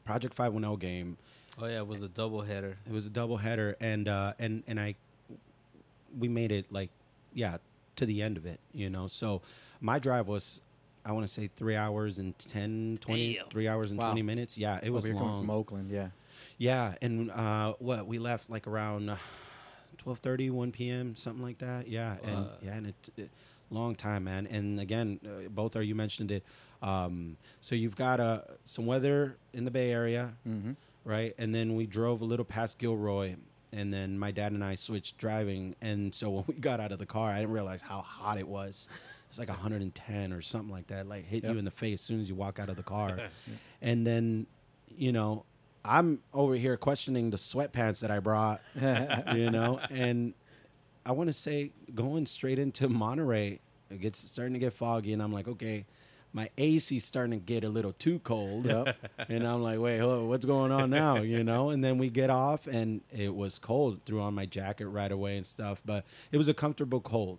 Project 0.04 0.34
Five 0.34 0.52
One 0.52 0.62
Zero 0.62 0.76
game. 0.76 1.18
Oh 1.58 1.66
yeah, 1.66 1.78
it 1.78 1.86
was 1.86 2.02
a 2.02 2.08
double 2.08 2.42
header. 2.42 2.76
It 2.86 2.92
was 2.92 3.06
a 3.06 3.10
double 3.10 3.36
header, 3.38 3.76
and 3.80 4.08
uh, 4.08 4.32
and 4.38 4.62
and 4.66 4.78
I, 4.80 4.94
we 6.18 6.28
made 6.28 6.52
it 6.52 6.66
like, 6.70 6.90
yeah, 7.34 7.58
to 7.96 8.06
the 8.06 8.22
end 8.22 8.36
of 8.36 8.44
it, 8.46 8.60
you 8.72 8.90
know. 8.90 9.06
So 9.06 9.40
my 9.80 9.98
drive 9.98 10.26
was, 10.28 10.60
I 11.06 11.12
want 11.12 11.24
to 11.26 11.32
say 11.32 11.46
three 11.54 11.76
hours 11.76 12.18
and 12.18 12.36
10, 12.38 12.98
20, 13.00 13.34
Damn. 13.34 13.48
three 13.48 13.68
hours 13.68 13.92
and 13.92 14.00
Wow. 14.00 14.06
20 14.08 14.22
minutes. 14.22 14.58
Yeah, 14.58 14.80
it 14.82 14.90
was 14.90 15.04
Over 15.04 15.12
here 15.12 15.18
coming 15.20 15.32
long. 15.34 15.42
from 15.42 15.50
Oakland, 15.50 15.90
yeah. 15.90 16.08
Yeah, 16.58 16.94
and 17.00 17.30
uh, 17.30 17.74
what 17.78 18.06
we 18.08 18.18
left 18.18 18.50
like 18.50 18.66
around 18.66 19.08
uh, 19.10 19.16
12:30, 20.04 20.50
1 20.50 20.72
p.m., 20.72 21.14
something 21.16 21.42
like 21.42 21.58
that. 21.58 21.88
Yeah, 21.88 22.16
and 22.24 22.46
Wow. 22.46 22.50
yeah, 22.62 22.74
and 22.74 22.86
it, 22.88 23.08
it 23.16 23.30
long 23.70 23.94
time, 23.94 24.24
man. 24.24 24.46
And 24.48 24.80
again, 24.80 25.20
uh, 25.24 25.48
Bolthar 25.48 25.86
you 25.86 25.94
mentioned 25.94 26.30
it. 26.30 26.44
Um, 26.82 27.36
so 27.60 27.74
you've 27.74 27.96
got 27.96 28.20
uh, 28.20 28.42
some 28.64 28.86
weather 28.86 29.36
in 29.52 29.64
the 29.64 29.70
Bay 29.70 29.90
Area, 29.92 30.34
Mm-hmm. 30.46 30.72
right? 31.04 31.34
And 31.38 31.54
then 31.54 31.74
we 31.76 31.86
drove 31.86 32.20
a 32.20 32.24
little 32.24 32.44
past 32.44 32.78
Gilroy, 32.78 33.36
and 33.72 33.92
then 33.92 34.18
my 34.18 34.30
dad 34.30 34.52
and 34.52 34.64
I 34.64 34.74
switched 34.74 35.18
driving. 35.18 35.74
And 35.80 36.14
so 36.14 36.30
when 36.34 36.44
we 36.46 36.54
got 36.54 36.80
out 36.80 36.92
of 36.92 36.98
the 36.98 37.06
car, 37.06 37.30
I 37.30 37.40
didn't 37.40 37.52
realize 37.54 37.82
how 37.82 38.00
hot 38.00 38.38
it 38.38 38.48
was. 38.48 38.88
It's 39.28 39.38
like 39.38 39.48
110 39.48 40.32
or 40.32 40.40
something 40.40 40.70
like 40.70 40.86
that. 40.88 41.08
Like 41.08 41.26
hit 41.26 41.42
Yep. 41.44 41.52
you 41.52 41.58
in 41.58 41.64
the 41.64 41.70
face 41.70 41.94
as 42.00 42.00
soon 42.02 42.20
as 42.20 42.28
you 42.28 42.34
walk 42.34 42.58
out 42.58 42.68
of 42.68 42.76
the 42.76 42.82
car. 42.82 43.18
and 43.82 44.06
then, 44.06 44.46
you 44.96 45.12
know, 45.12 45.44
I'm 45.84 46.20
over 46.32 46.54
here 46.54 46.76
questioning 46.76 47.30
the 47.30 47.36
sweatpants 47.36 48.00
that 48.00 48.10
I 48.10 48.18
brought, 48.18 48.60
you 49.34 49.50
know, 49.50 49.78
and 49.90 50.34
I 51.04 51.12
want 51.12 51.28
to 51.28 51.32
say 51.32 51.70
going 51.94 52.26
straight 52.26 52.58
into 52.58 52.88
Monterey, 52.88 53.60
it 53.90 54.00
gets 54.00 54.18
starting 54.18 54.54
to 54.54 54.58
get 54.58 54.72
foggy, 54.72 55.12
and 55.12 55.22
I'm 55.22 55.32
like, 55.32 55.46
okay, 55.46 55.86
my 56.36 56.50
AC 56.58 56.98
starting 56.98 57.30
to 57.40 57.42
get 57.42 57.64
a 57.64 57.68
little 57.70 57.94
too 57.94 58.18
cold. 58.18 58.66
Yep. 58.66 58.94
and 59.30 59.46
I'm 59.48 59.62
like, 59.62 59.78
wait, 59.78 59.98
hold 60.00 60.18
on, 60.18 60.28
what's 60.28 60.44
going 60.44 60.70
on 60.70 60.90
now? 60.90 61.16
You 61.22 61.42
know, 61.42 61.70
and 61.70 61.82
then 61.82 61.96
we 61.96 62.10
get 62.10 62.28
off, 62.28 62.66
and 62.66 63.00
it 63.10 63.34
was 63.34 63.58
cold. 63.58 64.00
Threw 64.04 64.20
on 64.20 64.34
my 64.34 64.44
jacket 64.44 64.86
right 64.88 65.10
away 65.10 65.38
and 65.38 65.46
stuff, 65.46 65.80
but 65.86 66.04
it 66.30 66.36
was 66.36 66.46
a 66.46 66.52
comfortable 66.54 67.00
cold. 67.00 67.38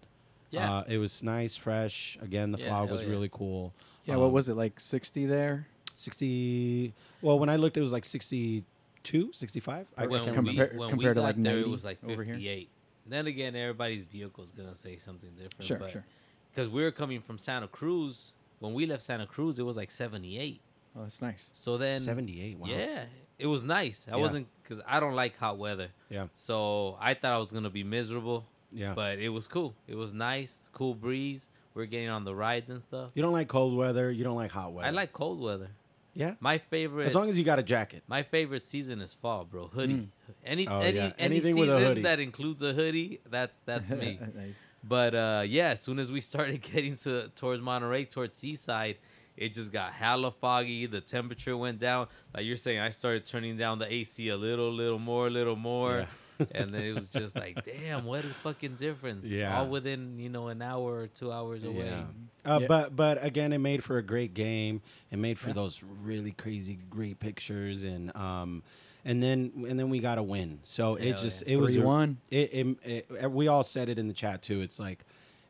Yeah. 0.50 0.78
uh, 0.78 0.84
it 0.88 0.98
was 0.98 1.22
nice, 1.22 1.56
fresh. 1.56 2.18
Again, 2.24 2.52
the 2.52 2.58
Yeah, 2.58 2.70
fog 2.70 2.90
was 2.90 3.04
yeah. 3.04 3.12
really 3.12 3.30
cool. 3.32 3.72
Yeah, 4.06 4.16
what 4.16 4.28
Um, 4.28 4.32
was 4.32 4.50
it 4.50 4.56
like 4.56 4.80
60 4.80 5.28
there? 5.28 5.68
60? 5.94 6.92
Well, 7.22 7.38
when 7.38 7.50
I 7.50 7.56
looked, 7.58 7.78
it 7.78 7.82
was 7.82 7.92
like 7.92 8.04
62, 8.06 9.32
65. 9.32 9.88
I, 9.96 10.04
I 10.04 10.08
when 10.08 10.24
can't 10.24 10.32
we, 10.32 10.50
remember. 10.50 10.76
When 10.76 10.90
compared 10.90 11.18
we 11.18 11.22
to, 11.22 11.26
like, 11.28 11.36
got 11.36 11.44
there, 11.44 11.54
90 11.54 11.70
it 11.70 11.72
was 11.72 11.84
like 11.86 12.00
58. 12.04 12.70
Then 13.06 13.28
again, 13.28 13.56
everybody's 13.56 14.06
vehicle 14.06 14.44
is 14.44 14.52
gonna 14.52 14.74
say 14.76 14.96
something 14.98 15.30
different. 15.32 15.64
Sure, 15.64 15.78
but 15.78 15.92
sure. 15.92 16.06
Because 16.52 16.68
we 16.70 16.82
were 16.82 16.92
coming 16.92 17.22
from 17.22 17.38
Santa 17.38 17.68
Cruz. 17.68 18.34
When 18.60 18.74
we 18.74 18.86
left 18.86 19.04
Santa 19.04 19.26
Cruz, 19.28 19.60
it 19.60 19.64
was 19.64 19.78
like 19.78 19.92
78. 19.92 20.62
Oh, 20.96 21.04
that's 21.04 21.22
nice. 21.22 21.50
So 21.54 21.78
then, 21.78 22.02
78. 22.02 22.58
Wow. 22.58 22.68
yeah, 22.70 23.04
it 23.38 23.46
was 23.48 23.64
nice. 23.64 24.08
I 24.12 24.16
Yeah. 24.16 24.22
wasn't 24.22 24.48
because 24.64 24.82
I 24.88 25.00
don't 25.00 25.14
like 25.14 25.38
hot 25.38 25.58
weather. 25.58 25.90
Yeah. 26.10 26.28
So 26.34 26.98
I 27.00 27.14
thought 27.14 27.34
I 27.34 27.38
was 27.38 27.52
gonna 27.52 27.70
be 27.70 27.84
miserable. 27.84 28.46
Yeah. 28.72 28.94
But 28.96 29.20
it 29.20 29.30
was 29.30 29.48
cool. 29.48 29.76
It 29.88 29.96
was 29.96 30.14
nice, 30.14 30.70
cool 30.74 30.94
breeze. 30.96 31.48
We 31.74 31.84
are 31.84 31.86
getting 31.86 32.10
on 32.10 32.24
the 32.26 32.34
rides 32.34 32.70
and 32.72 32.82
stuff. 32.82 33.12
You 33.14 33.22
don't 33.22 33.32
like 33.34 33.48
cold 33.48 33.78
weather. 33.78 34.12
You 34.12 34.24
don't 34.24 34.36
like 34.36 34.52
hot 34.52 34.74
weather. 34.74 34.88
I 34.88 34.92
like 34.92 35.14
cold 35.14 35.40
weather. 35.40 35.70
Yeah. 36.16 36.34
My 36.40 36.58
favorite. 36.58 37.06
As 37.06 37.14
long 37.14 37.30
as 37.30 37.38
you 37.38 37.44
got 37.44 37.60
a 37.60 37.64
jacket. 37.64 38.02
My 38.08 38.24
favorite 38.24 38.66
season 38.66 39.00
is 39.02 39.14
fall, 39.14 39.46
bro. 39.46 39.68
Hoodie. 39.68 39.94
Mm. 39.94 40.08
Any 40.44 40.68
Oh, 40.68 40.80
any 40.80 40.98
yeah. 40.98 41.04
any 41.20 41.36
Anything 41.36 41.56
season 41.56 41.60
with 41.60 41.70
a 41.84 41.88
hoodie. 41.88 42.02
that 42.02 42.20
includes 42.20 42.62
a 42.64 42.74
hoodie, 42.74 43.20
that's 43.30 43.54
that's 43.66 43.92
me. 43.92 44.20
nice. 44.36 44.56
But 44.88 45.16
uh 45.16 45.44
yeah, 45.46 45.70
as 45.70 45.82
soon 45.82 46.00
as 46.00 46.12
we 46.12 46.22
started 46.22 46.62
getting 46.74 46.96
to 46.98 47.30
towards 47.36 47.62
Monterey, 47.62 48.06
towards 48.06 48.38
Seaside, 48.38 48.98
it 49.36 49.54
just 49.54 49.72
got 49.72 49.94
hella 49.94 50.32
foggy. 50.32 50.86
The 50.86 51.02
temperature 51.02 51.56
went 51.58 51.80
down. 51.80 52.08
Like 52.34 52.46
you're 52.46 52.58
saying, 52.58 52.80
I 52.80 52.90
started 52.92 53.26
turning 53.26 53.58
down 53.58 53.80
the 53.80 53.92
AC 53.92 54.30
a 54.30 54.38
little, 54.38 54.72
little 54.72 55.00
more, 55.00 55.30
little 55.30 55.56
more. 55.56 56.08
and 56.52 56.72
then 56.74 56.84
it 56.84 56.94
was 56.94 57.08
just 57.10 57.36
like, 57.44 57.64
damn, 57.64 58.06
what 58.06 58.24
a 58.24 58.28
fucking 58.44 58.76
difference. 58.76 59.26
Yeah. 59.30 59.60
All 59.60 59.68
within, 59.68 60.20
you 60.20 60.30
know, 60.30 60.48
an 60.50 60.62
hour 60.62 61.02
or 61.02 61.08
two 61.08 61.32
hours 61.32 61.64
away. 61.64 61.86
Yeah. 61.86 62.04
Uh, 62.46 62.60
Yeah. 62.62 62.68
But 62.68 62.96
but 62.96 63.24
again, 63.24 63.54
it 63.54 63.58
made 63.60 63.84
for 63.84 63.98
a 63.98 64.04
great 64.04 64.34
game. 64.34 64.82
It 65.12 65.18
made 65.18 65.38
for 65.40 65.50
Yeah. 65.50 65.54
those 65.56 65.84
really 65.84 66.32
crazy 66.32 66.78
great 66.90 67.20
pictures 67.20 67.84
and 67.84 68.16
um 68.16 68.64
and 69.08 69.24
then 69.24 69.52
and 69.68 69.80
then 69.80 69.90
we 69.90 70.00
got 70.00 70.18
a 70.18 70.24
win. 70.24 70.60
So 70.64 70.96
Hell 70.96 71.08
it 71.08 71.18
just 71.18 71.44
yeah. 71.48 71.54
it 71.54 71.60
was 71.60 71.78
3-1. 71.78 72.18
It, 72.30 72.78
it, 72.84 73.08
it 73.22 73.32
we 73.32 73.48
all 73.48 73.64
said 73.64 73.90
it 73.90 73.98
in 73.98 74.08
the 74.08 74.14
chat 74.14 74.42
too. 74.44 74.62
It's 74.62 74.80
like 74.80 75.00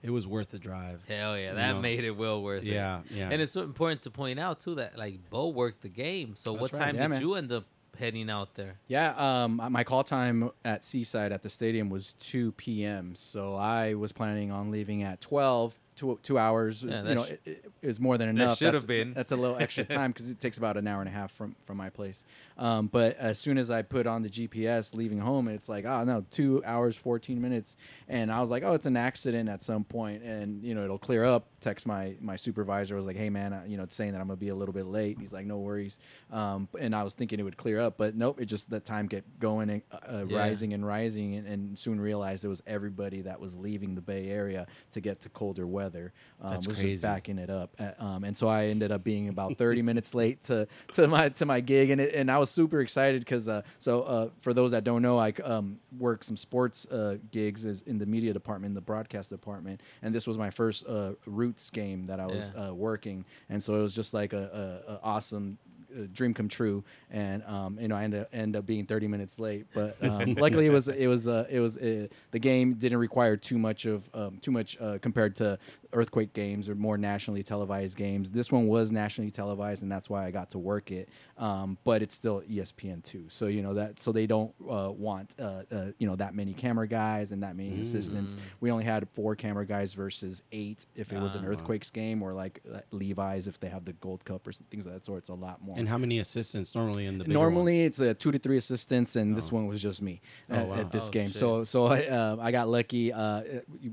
it 0.03 0.11
was 0.11 0.27
worth 0.27 0.51
the 0.51 0.59
drive. 0.59 1.03
Hell 1.07 1.37
yeah, 1.37 1.53
that 1.55 1.73
know. 1.73 1.81
made 1.81 2.03
it 2.03 2.11
well 2.11 2.41
worth 2.41 2.63
it. 2.63 2.67
Yeah, 2.67 3.01
yeah. 3.09 3.29
And 3.31 3.41
it's 3.41 3.55
important 3.55 4.03
to 4.03 4.11
point 4.11 4.39
out 4.39 4.59
too 4.59 4.75
that 4.75 4.97
like 4.97 5.29
Bo 5.29 5.49
worked 5.49 5.81
the 5.81 5.89
game. 5.89 6.35
So 6.37 6.51
That's 6.51 6.61
what 6.61 6.73
right. 6.73 6.85
time 6.85 6.95
Yeah, 6.95 7.01
did 7.01 7.09
man. 7.09 7.21
you 7.21 7.33
end 7.33 7.51
up 7.51 7.65
heading 7.97 8.29
out 8.29 8.53
there? 8.53 8.75
Yeah, 8.87 9.15
um, 9.17 9.59
my 9.71 9.83
call 9.83 10.03
time 10.03 10.51
at 10.63 10.83
Seaside 10.83 11.31
at 11.31 11.41
the 11.41 11.49
stadium 11.49 11.89
was 11.89 12.13
2 12.19 12.51
p.m. 12.53 13.15
So 13.15 13.55
I 13.55 13.95
was 13.95 14.11
planning 14.11 14.51
on 14.51 14.69
leaving 14.71 15.01
at 15.01 15.19
12, 15.19 15.79
two, 15.97 16.17
two 16.23 16.37
hours. 16.37 16.81
Yeah, 16.83 17.03
you 17.03 17.15
know, 17.15 17.25
sh- 17.25 17.49
is 17.81 17.99
more 17.99 18.17
than 18.17 18.33
that 18.35 18.41
enough. 18.43 18.57
should 18.59 18.67
That's- 18.67 18.81
have 18.83 18.87
been. 18.87 19.13
That's 19.13 19.33
a 19.33 19.35
little 19.35 19.57
extra 19.57 19.83
time 19.99 20.11
because 20.11 20.29
it 20.29 20.39
takes 20.39 20.57
about 20.57 20.77
an 20.77 20.87
hour 20.87 21.01
and 21.01 21.09
a 21.09 21.11
half 21.11 21.31
from, 21.33 21.55
from 21.65 21.75
my 21.77 21.89
place. 21.89 22.23
Um, 22.57 22.87
but 22.87 23.17
as 23.17 23.37
soon 23.37 23.57
as 23.57 23.69
I 23.69 23.81
put 23.81 24.07
on 24.07 24.21
the 24.23 24.29
GPS 24.29 24.95
leaving 24.95 25.19
home, 25.19 25.47
it's 25.47 25.67
like, 25.67 25.85
oh, 25.85 26.03
no, 26.05 26.23
two 26.31 26.63
hours, 26.65 26.95
14 26.95 27.39
minutes. 27.41 27.75
And 28.07 28.31
I 28.31 28.39
was 28.41 28.49
like, 28.49 28.63
oh, 28.63 28.73
it's 28.73 28.85
an 28.85 28.97
accident 28.97 29.49
at 29.49 29.61
some 29.63 29.83
point, 29.83 30.23
And, 30.23 30.63
you 30.63 30.73
know, 30.73 30.83
it'll 30.83 30.97
clear 30.97 31.23
up. 31.25 31.47
Text 31.59 31.85
my, 31.85 32.15
my 32.21 32.35
supervisor. 32.35 32.95
I 32.95 32.97
was 32.97 33.05
like, 33.07 33.15
hey, 33.17 33.29
man, 33.29 33.51
uh, 33.53 33.63
you 33.67 33.77
know, 33.77 33.83
it's 33.83 33.95
saying 33.95 34.13
that 34.13 34.21
I'm 34.21 34.27
going 34.27 34.37
to 34.37 34.39
be 34.39 34.49
a 34.49 34.55
little 34.55 34.73
bit 34.73 34.85
late. 34.85 35.15
And 35.17 35.21
he's 35.23 35.33
like, 35.33 35.45
no 35.45 35.57
worries. 35.57 35.97
Um, 36.31 36.67
and 36.79 36.95
I 36.95 37.03
was 37.03 37.13
thinking 37.13 37.39
it 37.39 37.43
would 37.43 37.57
clear 37.57 37.79
up, 37.79 37.97
but 37.97 38.15
nope, 38.15 38.39
it 38.39 38.45
just 38.45 38.69
the 38.69 38.79
time 38.79 39.09
kept 39.09 39.39
going 39.39 39.69
and 39.69 39.81
uh, 39.91 40.25
Yeah. 40.27 40.37
rising 40.37 40.73
and 40.73 40.85
rising, 40.85 41.35
and, 41.35 41.47
and 41.47 41.77
soon 41.79 41.99
realized 41.99 42.45
it 42.45 42.47
was 42.47 42.61
everybody 42.67 43.21
that 43.21 43.39
was 43.39 43.55
leaving 43.57 43.95
the 43.95 44.01
Bay 44.01 44.29
Area 44.29 44.67
to 44.91 45.01
get 45.01 45.21
to 45.21 45.29
colder 45.29 45.65
weather. 45.65 45.86
Um, 46.41 46.51
That's 46.51 46.67
was 46.67 46.77
crazy. 46.77 46.91
just 46.93 47.03
backing 47.03 47.37
it 47.39 47.49
up, 47.49 47.71
Uh, 47.79 47.91
um, 47.99 48.23
and 48.23 48.35
so 48.35 48.47
I 48.47 48.65
ended 48.65 48.91
up 48.91 49.03
being 49.03 49.29
about 49.29 49.57
30 49.57 49.81
minutes 49.89 50.13
late 50.13 50.43
to, 50.43 50.67
to 50.93 51.07
my 51.07 51.29
to 51.29 51.45
my 51.45 51.59
gig, 51.61 51.89
and 51.89 51.99
it, 52.01 52.13
and 52.13 52.29
I 52.29 52.37
was 52.37 52.49
super 52.51 52.79
excited 52.81 53.21
because 53.21 53.47
uh, 53.47 53.61
so 53.79 54.03
uh, 54.03 54.29
for 54.41 54.53
those 54.53 54.71
that 54.71 54.83
don't 54.83 55.01
know, 55.01 55.17
I 55.17 55.31
um, 55.43 55.79
work 55.97 56.23
some 56.23 56.37
sports 56.37 56.85
uh, 56.87 57.17
gigs 57.31 57.65
in 57.65 57.97
the 57.97 58.05
media 58.05 58.33
department, 58.33 58.75
the 58.75 58.81
broadcast 58.81 59.29
department, 59.29 59.81
and 60.01 60.13
this 60.13 60.27
was 60.27 60.37
my 60.37 60.49
first 60.49 60.85
uh, 60.87 61.13
Roots 61.25 61.69
game 61.69 62.05
that 62.07 62.19
I 62.19 62.27
was 62.27 62.51
Yeah. 62.55 62.69
uh, 62.69 62.73
working, 62.73 63.25
and 63.49 63.61
so 63.63 63.75
it 63.75 63.81
was 63.81 63.93
just 63.93 64.13
like 64.13 64.33
a, 64.33 64.81
a, 64.87 64.93
a 64.93 64.99
awesome 65.03 65.57
uh, 65.95 66.07
dream 66.11 66.33
come 66.33 66.47
true. 66.47 66.83
And 67.11 67.43
um, 67.43 67.79
you 67.79 67.87
know, 67.87 67.95
I 67.95 68.03
ended 68.03 68.27
up, 68.33 68.59
up 68.59 68.65
being 68.65 68.85
30 68.85 69.07
minutes 69.07 69.39
late, 69.39 69.65
but 69.73 70.01
um, 70.03 70.33
luckily 70.35 70.65
it 70.65 70.71
was 70.71 70.87
it 70.87 71.07
was 71.07 71.27
uh, 71.27 71.45
it 71.49 71.59
was 71.59 71.77
uh, 71.77 72.07
the 72.31 72.39
game 72.39 72.73
didn't 72.75 72.99
require 72.99 73.37
too 73.37 73.57
much 73.57 73.85
of 73.85 74.09
um, 74.13 74.39
too 74.41 74.51
much 74.51 74.77
uh, 74.79 74.97
compared 75.01 75.35
to 75.37 75.57
earthquake 75.97 76.33
games 76.33 76.69
or 76.69 76.75
more 76.75 76.97
nationally 76.97 77.43
televised 77.43 77.97
games. 77.97 78.29
This 78.31 78.51
one 78.51 78.67
was 78.67 78.91
nationally 78.91 79.31
televised, 79.31 79.81
and 79.81 79.91
that's 79.91 80.09
why 80.09 80.25
I 80.25 80.31
got 80.31 80.51
to 80.51 80.59
work 80.59 80.91
it. 80.91 81.09
Um, 81.37 81.77
but 81.83 82.01
it's 82.01 82.15
still 82.15 82.41
ESPN 82.49 83.03
two, 83.03 83.25
so 83.29 83.47
you 83.47 83.61
know 83.61 83.73
that 83.75 83.99
so 83.99 84.11
they 84.11 84.27
don't 84.27 84.53
uh, 84.69 84.91
want 84.91 85.35
uh, 85.39 85.63
uh, 85.71 85.85
you 85.99 86.07
know 86.07 86.15
that 86.15 86.33
many 86.35 86.53
camera 86.53 86.87
guys 86.87 87.31
and 87.31 87.43
that 87.43 87.55
many 87.55 87.81
assistants. 87.81 88.35
We 88.59 88.71
only 88.71 88.83
had 88.85 89.07
four 89.13 89.35
camera 89.35 89.65
guys 89.65 89.93
versus 89.93 90.41
eight 90.51 90.85
if 90.95 91.11
it 91.11 91.19
was 91.19 91.35
an 91.35 91.43
Ah. 91.45 91.49
earthquakes 91.49 91.89
game 91.91 92.21
or 92.23 92.33
like 92.33 92.61
uh, 92.73 92.79
Levi's 92.91 93.47
if 93.47 93.59
they 93.59 93.69
have 93.69 93.85
the 93.85 93.93
Gold 93.93 94.23
Cup 94.25 94.47
or 94.47 94.51
things 94.51 94.85
of 94.85 94.93
that 94.93 95.05
sort. 95.05 95.19
It's 95.19 95.29
a 95.29 95.33
lot 95.33 95.61
more. 95.61 95.75
And 95.77 95.87
how 95.89 95.97
many 95.97 96.19
assistants 96.19 96.73
normally 96.75 97.05
in 97.05 97.17
the 97.17 97.25
Normally 97.27 97.81
ones? 97.83 97.99
it's 97.99 97.99
uh, 97.99 98.13
two 98.17 98.31
to 98.31 98.39
three 98.39 98.57
assistants, 98.57 99.15
and 99.15 99.35
this 99.35 99.51
one 99.51 99.67
was 99.67 99.81
just 99.81 100.01
me 100.01 100.21
Oh, 100.49 100.55
at, 100.55 100.67
wow. 100.67 100.75
at 100.75 100.91
this 100.91 101.07
Oh, 101.07 101.11
game. 101.11 101.29
shit. 101.31 101.39
So 101.39 101.63
so 101.63 101.85
I, 101.85 102.05
uh, 102.19 102.37
I 102.39 102.51
got 102.51 102.67
lucky. 102.67 103.11
Uh, 103.13 103.41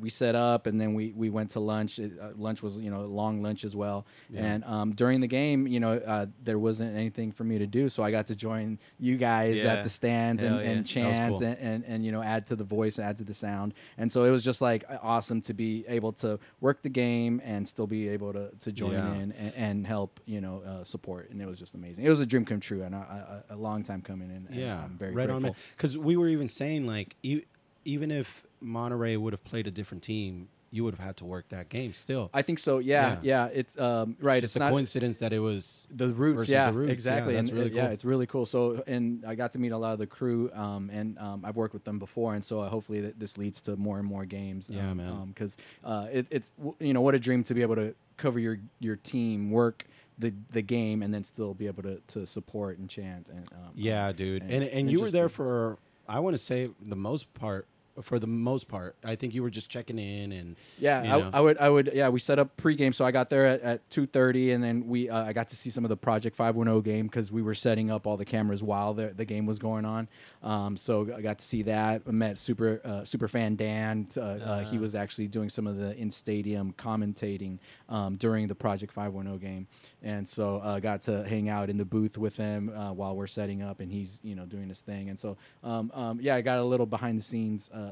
we 0.00 0.10
set 0.10 0.34
up, 0.34 0.66
and 0.66 0.80
then 0.80 0.94
we, 0.94 1.12
we 1.12 1.30
went 1.30 1.50
to 1.50 1.60
lunch. 1.60 1.93
It, 1.98 2.12
uh, 2.20 2.30
lunch 2.36 2.62
was 2.62 2.78
you 2.78 2.90
know 2.90 3.00
a 3.02 3.06
long 3.20 3.42
lunch 3.42 3.64
as 3.64 3.74
well. 3.76 4.06
And 4.34 4.64
um, 4.64 4.92
during 4.92 5.20
the 5.20 5.26
game, 5.26 5.66
you 5.66 5.80
know, 5.80 5.94
uh, 5.94 6.26
there 6.42 6.58
wasn't 6.58 6.96
anything 6.96 7.32
for 7.32 7.44
me 7.44 7.58
to 7.58 7.66
do, 7.66 7.88
so 7.88 8.02
I 8.02 8.10
got 8.10 8.26
to 8.28 8.36
join 8.36 8.78
you 8.98 9.16
guys 9.16 9.62
Yeah. 9.62 9.74
at 9.74 9.84
the 9.84 9.90
stands 9.90 10.42
and, 10.42 10.56
yeah. 10.56 10.62
and 10.70 10.86
chant 10.86 11.30
cool. 11.38 11.44
and, 11.44 11.58
and 11.58 11.84
and 11.86 12.04
you 12.04 12.12
know 12.12 12.22
add 12.22 12.46
to 12.48 12.56
the 12.56 12.64
voice, 12.64 12.98
add 12.98 13.18
to 13.18 13.24
the 13.24 13.34
sound. 13.34 13.74
And 13.98 14.10
so 14.12 14.24
it 14.24 14.30
was 14.30 14.42
just 14.44 14.60
like 14.60 14.84
awesome 15.02 15.40
to 15.42 15.54
be 15.54 15.84
able 15.88 16.12
to 16.14 16.38
work 16.60 16.82
the 16.82 16.88
game 16.88 17.40
and 17.44 17.68
still 17.68 17.86
be 17.86 18.08
able 18.08 18.32
to 18.32 18.50
to 18.60 18.72
join 18.72 18.92
Yeah. 18.92 19.14
in 19.14 19.32
and, 19.32 19.52
and 19.56 19.86
help 19.86 20.20
you 20.26 20.40
know 20.40 20.62
uh, 20.66 20.84
support. 20.84 21.30
And 21.30 21.40
it 21.42 21.46
was 21.46 21.58
just 21.58 21.74
amazing. 21.74 22.04
It 22.04 22.10
was 22.10 22.20
a 22.20 22.26
dream 22.26 22.44
come 22.44 22.60
true, 22.60 22.82
and 22.82 22.94
a 22.94 23.56
long 23.56 23.82
time 23.82 24.02
coming. 24.02 24.30
And, 24.30 24.46
and 24.48 24.56
yeah, 24.56 24.82
I'm 24.84 24.96
very 24.98 25.12
right 25.12 25.28
grateful. 25.28 25.50
on. 25.50 25.56
Because 25.76 25.96
we 25.98 26.16
were 26.16 26.28
even 26.28 26.48
saying 26.48 26.86
like, 26.86 27.16
e- 27.22 27.42
even 27.84 28.10
if 28.10 28.44
Monterey 28.60 29.16
would 29.16 29.32
have 29.32 29.44
played 29.44 29.66
a 29.66 29.70
different 29.70 30.02
team, 30.02 30.48
you 30.74 30.82
would 30.82 30.92
have 30.94 31.04
had 31.06 31.16
to 31.18 31.24
work 31.24 31.48
that 31.50 31.68
game 31.68 31.94
still. 31.94 32.30
I 32.34 32.42
think 32.42 32.58
so. 32.58 32.78
Yeah, 32.80 33.18
yeah. 33.22 33.46
it's 33.52 33.78
um, 33.78 34.16
right. 34.20 34.42
It's 34.42 34.50
It's, 34.52 34.56
a 34.56 34.58
not 34.58 34.70
coincidence 34.70 35.18
that 35.20 35.32
it 35.32 35.38
was 35.38 35.86
the 35.90 36.08
roots. 36.12 36.36
versus 36.38 36.50
Yeah, 36.52 36.66
the 36.70 36.72
Roots. 36.78 36.88
Yeah, 36.88 36.92
exactly. 36.92 37.34
that's 37.34 37.50
and 37.50 37.58
really 37.58 37.70
uh, 37.70 37.74
yeah, 37.76 37.82
cool. 37.84 37.92
it's 37.92 38.04
really 38.04 38.26
cool. 38.26 38.44
So, 38.46 38.82
and 38.88 39.24
I 39.24 39.36
got 39.36 39.52
to 39.52 39.60
meet 39.60 39.70
a 39.70 39.78
lot 39.78 39.92
of 39.92 40.00
the 40.00 40.08
crew, 40.08 40.50
um, 40.52 40.90
and 40.92 41.16
um, 41.18 41.44
I've 41.44 41.54
worked 41.56 41.74
with 41.74 41.84
them 41.84 42.00
before, 42.00 42.34
and 42.34 42.44
so 42.44 42.60
uh, 42.60 42.68
hopefully 42.68 43.00
that 43.02 43.20
this 43.20 43.38
leads 43.38 43.62
to 43.62 43.76
more 43.76 43.98
and 44.00 44.06
more 44.06 44.24
games. 44.24 44.68
Yeah, 44.68 44.90
um, 44.90 44.96
man. 44.96 45.26
Because 45.28 45.56
uh, 45.84 46.08
it, 46.12 46.26
it's 46.30 46.50
w- 46.58 46.74
you 46.80 46.92
know 46.92 47.02
what 47.02 47.14
a 47.14 47.20
dream 47.20 47.44
to 47.44 47.54
be 47.54 47.62
able 47.62 47.76
to 47.76 47.94
cover 48.16 48.40
your 48.40 48.58
your 48.80 48.96
team, 48.96 49.52
work 49.52 49.86
the 50.18 50.34
the 50.50 50.62
game, 50.62 51.02
and 51.04 51.14
then 51.14 51.22
still 51.22 51.54
be 51.54 51.68
able 51.68 51.84
to, 51.84 52.00
to 52.08 52.26
support 52.26 52.78
and 52.78 52.90
chant. 52.90 53.28
And 53.30 53.48
um, 53.52 53.70
Yeah, 53.76 54.08
um, 54.08 54.14
dude. 54.16 54.42
and- 54.42 54.50
And 54.52 54.62
and, 54.64 54.72
and 54.72 54.90
you 54.90 55.00
were 55.00 55.10
there 55.12 55.28
for 55.28 55.78
I 56.08 56.18
want 56.20 56.34
to 56.36 56.42
say 56.42 56.70
the 56.84 56.96
most 56.96 57.32
part 57.34 57.66
for 58.02 58.18
the 58.18 58.26
most 58.26 58.68
part. 58.68 58.96
I 59.04 59.16
think 59.16 59.34
you 59.34 59.42
were 59.42 59.50
just 59.50 59.68
checking 59.68 59.98
in 59.98 60.32
and 60.32 60.56
Yeah, 60.78 61.02
you 61.02 61.08
know. 61.08 61.30
I, 61.32 61.38
I 61.38 61.40
would, 61.40 61.58
I 61.58 61.68
would, 61.68 61.90
yeah. 61.94 62.08
We 62.08 62.20
set 62.20 62.38
up 62.38 62.56
pregame, 62.56 62.94
so 62.94 63.04
I 63.04 63.10
got 63.10 63.30
there 63.30 63.46
at, 63.46 63.60
at 63.62 63.90
two 63.90 64.06
thirty, 64.06 64.52
and 64.52 64.62
then 64.62 64.86
we, 64.86 65.08
uh, 65.08 65.24
I 65.24 65.32
got 65.32 65.48
to 65.50 65.56
see 65.56 65.70
some 65.70 65.84
of 65.84 65.88
the 65.88 65.96
Project 65.96 66.36
Five 66.36 66.56
One 66.56 66.66
Zero 66.66 66.80
game 66.80 67.06
because 67.06 67.30
we 67.30 67.42
were 67.42 67.54
setting 67.54 67.90
up 67.90 68.06
all 68.06 68.16
the 68.16 68.24
cameras 68.24 68.62
while 68.62 68.94
the, 68.94 69.08
the 69.08 69.24
game 69.24 69.46
was 69.46 69.58
going 69.58 69.84
on. 69.84 70.08
Um, 70.42 70.76
so 70.76 71.08
I 71.16 71.20
got 71.20 71.38
to 71.38 71.44
see 71.44 71.62
that. 71.62 72.02
I 72.06 72.10
met 72.10 72.38
super, 72.38 72.80
uh, 72.84 73.04
super 73.04 73.28
fan 73.28 73.56
Dan. 73.56 74.08
Uh, 74.16 74.20
uh, 74.20 74.64
he 74.64 74.78
was 74.78 74.94
actually 74.94 75.28
doing 75.28 75.48
some 75.48 75.66
of 75.66 75.76
the 75.76 75.96
in 75.96 76.10
stadium 76.10 76.74
commentating 76.76 77.58
um, 77.88 78.16
during 78.16 78.46
the 78.48 78.54
Project 78.54 78.92
Five 78.92 79.12
One 79.12 79.26
Zero 79.26 79.38
game, 79.38 79.66
and 80.02 80.28
so 80.28 80.56
uh, 80.56 80.78
got 80.80 81.02
to 81.02 81.24
hang 81.24 81.48
out 81.48 81.70
in 81.70 81.76
the 81.76 81.84
booth 81.84 82.18
with 82.18 82.36
him 82.36 82.70
uh, 82.70 82.92
while 82.92 83.14
we're 83.16 83.26
setting 83.26 83.62
up, 83.62 83.80
and 83.80 83.90
he's, 83.90 84.20
you 84.22 84.34
know, 84.34 84.44
doing 84.46 84.68
his 84.68 84.80
thing. 84.80 85.08
And 85.08 85.18
so, 85.18 85.36
um, 85.62 85.90
um, 85.94 86.18
yeah, 86.20 86.36
I 86.36 86.40
got 86.40 86.58
a 86.58 86.64
little 86.64 86.86
behind 86.86 87.18
the 87.18 87.22
scenes 87.22 87.70
uh, 87.72 87.83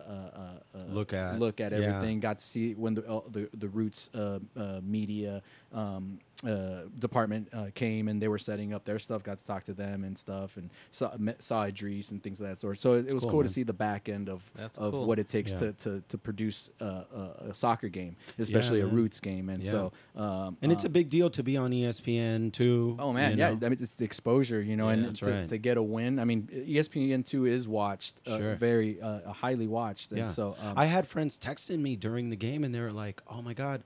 Look 0.89 1.13
at- 1.13 1.39
look 1.39 1.61
at 1.61 1.73
yeah. 1.73 1.79
everything 1.79 2.21
got 2.21 2.39
to 2.39 2.47
see 2.47 2.75
when 2.75 2.95
the 2.95 3.03
uh, 3.09 3.21
the, 3.31 3.49
the 3.57 3.69
roots 3.69 4.11
uh, 4.15 4.39
uh, 4.57 4.81
media 4.83 5.43
um, 5.73 6.19
uh, 6.45 6.83
department 6.99 7.49
uh, 7.53 7.67
came 7.73 8.09
and 8.09 8.21
they 8.21 8.27
were 8.27 8.39
setting 8.39 8.75
up 8.75 8.85
their 8.85 8.99
stuff. 8.99 9.23
Got 9.23 9.39
to 9.39 9.47
talk 9.47 9.63
to 9.65 9.73
them 9.75 10.03
and 10.03 10.19
stuff, 10.19 10.57
and 10.57 10.71
saw 10.91 11.13
met, 11.17 11.41
saw 11.43 11.65
Idris 11.65 12.11
and 12.11 12.21
things 12.21 12.41
of 12.41 12.49
that 12.49 12.61
sort. 12.61 12.79
So 12.79 12.95
it, 12.95 13.07
it 13.07 13.15
was 13.15 13.23
cool, 13.23 13.31
cool, 13.31 13.43
to 13.45 13.49
see 13.49 13.63
the 13.63 13.73
back 13.73 14.09
end 14.09 14.29
of 14.29 14.43
That's 14.57 14.77
of 14.77 14.91
cool. 14.93 15.07
what 15.07 15.21
it 15.21 15.29
takes 15.29 15.53
Yeah. 15.53 15.59
to, 15.61 15.73
to 15.75 16.03
to 16.09 16.19
produce 16.19 16.71
uh, 16.81 16.85
a, 17.15 17.47
a 17.51 17.55
soccer 17.55 17.89
game, 17.89 18.17
especially 18.41 18.81
a 18.81 18.87
roots 18.87 19.21
game. 19.21 19.49
And 19.49 19.63
Yeah. 19.63 19.71
so 19.71 19.93
um, 20.17 20.57
And 20.63 20.73
it's 20.73 20.85
uh, 20.85 20.89
a 20.89 20.91
big 20.91 21.11
deal 21.11 21.31
to 21.31 21.43
be 21.45 21.57
on 21.57 21.71
ESPN 21.71 22.53
too. 22.53 22.97
Oh 22.99 23.13
man, 23.13 23.39
yeah. 23.39 23.51
know? 23.51 23.67
I 23.67 23.69
mean, 23.69 23.79
it's 23.81 23.95
the 23.95 24.05
exposure, 24.05 24.61
you 24.61 24.77
know, 24.77 24.89
Yeah, 24.89 24.95
and 24.95 25.17
to, 25.17 25.31
right. 25.31 25.49
to 25.49 25.59
get 25.59 25.77
a 25.77 25.83
win. 25.83 26.19
I 26.19 26.25
mean, 26.25 26.49
ESPN 26.53 27.25
two 27.25 27.47
is 27.47 27.69
watched, 27.69 28.21
uh, 28.27 28.37
Sure. 28.37 28.55
very 28.57 29.01
uh, 29.01 29.33
highly 29.33 29.69
watched, 29.69 30.11
and 30.11 30.19
Yeah. 30.23 30.29
so 30.29 30.57
um, 30.61 30.75
I 30.77 30.87
had 30.87 31.07
friends 31.07 31.39
texting 31.39 31.79
me 31.79 31.95
during 31.95 32.31
the 32.31 32.37
game, 32.37 32.65
and 32.65 32.75
they 32.75 32.81
were 32.81 32.91
like, 32.93 33.23
"Oh 33.29 33.43
my 33.43 33.55
god." 33.55 33.85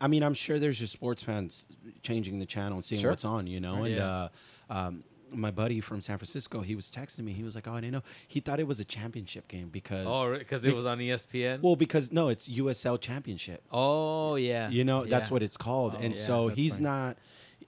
I 0.00 0.08
mean, 0.08 0.22
I'm 0.22 0.34
sure 0.34 0.58
there's 0.58 0.78
just 0.78 0.92
sports 0.92 1.22
fans 1.22 1.66
changing 2.02 2.38
the 2.38 2.46
channel 2.46 2.74
and 2.76 2.84
seeing 2.84 3.00
Sure. 3.02 3.10
what's 3.10 3.24
on, 3.24 3.46
you 3.46 3.60
know. 3.60 3.84
And 3.84 3.94
Yeah. 3.96 4.06
uh, 4.06 4.28
um, 4.70 5.04
my 5.32 5.50
buddy 5.52 5.80
from 5.80 6.00
San 6.00 6.18
Francisco, 6.18 6.60
he 6.62 6.74
was 6.74 6.90
texting 6.90 7.20
me. 7.24 7.32
He 7.32 7.44
was 7.44 7.54
like, 7.54 7.68
"Oh, 7.68 7.74
I 7.74 7.80
didn't 7.80 7.92
know." 7.92 8.02
He 8.26 8.40
thought 8.40 8.58
it 8.58 8.66
was 8.66 8.80
a 8.80 8.84
championship 8.84 9.46
game 9.46 9.68
because, 9.68 10.06
Oh, 10.08 10.36
because 10.36 10.64
it 10.64 10.74
was 10.74 10.86
on 10.86 10.98
ESPN. 10.98 11.60
well, 11.62 11.76
because 11.76 12.10
no, 12.10 12.30
it's 12.30 12.48
USL 12.48 12.98
Championship. 12.98 13.62
oh 13.70 14.34
yeah. 14.36 14.68
You 14.70 14.82
know, 14.84 15.04
that's 15.04 15.30
what 15.30 15.42
it's 15.42 15.56
called. 15.56 15.94
Oh, 15.96 16.00
and 16.02 16.16
yeah, 16.16 16.20
so 16.22 16.48
he's 16.48 16.74
fine. 16.74 16.82
not 16.82 17.18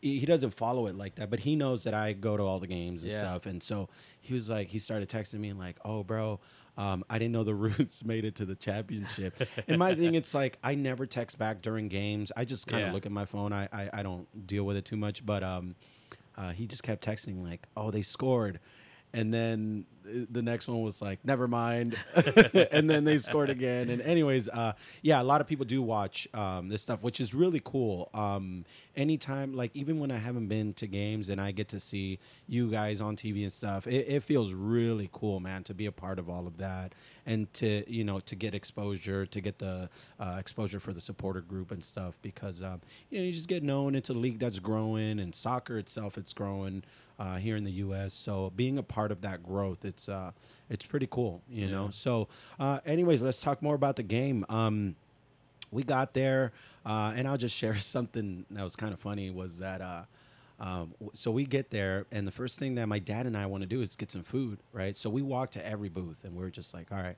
he 0.00 0.18
he 0.18 0.26
doesn't 0.26 0.52
follow 0.54 0.86
it 0.88 0.96
like 0.96 1.14
that, 1.16 1.30
but 1.30 1.40
he 1.40 1.54
knows 1.54 1.84
that 1.84 1.94
I 1.94 2.14
go 2.14 2.36
to 2.36 2.42
all 2.42 2.58
the 2.58 2.66
games 2.66 3.04
and 3.04 3.12
Yeah. 3.12 3.20
stuff. 3.20 3.46
And 3.46 3.62
so 3.62 3.88
he 4.20 4.34
was 4.34 4.50
like 4.50 4.68
he 4.68 4.78
started 4.80 5.08
texting 5.08 5.38
me 5.38 5.48
and 5.50 5.58
like, 5.60 5.76
"Oh, 5.84 6.02
bro, 6.02 6.40
um, 6.78 7.04
I 7.10 7.18
didn't 7.18 7.32
know 7.32 7.44
the 7.44 7.54
Roots 7.66 8.04
made 8.04 8.24
it 8.24 8.34
to 8.36 8.44
the 8.44 8.54
championship." 8.54 9.34
and 9.68 9.78
my 9.78 9.94
thing 9.94 10.14
it's 10.14 10.34
like 10.34 10.58
I 10.62 10.74
never 10.74 11.06
text 11.06 11.38
back 11.38 11.62
during 11.62 11.88
games. 11.88 12.32
I 12.36 12.44
just 12.44 12.66
kind 12.66 12.82
of 12.82 12.88
Yeah. 12.88 12.92
look 12.94 13.06
at 13.06 13.12
my 13.12 13.24
phone. 13.24 13.52
I, 13.52 13.68
I 13.72 13.90
I 13.92 14.02
don't 14.02 14.46
deal 14.46 14.64
with 14.64 14.76
it 14.76 14.84
too 14.84 14.96
much, 14.96 15.24
but 15.24 15.42
um 15.42 15.74
uh, 16.36 16.50
he 16.52 16.66
just 16.66 16.82
kept 16.82 17.04
texting 17.04 17.42
like, 17.44 17.66
"Oh, 17.76 17.90
they 17.90 18.00
scored." 18.02 18.58
And 19.12 19.34
then 19.34 19.84
the 20.04 20.42
next 20.42 20.68
one 20.68 20.82
was 20.82 21.00
like, 21.00 21.24
never 21.24 21.48
mind. 21.48 21.96
and 22.72 22.88
then 22.88 23.04
they 23.04 23.18
scored 23.18 23.50
again. 23.50 23.90
And 23.90 24.02
anyways, 24.02 24.48
uh, 24.48 24.72
yeah, 25.02 25.20
a 25.20 25.24
lot 25.24 25.40
of 25.40 25.46
people 25.46 25.64
do 25.64 25.82
watch 25.82 26.28
um, 26.34 26.68
this 26.68 26.82
stuff, 26.82 27.02
which 27.02 27.20
is 27.20 27.34
really 27.34 27.60
cool. 27.62 28.10
Um, 28.14 28.64
anytime, 28.96 29.54
like 29.54 29.70
even 29.74 29.98
when 29.98 30.10
I 30.10 30.18
haven't 30.18 30.48
been 30.48 30.74
to 30.74 30.86
games 30.86 31.28
and 31.28 31.40
I 31.40 31.52
get 31.52 31.68
to 31.68 31.80
see 31.80 32.18
you 32.46 32.70
guys 32.70 33.00
on 33.00 33.16
TV 33.16 33.42
and 33.42 33.52
stuff, 33.52 33.86
it, 33.86 34.06
it 34.08 34.22
feels 34.22 34.52
really 34.52 35.08
cool, 35.12 35.40
man, 35.40 35.62
to 35.64 35.74
be 35.74 35.86
a 35.86 35.92
part 35.92 36.18
of 36.18 36.28
all 36.28 36.46
of 36.46 36.58
that 36.58 36.94
and 37.26 37.52
to 37.54 37.84
you 37.90 38.04
know 38.04 38.20
to 38.20 38.34
get 38.34 38.54
exposure, 38.54 39.26
to 39.26 39.40
get 39.40 39.58
the 39.58 39.88
uh, 40.18 40.36
exposure 40.38 40.80
for 40.80 40.92
the 40.92 41.00
supporter 41.00 41.40
group 41.40 41.70
and 41.70 41.82
stuff 41.82 42.14
because 42.22 42.62
um, 42.62 42.80
you 43.10 43.18
know 43.18 43.24
you 43.24 43.32
just 43.32 43.48
get 43.48 43.62
known. 43.62 43.94
It's 43.94 44.10
a 44.10 44.14
league 44.14 44.38
that's 44.38 44.58
growing, 44.58 45.18
and 45.18 45.34
soccer 45.34 45.78
itself, 45.78 46.18
it's 46.18 46.32
growing 46.32 46.82
uh, 47.18 47.36
here 47.36 47.56
in 47.56 47.64
the 47.64 47.72
U.S. 47.72 48.12
So 48.12 48.52
being 48.54 48.78
a 48.78 48.82
part 48.82 49.12
of 49.12 49.20
that 49.22 49.42
growth, 49.42 49.84
it's 49.92 50.08
uh, 50.08 50.30
it's 50.70 50.84
pretty 50.86 51.06
cool, 51.10 51.42
you 51.50 51.68
know. 51.70 51.90
So, 51.90 52.28
uh, 52.58 52.80
anyways, 52.86 53.22
let's 53.22 53.40
talk 53.40 53.62
more 53.62 53.74
about 53.74 53.96
the 53.96 54.02
game. 54.02 54.44
Um, 54.48 54.96
we 55.70 55.82
got 55.82 56.12
there, 56.14 56.52
uh, 56.84 57.12
and 57.16 57.26
I'll 57.28 57.36
just 57.38 57.56
share 57.62 57.76
something 57.76 58.44
that 58.50 58.62
was 58.62 58.76
kind 58.76 58.92
of 58.92 59.00
funny. 59.00 59.30
Was 59.30 59.58
that 59.58 59.80
uh, 59.80 60.02
um, 60.60 60.94
so 61.12 61.30
we 61.30 61.44
get 61.44 61.70
there, 61.70 62.06
and 62.10 62.26
the 62.26 62.32
first 62.32 62.58
thing 62.58 62.74
that 62.76 62.86
my 62.86 62.98
dad 62.98 63.26
and 63.26 63.36
I 63.36 63.46
want 63.46 63.62
to 63.62 63.66
do 63.68 63.80
is 63.82 63.96
get 63.96 64.10
some 64.10 64.22
food, 64.22 64.58
right? 64.72 64.96
So 64.96 65.10
we 65.10 65.22
walk 65.22 65.50
to 65.52 65.66
every 65.66 65.88
booth, 65.88 66.24
and 66.24 66.34
we're 66.34 66.50
just 66.50 66.72
like, 66.74 66.90
all 66.92 66.98
right. 66.98 67.16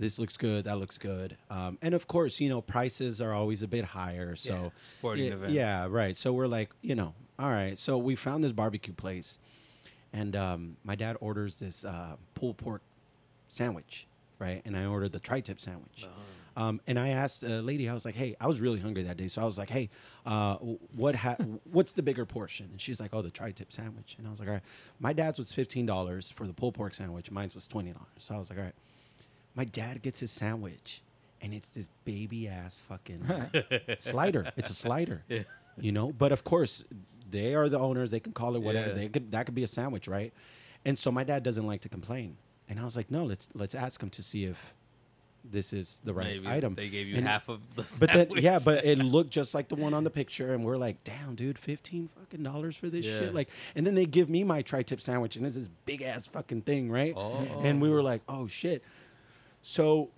This 0.00 0.16
looks 0.16 0.36
good. 0.36 0.62
That 0.66 0.78
looks 0.78 0.96
good. 0.96 1.36
Um, 1.50 1.76
and 1.82 1.92
of 1.92 2.06
course, 2.06 2.38
you 2.38 2.48
know, 2.48 2.60
prices 2.60 3.20
are 3.20 3.32
always 3.34 3.64
a 3.64 3.66
bit 3.66 3.84
higher. 3.84 4.36
So, 4.36 4.54
Yeah, 4.54 4.68
sporting 4.96 5.24
yeah, 5.24 5.32
events. 5.32 5.52
yeah, 5.54 5.86
right. 5.90 6.14
So 6.16 6.32
we're 6.32 6.46
like, 6.46 6.70
you 6.82 6.94
know, 6.94 7.14
all 7.36 7.50
right. 7.50 7.76
So 7.76 7.98
we 7.98 8.14
found 8.14 8.44
this 8.44 8.52
barbecue 8.52 8.92
place, 8.94 9.40
and 10.12 10.34
um, 10.36 10.76
my 10.84 10.94
dad 10.94 11.16
orders 11.20 11.56
this 11.56 11.84
uh, 11.84 12.16
pulled 12.34 12.56
pork 12.56 12.82
sandwich, 13.48 14.06
right? 14.38 14.62
And 14.64 14.76
I 14.76 14.86
ordered 14.86 15.12
the 15.12 15.20
tri-tip 15.20 15.60
sandwich. 15.60 16.06
Um, 16.56 16.80
and 16.88 16.98
I 16.98 17.10
asked 17.10 17.44
a 17.44 17.62
lady, 17.62 17.88
I 17.88 17.94
was 17.94 18.04
like, 18.04 18.16
"Hey, 18.16 18.34
I 18.40 18.48
was 18.48 18.60
really 18.60 18.80
hungry 18.80 19.04
that 19.04 19.16
day, 19.16 19.28
so 19.28 19.40
I 19.40 19.44
was 19.44 19.58
like, 19.58 19.70
hey, 19.70 19.90
uh, 20.26 20.56
what 20.56 21.14
ha- 21.14 21.36
what's 21.70 21.92
the 21.92 22.02
bigger 22.02 22.26
portion?" 22.26 22.66
And 22.72 22.80
she's 22.80 22.98
like, 23.00 23.10
"Oh, 23.14 23.22
the 23.22 23.30
tri-tip 23.30 23.70
sandwich." 23.70 24.16
And 24.18 24.26
I 24.26 24.30
was 24.30 24.40
like, 24.40 24.48
"All 24.48 24.54
right." 24.54 24.62
My 24.98 25.12
dad's 25.12 25.38
was 25.38 25.52
fifteen 25.52 25.86
dollars 25.86 26.30
for 26.30 26.48
the 26.48 26.52
pulled 26.52 26.74
pork 26.74 26.94
sandwich. 26.94 27.30
Mine's 27.30 27.54
was 27.54 27.68
twenty 27.68 27.92
dollars. 27.92 28.08
So 28.18 28.34
I 28.34 28.38
was 28.38 28.50
like, 28.50 28.58
"All 28.58 28.64
right." 28.64 28.74
My 29.54 29.64
dad 29.64 30.02
gets 30.02 30.18
his 30.18 30.32
sandwich, 30.32 31.00
and 31.40 31.54
it's 31.54 31.68
this 31.68 31.88
baby 32.04 32.48
ass 32.48 32.80
fucking 32.88 33.24
slider. 34.00 34.50
It's 34.56 34.70
a 34.70 34.74
slider. 34.74 35.22
Yeah. 35.28 35.42
You 35.80 35.92
know, 35.92 36.12
but 36.12 36.32
of 36.32 36.44
course, 36.44 36.84
they 37.30 37.54
are 37.54 37.68
the 37.68 37.78
owners. 37.78 38.10
They 38.10 38.20
can 38.20 38.32
call 38.32 38.56
it 38.56 38.62
whatever. 38.62 38.88
Yeah. 38.88 38.94
They 38.94 39.08
could 39.08 39.30
that 39.32 39.46
could 39.46 39.54
be 39.54 39.62
a 39.64 39.66
sandwich, 39.68 40.08
right? 40.08 40.32
And 40.84 40.98
so 40.98 41.10
my 41.10 41.24
dad 41.24 41.42
doesn't 41.42 41.66
like 41.66 41.80
to 41.82 41.88
complain. 41.88 42.36
And 42.68 42.78
I 42.78 42.84
was 42.84 42.96
like, 42.96 43.10
no, 43.10 43.24
let's 43.24 43.48
let's 43.54 43.74
ask 43.74 44.02
him 44.02 44.10
to 44.10 44.22
see 44.22 44.44
if 44.44 44.74
this 45.50 45.72
is 45.72 46.02
the 46.04 46.12
right 46.12 46.26
Maybe 46.42 46.48
item. 46.48 46.74
they 46.74 46.88
gave 46.88 47.06
you 47.06 47.16
And- 47.16 47.26
half 47.26 47.48
of 47.48 47.60
the 47.74 47.82
But 48.00 48.08
then, 48.12 48.26
sandwich. 48.26 48.42
yeah, 48.44 48.58
but 48.62 48.84
it 48.84 48.98
looked 48.98 49.30
just 49.30 49.54
like 49.54 49.68
the 49.68 49.76
one 49.76 49.94
on 49.94 50.04
the 50.04 50.10
picture, 50.10 50.52
and 50.52 50.64
we're 50.64 50.76
like, 50.76 51.02
"Damn, 51.04 51.36
dude, 51.36 51.58
fifteen 51.58 52.08
fucking 52.18 52.42
dollars 52.42 52.76
for 52.76 52.90
this 52.90 53.06
Yeah. 53.06 53.18
shit!" 53.20 53.34
Like, 53.34 53.48
and 53.74 53.86
then 53.86 53.94
they 53.94 54.04
give 54.04 54.28
me 54.28 54.44
my 54.44 54.60
tri-tip 54.62 55.00
sandwich, 55.00 55.36
and 55.36 55.46
it's 55.46 55.54
this 55.54 55.68
big 55.86 56.02
ass 56.02 56.26
fucking 56.26 56.62
thing, 56.62 56.90
right? 56.90 57.14
Oh. 57.16 57.60
And 57.62 57.80
we 57.80 57.88
were 57.88 58.02
like, 58.02 58.20
"Oh 58.28 58.46
shit!" 58.46 58.82
So 59.62 60.10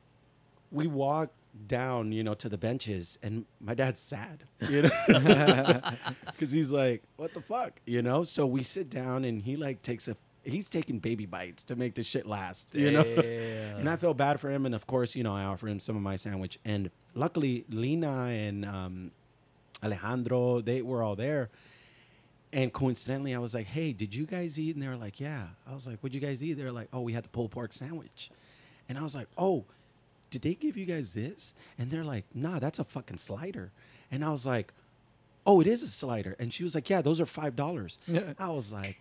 we 0.73 0.87
walk 0.87 1.31
down, 1.67 2.13
you 2.13 2.23
know, 2.23 2.35
to 2.35 2.49
the 2.49 2.59
benches, 2.59 3.19
and 3.23 3.45
my 3.61 3.75
dad's 3.75 4.01
sad, 4.01 4.45
you 4.69 4.83
know, 4.83 4.91
because 6.27 6.51
he's 6.51 6.71
like, 6.71 7.03
"What 7.17 7.35
the 7.35 7.41
fuck," 7.41 7.81
you 7.87 8.03
know. 8.03 8.25
So 8.25 8.47
we 8.47 8.63
sit 8.63 8.91
down, 8.91 9.25
and 9.25 9.43
he 9.43 9.57
like 9.57 9.83
takes 9.83 10.09
a. 10.09 10.17
He's 10.43 10.71
taking 10.71 11.01
baby 11.01 11.27
bites 11.27 11.63
to 11.65 11.77
make 11.77 11.95
the 11.95 12.03
shit 12.03 12.27
last, 12.27 12.75
you 12.75 12.93
know. 12.93 13.03
and 13.79 13.89
I 13.89 13.97
feel 13.97 14.15
bad 14.15 14.41
for 14.41 14.51
him, 14.51 14.65
and 14.67 14.75
of 14.75 14.87
course, 14.87 15.15
you 15.15 15.23
know, 15.23 15.35
I 15.35 15.45
offer 15.45 15.69
him 15.69 15.81
some 15.81 15.97
of 15.97 16.03
my 16.03 16.17
sandwich, 16.17 16.59
and 16.65 16.91
luckily, 17.15 17.65
Lina 17.69 18.27
and 18.27 18.65
um, 18.65 19.11
Alejandro, 19.83 20.61
they 20.61 20.83
were 20.83 21.03
all 21.03 21.17
there. 21.17 21.51
And 22.53 22.73
coincidentally, 22.73 23.35
I 23.35 23.39
was 23.39 23.55
like, 23.55 23.67
"Hey, 23.67 23.93
did 23.93 24.15
you 24.15 24.27
guys 24.27 24.59
eat?" 24.59 24.75
And 24.75 24.83
they 24.83 24.89
were 24.89 24.97
like, 24.97 25.21
"Yeah." 25.21 25.49
I 25.69 25.75
was 25.75 25.87
like, 25.87 26.01
"What'd 26.01 26.15
you 26.15 26.21
guys 26.21 26.43
eat?" 26.43 26.55
They're 26.55 26.73
like, 26.73 26.89
"Oh, 26.93 27.01
we 27.03 27.13
had 27.13 27.25
the 27.25 27.29
pulled 27.29 27.53
pork 27.53 27.73
sandwich," 27.73 28.31
and 28.89 28.99
I 28.99 29.03
was 29.03 29.15
like, 29.15 29.29
"Oh." 29.39 29.67
Did 30.31 30.43
they 30.43 30.55
give 30.55 30.77
you 30.77 30.87
guys 30.87 31.15
this? 31.15 31.55
And 31.79 31.91
they're 31.91 32.05
like, 32.05 32.25
nah, 32.35 32.59
that's 32.59 32.79
a 32.79 32.85
fucking 32.85 33.19
slider. 33.19 33.73
And 34.11 34.25
I 34.25 34.31
was 34.31 34.47
like, 34.47 34.73
oh, 35.47 35.61
it 35.61 35.67
is 35.67 35.83
a 35.83 35.89
slider. 35.89 36.37
And 36.39 36.53
she 36.53 36.63
was 36.63 36.75
like, 36.75 36.89
yeah, 36.89 37.03
those 37.03 37.21
are 37.21 37.27
five 37.27 37.57
dollars. 37.57 37.99
I 38.39 38.51
was 38.51 38.73
like, 38.73 39.01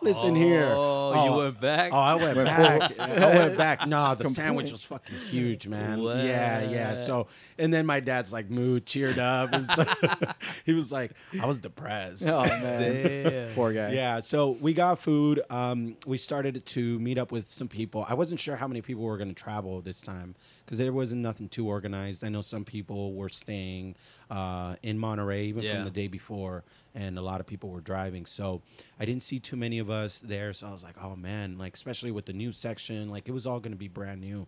listen 0.00 0.34
here. 0.34 0.66
Oh, 0.70 1.24
you 1.24 1.32
went 1.44 1.60
back? 1.60 1.92
Oh, 1.92 1.96
I 1.98 2.14
went 2.14 2.36
back. 2.36 2.98
I 3.00 3.36
went 3.38 3.56
back. 3.56 3.86
Nah, 3.86 4.14
the 4.14 4.28
sandwich 4.28 4.70
was 4.72 4.82
fucking 4.82 5.16
huge, 5.16 5.66
man. 5.66 6.00
Yeah, 6.00 6.68
yeah. 6.68 6.94
So, 6.94 7.28
and 7.58 7.72
then 7.72 7.86
my 7.86 8.00
dad's 8.00 8.32
like 8.32 8.50
mood 8.50 8.86
cheered 8.86 9.18
up. 9.18 9.52
And 9.52 9.64
stuff. 9.64 10.36
he 10.64 10.72
was 10.72 10.92
like, 10.92 11.12
I 11.40 11.46
was 11.46 11.60
depressed. 11.60 12.24
oh 12.26 12.42
man, 12.44 13.24
Damn. 13.24 13.54
poor 13.54 13.72
guy. 13.72 13.92
Yeah, 13.92 14.20
so 14.20 14.50
we 14.60 14.74
got 14.74 14.98
food. 14.98 15.40
Um, 15.50 15.96
we 16.06 16.16
started 16.16 16.64
to 16.66 16.98
meet 16.98 17.18
up 17.18 17.32
with 17.32 17.50
some 17.50 17.68
people. 17.68 18.04
I 18.08 18.14
wasn't 18.14 18.40
sure 18.40 18.56
how 18.56 18.68
many 18.68 18.82
people 18.82 19.02
were 19.04 19.16
going 19.16 19.28
to 19.34 19.34
travel 19.34 19.80
this 19.80 20.00
time 20.00 20.34
because 20.64 20.78
there 20.78 20.92
wasn't 20.92 21.22
nothing 21.22 21.48
too 21.48 21.66
organized. 21.66 22.22
I 22.22 22.28
know 22.28 22.42
some 22.42 22.64
people 22.64 23.14
were 23.14 23.30
staying 23.30 23.94
uh, 24.30 24.76
in 24.82 24.98
Monterey 24.98 25.46
even 25.46 25.62
Yeah. 25.62 25.76
from 25.76 25.84
the 25.84 25.90
day 25.90 26.08
before, 26.08 26.62
and 26.94 27.18
a 27.18 27.22
lot 27.22 27.40
of 27.40 27.46
people 27.46 27.70
were 27.70 27.80
driving. 27.80 28.26
So 28.26 28.62
I 28.98 29.04
didn't 29.04 29.22
see 29.22 29.38
too 29.38 29.56
many 29.56 29.78
of 29.78 29.90
us 29.90 30.20
there. 30.20 30.52
So 30.52 30.66
I 30.66 30.70
was 30.72 30.82
like, 30.84 30.96
oh 31.02 31.16
man, 31.16 31.58
like 31.58 31.74
especially 31.74 32.10
with 32.10 32.26
the 32.26 32.32
new 32.32 32.52
section, 32.52 33.08
like 33.08 33.28
it 33.28 33.32
was 33.32 33.46
all 33.46 33.60
going 33.60 33.72
to 33.72 33.78
be 33.78 33.88
brand 33.88 34.20
new. 34.20 34.46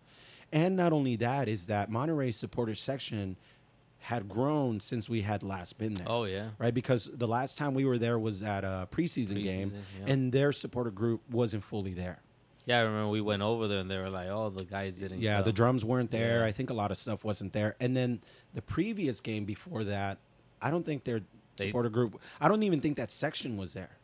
And 0.51 0.75
not 0.75 0.91
only 0.91 1.15
that 1.17 1.47
is 1.47 1.67
that 1.67 1.89
Monterey 1.89 2.31
supporter 2.31 2.75
section 2.75 3.37
had 3.99 4.27
grown 4.27 4.79
since 4.79 5.07
we 5.07 5.21
had 5.21 5.43
last 5.43 5.77
been 5.77 5.93
there 5.93 6.07
Oh 6.09 6.23
yeah. 6.23 6.49
right? 6.57 6.73
Because 6.73 7.09
the 7.13 7.27
last 7.27 7.57
time 7.57 7.73
we 7.75 7.85
were 7.85 7.99
there 7.99 8.17
was 8.17 8.41
at 8.41 8.63
a 8.63 8.87
preseason, 8.91 9.41
game, 9.43 9.71
yeah. 9.99 10.11
and 10.11 10.31
their 10.31 10.51
supporter 10.51 10.89
group 10.91 11.21
wasn't 11.29 11.63
fully 11.63 11.93
there. 11.93 12.19
Yeah, 12.65 12.79
I 12.79 12.81
remember 12.81 13.09
we 13.09 13.21
went 13.21 13.41
over 13.41 13.67
there 13.67 13.79
and 13.79 13.89
they 13.89 13.97
were 13.97 14.09
like, 14.09 14.27
"Oh, 14.27 14.49
the 14.49 14.63
guys 14.65 14.95
didn't." 14.97 15.19
Yeah, 15.19 15.41
the 15.41 15.51
drums 15.53 15.83
weren't 15.83 16.11
there. 16.11 16.39
Yeah. 16.39 16.45
I 16.45 16.51
think 16.51 16.69
a 16.69 16.73
lot 16.73 16.91
of 16.91 16.97
stuff 16.97 17.23
wasn't 17.23 17.53
there. 17.53 17.75
And 17.79 17.97
then 17.97 18.21
the 18.53 18.61
previous 18.61 19.19
game 19.19 19.45
before 19.45 19.83
that, 19.85 20.19
I 20.61 20.69
don't 20.69 20.85
think 20.85 21.03
their 21.03 21.21
They- 21.57 21.67
supporter 21.67 21.89
group. 21.89 22.19
I 22.39 22.47
don't 22.47 22.63
even 22.63 22.81
think 22.81 22.97
that 22.97 23.11
section 23.11 23.57
was 23.57 23.73
there. 23.73 23.97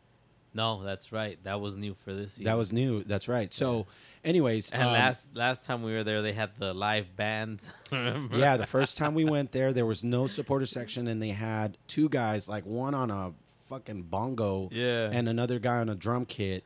No, 0.54 0.82
that's 0.82 1.12
right. 1.12 1.38
That 1.44 1.60
was 1.60 1.76
new 1.76 1.94
for 1.94 2.12
this 2.14 2.32
season. 2.32 2.44
That 2.44 2.56
was 2.56 2.72
new. 2.72 3.04
That's 3.04 3.28
right. 3.28 3.52
So, 3.52 3.86
anyways, 4.24 4.70
And 4.72 4.82
um, 4.82 4.92
last 4.92 5.36
last 5.36 5.64
time 5.64 5.82
we 5.82 5.92
were 5.92 6.02
there, 6.02 6.22
they 6.22 6.32
had 6.32 6.50
the 6.58 6.72
live 6.74 7.14
band. 7.16 7.60
Yeah, 7.92 8.56
the 8.56 8.66
first 8.66 8.96
time 8.96 9.14
we 9.14 9.24
went 9.24 9.52
there, 9.52 9.72
there 9.72 9.86
was 9.86 10.02
no 10.02 10.26
supporter 10.26 10.66
section, 10.66 11.06
and 11.06 11.22
they 11.22 11.30
had 11.30 11.76
two 11.86 12.08
guys, 12.08 12.48
like 12.48 12.64
one 12.66 12.94
on 12.94 13.10
a 13.10 13.32
fucking 13.68 14.02
bongo, 14.04 14.68
Yeah. 14.72 15.10
and 15.12 15.28
another 15.28 15.58
guy 15.58 15.76
on 15.78 15.88
a 15.90 15.94
drum 15.94 16.24
kit, 16.24 16.64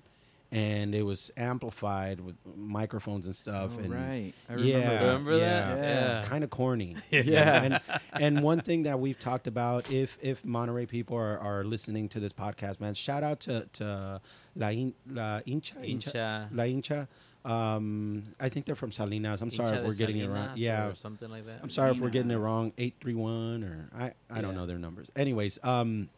and 0.52 0.94
it 0.94 1.02
was 1.02 1.30
amplified 1.36 2.20
with 2.20 2.36
microphones 2.56 3.24
and 3.26 3.34
stuff. 3.34 3.70
Oh, 3.74 3.78
and 3.80 3.92
right. 3.92 4.32
I 4.50 4.54
yeah, 4.56 4.76
remember 4.76 4.84
that. 4.84 5.00
Remember 5.06 5.38
that? 5.38 5.78
yeah, 5.78 6.12
Yeah. 6.18 6.22
kind 6.24 6.44
of 6.44 6.50
corny. 6.50 6.96
Yeah. 7.10 7.62
and 7.62 7.80
and 8.12 8.42
one 8.42 8.60
thing 8.60 8.82
that 8.82 9.00
we've 9.00 9.18
talked 9.18 9.46
about, 9.46 9.90
if 9.90 10.18
if 10.20 10.44
Monterey 10.44 10.84
people 10.86 11.16
are, 11.16 11.38
are 11.38 11.64
listening 11.64 12.08
to 12.10 12.20
this 12.20 12.32
podcast, 12.34 12.80
man, 12.80 12.92
shout 12.94 13.22
out 13.24 13.40
to 13.40 13.66
to 13.74 14.20
La, 14.54 14.68
In, 14.68 14.92
La 15.08 15.40
Hincha, 15.40 15.78
Hincha. 15.82 16.48
La 16.52 16.64
Hincha. 16.64 17.08
Um, 17.44 18.34
I 18.38 18.48
think 18.50 18.66
they're 18.66 18.76
from 18.76 18.92
Salinas. 18.92 19.42
I'm 19.42 19.50
sorry 19.50 19.72
Hincha 19.76 19.80
if 19.80 19.86
we're 19.86 19.94
getting 19.94 20.18
it 20.18 20.28
wrong. 20.28 20.50
Yeah, 20.54 20.88
or 20.88 20.94
something 20.94 21.28
like 21.30 21.44
that. 21.46 21.58
I'm 21.62 21.70
sorry 21.70 21.90
if 21.92 21.98
we're 21.98 22.10
getting 22.10 22.30
it 22.30 22.36
wrong. 22.36 22.72
Eight 22.78 22.94
three 23.00 23.14
one 23.14 23.64
or 23.64 23.88
I 23.98 24.12
I 24.30 24.42
don't 24.42 24.54
know 24.54 24.66
their 24.66 24.78
numbers. 24.78 25.10
Anyways, 25.16 25.58
um, 25.64 26.08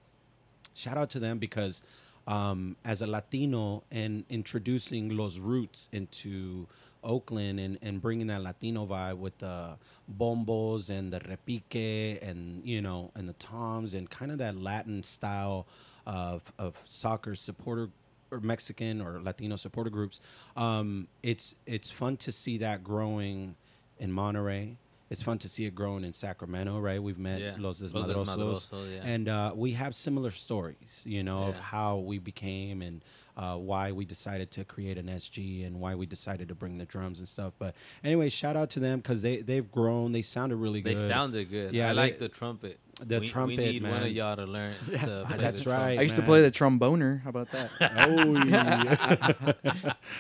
shout 0.75 0.99
out 0.99 1.09
to 1.11 1.21
them 1.21 1.39
because 1.39 1.83
um, 2.27 2.77
as 2.85 3.03
a 3.03 3.07
Latino 3.07 3.83
and 3.91 4.25
introducing 4.29 5.17
los 5.17 5.39
roots 5.39 5.89
into 5.93 6.67
Oakland 7.03 7.61
and, 7.61 7.79
and 7.83 8.01
bringing 8.01 8.29
that 8.29 8.43
Latino 8.43 8.87
vibe 8.87 9.19
with 9.19 9.37
the 9.39 9.77
bombos 10.19 10.91
and 10.91 11.13
the 11.13 11.21
repique 11.21 12.19
and 12.27 12.67
you 12.67 12.81
know 12.81 13.11
and 13.15 13.29
the 13.29 13.35
toms 13.35 13.95
and 13.95 14.09
kind 14.09 14.33
of 14.33 14.39
that 14.39 14.57
Latin 14.57 15.03
style 15.03 15.67
of 16.07 16.53
of 16.59 16.81
soccer 16.85 17.35
supporter 17.35 17.91
or 18.31 18.41
Mexican 18.41 19.01
or 19.01 19.21
Latino 19.21 19.57
supporter 19.57 19.91
groups. 19.91 20.21
Um, 20.57 21.09
it's 21.23 21.55
it's 21.67 21.91
fun 21.91 22.17
to 22.19 22.33
see 22.33 22.59
that 22.59 22.83
growing 22.83 23.57
in 23.99 24.11
Monterey. 24.13 24.77
It's 25.15 25.23
fun 25.23 25.39
to 25.39 25.49
see 25.49 25.65
it 25.65 25.77
growing 25.77 26.03
in 26.03 26.13
Sacramento, 26.13 26.81
right? 26.81 27.01
We've 27.01 27.21
met 27.21 27.41
Yeah. 27.41 27.55
Los 27.57 27.81
Los 27.81 27.93
Desmadrosos, 27.93 28.27
Desmadrosos, 28.27 28.93
yeah. 28.97 29.03
and 29.13 29.29
uh, 29.29 29.53
we 29.55 29.71
have 29.73 29.95
similar 29.95 30.33
stories, 30.33 31.05
you 31.07 31.23
know, 31.23 31.45
of 31.45 31.57
how 31.57 31.99
we 31.99 32.19
became 32.19 32.83
and 32.83 33.01
uh, 33.37 33.55
why 33.57 33.93
we 33.93 34.05
decided 34.05 34.51
to 34.51 34.65
create 34.65 34.99
an 34.99 35.07
SG 35.07 35.65
and 35.65 35.79
why 35.79 35.95
we 35.95 36.05
decided 36.05 36.49
to 36.49 36.55
bring 36.57 36.79
the 36.79 36.85
drums 36.85 37.21
and 37.21 37.29
stuff. 37.29 37.53
But 37.61 37.77
anyway, 38.03 38.29
shout 38.29 38.57
out 38.57 38.71
to 38.71 38.81
them 38.81 38.99
because 38.99 39.23
they 39.23 39.37
they've 39.39 39.71
grown. 39.71 40.11
They 40.11 40.23
sounded 40.23 40.57
really 40.57 40.81
They 40.81 40.95
good. 40.95 41.05
They 41.05 41.09
sounded 41.09 41.49
good. 41.49 41.73
Yeah, 41.75 41.87
I 41.87 41.89
they- 41.91 41.95
like 41.95 42.19
the 42.19 42.29
trumpet. 42.29 42.81
The 43.09 43.21
we, 43.21 43.27
trumpet, 43.27 43.59
We 43.59 43.65
need 43.65 43.83
one 43.83 44.03
of 44.03 44.09
y'all 44.11 44.37
to 44.37 44.45
learn. 44.45 44.75
To 45.05 45.25
play 45.29 45.39
That's 45.39 45.63
the 45.65 45.71
right. 45.71 45.99
I 45.99 46.03
used 46.03 46.17
to 46.17 46.23
play 46.23 46.41
the 46.41 46.51
tromboner. 46.51 47.23
How 47.23 47.31
about 47.31 47.51
that? 47.53 47.71
Oh, 47.81 48.45
yeah. 48.45 49.53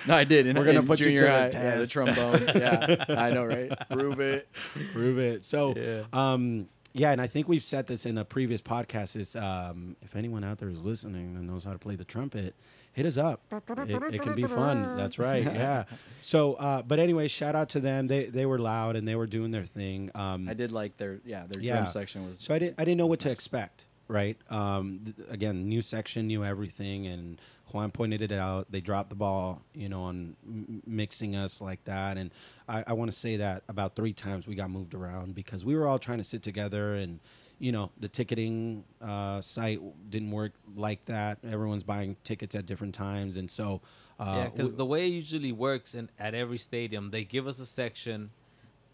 no, 0.06 0.16
I 0.16 0.24
did. 0.24 0.46
In, 0.46 0.56
We're 0.56 0.64
gonna 0.64 0.80
in 0.80 0.86
put 0.86 1.00
you 1.00 1.06
junior 1.06 1.18
to 1.18 1.24
the 1.24 1.30
high. 1.30 1.50
Yeah, 1.52 1.76
the 1.76 1.86
trombone. 1.86 2.42
yeah, 2.56 3.04
I 3.08 3.30
know, 3.30 3.44
right? 3.44 3.70
Prove 3.90 4.20
it. 4.20 4.48
prove 4.92 5.18
it. 5.18 5.44
So, 5.44 5.74
Yeah. 5.76 6.02
um, 6.12 6.68
yeah, 6.92 7.10
and 7.10 7.20
I 7.20 7.26
think 7.26 7.48
we've 7.48 7.64
said 7.64 7.86
this 7.88 8.06
in 8.06 8.18
a 8.18 8.24
previous 8.24 8.60
podcast. 8.60 9.16
Is 9.16 9.34
um, 9.36 9.96
if 10.02 10.14
anyone 10.14 10.44
out 10.44 10.58
there 10.58 10.68
is 10.68 10.80
listening 10.80 11.36
and 11.36 11.46
knows 11.46 11.64
how 11.64 11.72
to 11.72 11.78
play 11.78 11.96
the 11.96 12.04
trumpet, 12.04 12.54
hit 12.94 13.04
us 13.06 13.18
up. 13.18 13.40
It, 13.52 14.14
it 14.14 14.22
can 14.22 14.34
be 14.34 14.44
fun. 14.44 14.96
That's 14.96 15.18
right. 15.18 15.44
Yeah. 15.54 15.84
So, 16.22 16.54
uh, 16.54 16.82
but 16.82 16.98
anyway, 16.98 17.28
shout 17.28 17.54
out 17.54 17.68
to 17.70 17.80
them. 17.80 18.06
They 18.06 18.26
they 18.26 18.46
were 18.46 18.58
loud 18.58 18.96
and 18.96 19.06
they 19.06 19.14
were 19.14 19.26
doing 19.26 19.50
their 19.50 19.64
thing. 19.64 20.10
Um, 20.14 20.48
I 20.48 20.54
did 20.54 20.72
like 20.72 20.96
their 20.96 21.20
yeah 21.24 21.44
their 21.48 21.62
Yeah. 21.62 21.74
drum 21.80 21.86
section 21.86 22.26
was. 22.28 22.38
So 22.40 22.54
I 22.54 22.58
didn't 22.58 22.80
I 22.80 22.84
didn't 22.84 22.98
know 22.98 23.06
what 23.06 23.20
to 23.20 23.30
expect. 23.30 23.86
Right. 24.08 24.36
Um, 24.50 25.00
th- 25.04 25.28
again, 25.30 25.68
new 25.68 25.80
section, 25.82 26.26
new 26.26 26.44
everything, 26.44 27.06
and 27.06 27.40
Juan 27.72 27.90
pointed 27.90 28.20
it 28.20 28.32
out. 28.32 28.70
They 28.70 28.80
dropped 28.82 29.08
the 29.10 29.16
ball, 29.16 29.62
you 29.74 29.88
know, 29.88 30.02
on 30.02 30.36
m- 30.46 30.82
mixing 30.86 31.34
us 31.34 31.60
like 31.62 31.82
that. 31.84 32.18
And 32.18 32.30
I, 32.68 32.84
I 32.88 32.92
want 32.92 33.10
to 33.10 33.16
say 33.16 33.36
that 33.38 33.62
about 33.68 33.96
three 33.96 34.12
times 34.12 34.46
we 34.46 34.54
got 34.56 34.70
moved 34.70 34.92
around 34.94 35.34
because 35.34 35.64
we 35.64 35.74
were 35.74 35.86
all 35.88 35.98
trying 35.98 36.18
to 36.18 36.24
sit 36.24 36.42
together 36.42 36.94
and. 36.94 37.20
You 37.64 37.72
know, 37.72 37.90
the 37.98 38.08
ticketing 38.08 38.84
uh, 39.00 39.40
site 39.40 39.80
didn't 40.10 40.30
work 40.30 40.52
like 40.76 41.02
that. 41.06 41.38
Everyone's 41.42 41.82
buying 41.82 42.16
tickets 42.22 42.54
at 42.54 42.66
different 42.66 42.94
times, 42.94 43.38
and 43.38 43.50
so 43.50 43.80
uh, 44.20 44.34
yeah, 44.36 44.44
because 44.44 44.72
w- 44.72 44.76
the 44.76 44.84
way 44.84 45.06
it 45.06 45.12
usually 45.12 45.52
works 45.52 45.94
in 45.94 46.10
at 46.18 46.34
every 46.34 46.58
stadium, 46.58 47.10
they 47.10 47.24
give 47.24 47.46
us 47.46 47.58
a 47.60 47.66
section 47.66 48.30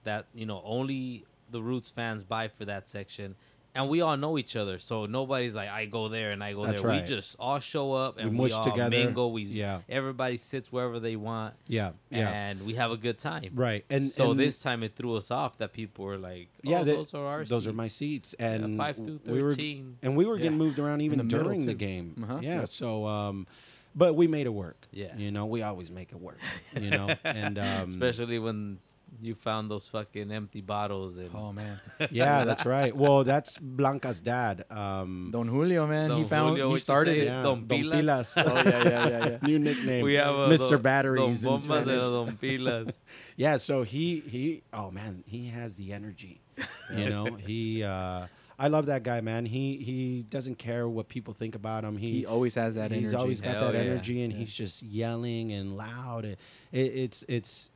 that 0.04 0.26
you 0.34 0.46
know 0.46 0.62
only 0.64 1.24
the 1.50 1.60
Roots 1.60 1.90
fans 1.90 2.22
buy 2.22 2.46
for 2.46 2.64
that 2.64 2.88
section, 2.88 3.34
and 3.74 3.88
we 3.88 4.00
all 4.00 4.16
know 4.16 4.36
each 4.38 4.56
other, 4.56 4.78
so 4.78 5.06
nobody's 5.06 5.54
like 5.54 5.68
I 5.68 5.86
go 5.86 6.08
there 6.08 6.30
and 6.32 6.42
I 6.42 6.52
go 6.54 6.66
That's 6.66 6.82
there. 6.82 6.90
right. 6.90 7.02
We 7.02 7.06
just 7.08 7.36
all 7.38 7.60
show 7.60 7.92
up 7.92 8.18
and 8.18 8.30
we, 8.30 8.36
mush 8.36 8.52
all 8.52 8.64
together. 8.64 8.90
mingle. 8.90 9.32
We 9.32 9.44
Yeah. 9.44 9.80
everybody 9.88 10.36
sits 10.36 10.72
wherever 10.72 10.98
they 10.98 11.16
want, 11.16 11.54
yeah, 11.68 11.92
yeah, 12.10 12.28
and 12.30 12.66
we 12.66 12.74
have 12.74 12.90
a 12.90 12.96
good 12.96 13.18
time. 13.18 13.50
right. 13.54 13.84
And 13.90 14.08
so 14.08 14.32
and 14.32 14.40
this 14.40 14.58
time 14.58 14.82
it 14.82 14.96
threw 14.96 15.14
us 15.14 15.30
off 15.30 15.58
that 15.58 15.72
people 15.72 16.04
were 16.04 16.18
like, 16.18 16.48
oh, 16.66 16.70
yeah, 16.70 16.82
they- 16.82 16.94
those 16.96 17.14
are 17.14 17.24
our 17.26 17.44
those 17.44 17.66
are 17.66 17.72
my 17.72 17.88
seats, 17.88 18.34
Yeah, 18.38 18.52
and 18.52 18.76
five 18.76 18.96
through 18.96 19.20
we 19.26 19.42
were 19.42 19.50
thirteen. 19.50 19.98
and 20.02 20.16
we 20.16 20.24
were 20.24 20.36
getting 20.36 20.52
Yeah. 20.52 20.58
moved 20.58 20.78
around 20.78 21.00
even 21.02 21.18
the 21.18 21.24
during 21.24 21.66
the 21.66 21.74
game. 21.74 22.14
Uh-huh. 22.22 22.38
Yeah, 22.42 22.60
Yep. 22.60 22.68
so 22.68 23.06
um, 23.06 23.46
but 23.94 24.14
we 24.14 24.26
made 24.28 24.46
it 24.46 24.50
work. 24.54 24.86
Yeah. 24.92 25.16
you 25.16 25.30
know, 25.30 25.46
we 25.46 25.62
always 25.62 25.90
make 25.90 26.12
it 26.12 26.20
work. 26.20 26.38
You 26.80 26.90
know, 26.96 27.08
and 27.24 27.58
um, 27.58 27.88
Especially 27.90 28.38
when 28.38 28.78
you 29.20 29.34
found 29.34 29.70
those 29.70 29.88
fucking 29.88 30.30
empty 30.30 30.60
bottles 30.60 31.16
and 31.18 31.30
oh 31.34 31.52
man, 31.52 31.78
yeah, 32.10 32.44
that's 32.44 32.64
right. 32.64 32.94
Well, 32.94 33.24
that's 33.24 33.58
Blanca's 33.58 34.20
dad. 34.20 34.64
Um, 34.70 35.30
Don 35.32 35.48
Julio, 35.48 35.86
man, 35.86 36.10
he 36.12 36.24
found 36.24 36.50
Julio, 36.58 36.72
he 36.74 36.80
started 36.80 37.16
it. 37.18 37.24
yeah, 37.26 37.42
Don 37.42 37.66
Pilas. 37.66 38.34
Oh 38.36 38.54
yeah, 38.54 38.64
yeah, 38.64 39.08
yeah, 39.08 39.28
yeah. 39.30 39.38
New 39.42 39.58
nickname. 39.58 40.04
we 40.04 40.14
have 40.14 40.34
a 40.34 40.48
Mr. 40.48 40.70
Don- 40.70 40.82
Batteries. 40.82 41.42
Don 41.42 41.54
in 41.54 41.58
Bombas 41.58 41.62
Spanish. 41.62 41.88
and 41.88 41.98
Don 42.00 42.32
Pilas. 42.36 42.92
Yeah, 43.36 43.56
so 43.56 43.82
he 43.84 44.20
he 44.26 44.62
oh 44.72 44.90
man, 44.90 45.24
he 45.26 45.46
has 45.48 45.76
the 45.76 45.92
energy. 45.92 46.40
You 46.94 47.08
know, 47.08 47.24
he 47.36 47.82
uh 47.82 48.26
I 48.58 48.68
love 48.68 48.86
that 48.86 49.02
guy, 49.02 49.22
man. 49.22 49.46
He 49.46 49.78
he 49.78 50.22
doesn't 50.28 50.56
care 50.58 50.86
what 50.86 51.08
people 51.08 51.32
think 51.32 51.54
about 51.54 51.82
him. 51.82 51.96
He, 51.96 52.12
He 52.18 52.26
always 52.26 52.54
has 52.56 52.74
that 52.74 52.92
energy 52.92 52.98
he's 53.00 53.08
energy. 53.14 53.20
always 53.22 53.40
got 53.40 53.54
Hell 53.54 53.72
that 53.72 53.74
yeah. 53.74 53.90
energy 53.92 54.22
and 54.22 54.30
he's 54.30 54.52
just 54.52 54.82
yelling 54.82 55.52
and 55.52 55.74
loud. 55.78 56.26
It, 56.26 56.38
it, 56.70 56.78
it's 56.78 57.24
it's 57.28 57.70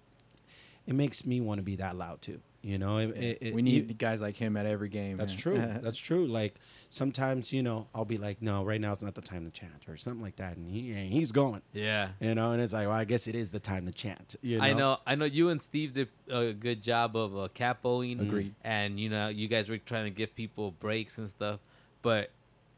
it 0.86 0.94
makes 0.94 1.24
me 1.24 1.40
want 1.40 1.58
to 1.58 1.62
be 1.62 1.76
that 1.76 1.96
loud 1.96 2.22
too. 2.22 2.40
You 2.62 2.78
know, 2.78 2.96
it, 2.96 3.10
it, 3.10 3.38
it- 3.42 3.54
we 3.54 3.60
you- 3.62 3.82
need 3.82 3.98
guys 3.98 4.22
like 4.22 4.36
him 4.36 4.56
at 4.56 4.64
every 4.64 4.88
game. 4.88 5.18
that's 5.18 5.34
man. 5.34 5.40
true. 5.40 5.80
That's 5.82 5.98
true. 5.98 6.26
Like 6.26 6.54
sometimes, 6.88 7.52
you 7.52 7.62
know, 7.62 7.88
I'll 7.94 8.06
be 8.06 8.16
like, 8.16 8.40
no, 8.40 8.64
right 8.64 8.80
now 8.80 8.92
it's 8.92 9.02
not 9.02 9.14
the 9.14 9.20
time 9.20 9.44
to 9.44 9.50
chant 9.50 9.86
or 9.86 9.98
something 9.98 10.22
like 10.22 10.36
that, 10.36 10.56
and 10.56 10.70
he 10.70 10.90
and 10.92 11.12
he's 11.12 11.30
going. 11.30 11.60
Yeah. 11.74 12.08
You 12.20 12.34
know, 12.34 12.52
and 12.52 12.62
it's 12.62 12.72
like, 12.72 12.86
well, 12.88 12.96
I 12.96 13.04
guess 13.04 13.26
it 13.26 13.34
is 13.34 13.50
the 13.50 13.60
time 13.60 13.84
to 13.84 13.92
chant. 13.92 14.36
You 14.40 14.58
know? 14.58 14.64
I 14.64 14.72
know, 14.72 14.98
I 15.06 15.14
know. 15.14 15.26
You 15.26 15.50
and 15.50 15.60
Steve 15.60 15.92
did 15.92 16.08
a 16.30 16.54
good 16.54 16.80
job 16.80 17.16
of 17.16 17.36
uh, 17.36 17.48
capoing. 17.54 18.22
Agreed. 18.22 18.54
And 18.64 18.98
you 18.98 19.10
know, 19.10 19.28
you 19.28 19.46
guys 19.46 19.68
were 19.68 19.76
trying 19.76 20.04
to 20.04 20.10
give 20.10 20.34
people 20.34 20.70
breaks 20.70 21.18
and 21.18 21.28
stuff. 21.28 21.60
But 22.00 22.30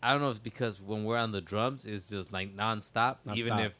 I 0.03 0.11
don't 0.11 0.21
know 0.21 0.31
if 0.31 0.37
it's 0.37 0.43
because 0.43 0.81
when 0.81 1.05
we're 1.05 1.17
on 1.19 1.31
the 1.31 1.41
drums, 1.41 1.85
it's 1.85 2.11
just 2.11 2.33
like 2.33 2.57
nonstop. 2.57 3.19
Even 3.35 3.59
if 3.61 3.73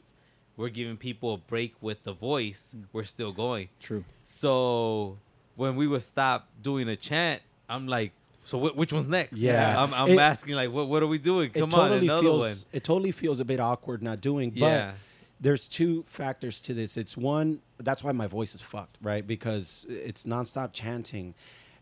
we're 0.57 0.69
giving 0.69 0.97
people 0.97 1.33
a 1.35 1.37
break 1.37 1.75
with 1.81 2.03
the 2.03 2.13
voice, 2.13 2.73
mm. 2.75 2.83
we're 2.91 3.03
still 3.03 3.31
going. 3.31 3.69
True. 3.79 4.03
So 4.23 5.17
when 5.55 5.75
we 5.75 5.87
would 5.87 6.01
stop 6.01 6.47
doing 6.61 6.89
a 6.89 6.95
chant, 6.95 7.41
I'm 7.69 7.87
like, 7.87 8.11
so 8.43 8.59
wh- 8.59 8.75
which 8.77 8.91
one's 8.91 9.07
next? 9.07 9.39
Yeah. 9.39 9.81
I'm, 9.81 9.93
I'm 9.93 10.09
It- 10.09 10.19
asking 10.19 10.55
like, 10.55 10.71
what 10.71 10.87
what 10.87 11.03
are 11.03 11.07
we 11.07 11.19
doing? 11.19 11.51
Come 11.51 11.69
it 11.69 11.75
on, 11.75 11.91
another 11.93 12.21
feels 12.21 12.41
one. 12.41 12.55
it 12.73 12.83
totally 12.83 13.11
feels 13.11 13.39
a 13.39 13.45
bit 13.45 13.59
awkward 13.59 14.01
not 14.01 14.19
doing. 14.19 14.49
But 14.49 14.59
Yeah. 14.59 14.91
there's 15.39 15.67
two 15.67 16.03
factors 16.07 16.61
to 16.63 16.73
this. 16.73 16.97
It's 16.97 17.15
one 17.15 17.61
that's 17.77 18.03
why 18.03 18.11
my 18.11 18.25
voice 18.27 18.55
is 18.55 18.61
fucked, 18.61 18.97
right? 19.01 19.25
Because 19.25 19.85
it's 19.87 20.25
nonstop 20.25 20.73
chanting. 20.73 21.35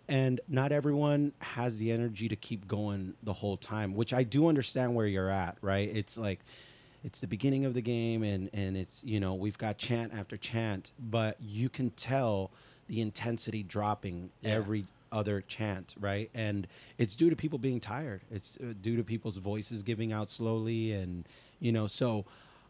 And 0.08 0.40
not 0.48 0.72
everyone 0.72 1.32
has 1.40 1.80
the 1.80 1.92
energy 1.92 2.30
to 2.30 2.36
keep 2.36 2.68
going 2.68 3.16
the 3.24 3.34
whole 3.34 3.58
time, 3.58 3.96
which 3.96 4.14
I 4.14 4.22
do 4.22 4.48
understand 4.48 4.94
where 4.94 5.08
you're 5.08 5.32
at, 5.32 5.58
right? 5.62 5.90
It's 5.92 6.16
like 6.16 6.42
it's 7.06 7.22
the 7.22 7.28
beginning 7.28 7.64
of 7.66 7.74
the 7.74 7.82
game 7.82 8.24
and 8.24 8.50
and 8.54 8.76
it's 8.76 9.04
you 9.04 9.20
know 9.20 9.34
we've 9.36 9.58
got 9.58 9.78
chant 9.78 10.12
after 10.14 10.36
chant 10.38 10.92
but 11.00 11.38
you 11.40 11.70
can 11.70 11.90
tell 11.92 12.52
the 12.88 13.00
intensity 13.00 13.62
dropping 13.64 14.32
Yeah. 14.42 14.52
every 14.56 14.86
other 15.12 15.42
chant 15.42 15.94
right 16.00 16.30
and 16.34 16.68
it's 16.98 17.16
due 17.16 17.30
to 17.30 17.36
people 17.36 17.60
being 17.60 17.80
tired 17.80 18.22
it's 18.32 18.58
uh, 18.58 18.74
due 18.82 18.98
to 18.98 19.04
people's 19.04 19.38
voices 19.38 19.84
giving 19.84 20.12
out 20.12 20.30
slowly 20.30 20.92
and 20.94 21.26
you 21.60 21.72
know 21.72 21.88
so 21.88 22.26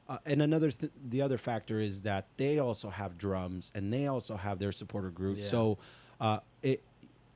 uh, 0.07 0.17
and 0.25 0.41
another 0.41 0.69
th- 0.69 0.91
the 1.09 1.21
other 1.21 1.37
factor 1.39 1.79
is 1.79 2.01
that 2.03 2.27
they 2.37 2.59
also 2.59 2.89
have 2.89 3.17
drums 3.17 3.71
and 3.73 3.91
they 3.91 4.05
also 4.05 4.35
have 4.35 4.59
their 4.59 4.71
supporter 4.71 5.09
group 5.09 5.37
Yeah. 5.37 5.43
so 5.45 5.77
uh, 6.21 6.39
it 6.61 6.83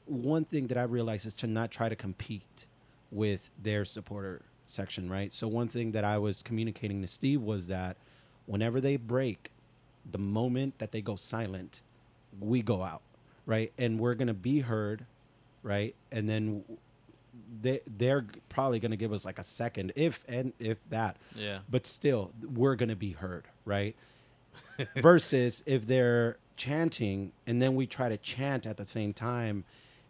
one 0.06 0.44
thing 0.44 0.68
that 0.68 0.78
I 0.78 0.84
realized 0.84 1.26
is 1.28 1.34
to 1.36 1.48
not 1.48 1.72
try 1.72 1.88
to 1.88 1.96
compete 1.96 2.66
with 3.12 3.50
their 3.62 3.86
supporter 3.86 4.42
section, 4.70 5.10
right? 5.10 5.32
So 5.34 5.48
one 5.48 5.68
thing 5.68 5.92
that 5.92 6.04
I 6.04 6.18
was 6.18 6.42
communicating 6.44 7.02
to 7.02 7.08
Steve 7.08 7.42
was 7.42 7.68
that 7.68 7.98
whenever 8.46 8.80
they 8.82 8.98
break, 8.98 9.52
the 10.10 10.18
moment 10.18 10.80
that 10.80 10.92
they 10.92 11.02
go 11.02 11.16
silent, 11.16 11.82
we 12.40 12.62
go 12.62 12.84
out, 12.84 13.02
right? 13.46 13.72
And 13.78 14.00
we're 14.00 14.16
gonna 14.16 14.34
be 14.34 14.60
heard, 14.62 15.06
right? 15.64 15.96
And 16.12 16.30
then 16.30 16.64
they 17.62 17.82
they're 17.88 18.26
probably 18.50 18.80
gonna 18.80 18.96
give 18.96 19.12
us 19.14 19.26
like 19.26 19.40
a 19.40 19.44
second, 19.44 19.94
if 19.96 20.24
and 20.28 20.54
if 20.60 20.78
that, 20.90 21.18
Yeah. 21.36 21.60
but 21.70 21.86
still 21.86 22.32
we're 22.42 22.76
gonna 22.76 22.96
be 22.96 23.12
heard, 23.12 23.46
right? 23.66 23.96
Versus 24.98 25.64
if 25.66 25.86
they're 25.88 26.38
chanting 26.56 27.32
and 27.48 27.62
then 27.62 27.76
we 27.76 27.88
try 27.88 28.10
to 28.10 28.18
chant 28.18 28.66
at 28.66 28.78
the 28.78 28.86
same 28.86 29.14
time, 29.14 29.64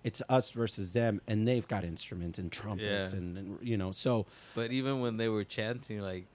it's 0.03 0.21
us 0.29 0.51
versus 0.51 0.93
them, 0.93 1.21
and 1.27 1.47
they've 1.47 1.67
got 1.67 1.83
instruments 1.83 2.39
and 2.39 2.51
trumpets 2.51 3.11
Yeah. 3.13 3.17
and, 3.19 3.37
and 3.37 3.57
you 3.61 3.77
know, 3.77 3.91
so 3.91 4.25
But 4.55 4.71
even 4.71 5.01
when 5.01 5.17
they 5.17 5.27
were 5.29 5.43
chanting, 5.43 5.99
like 6.01 6.25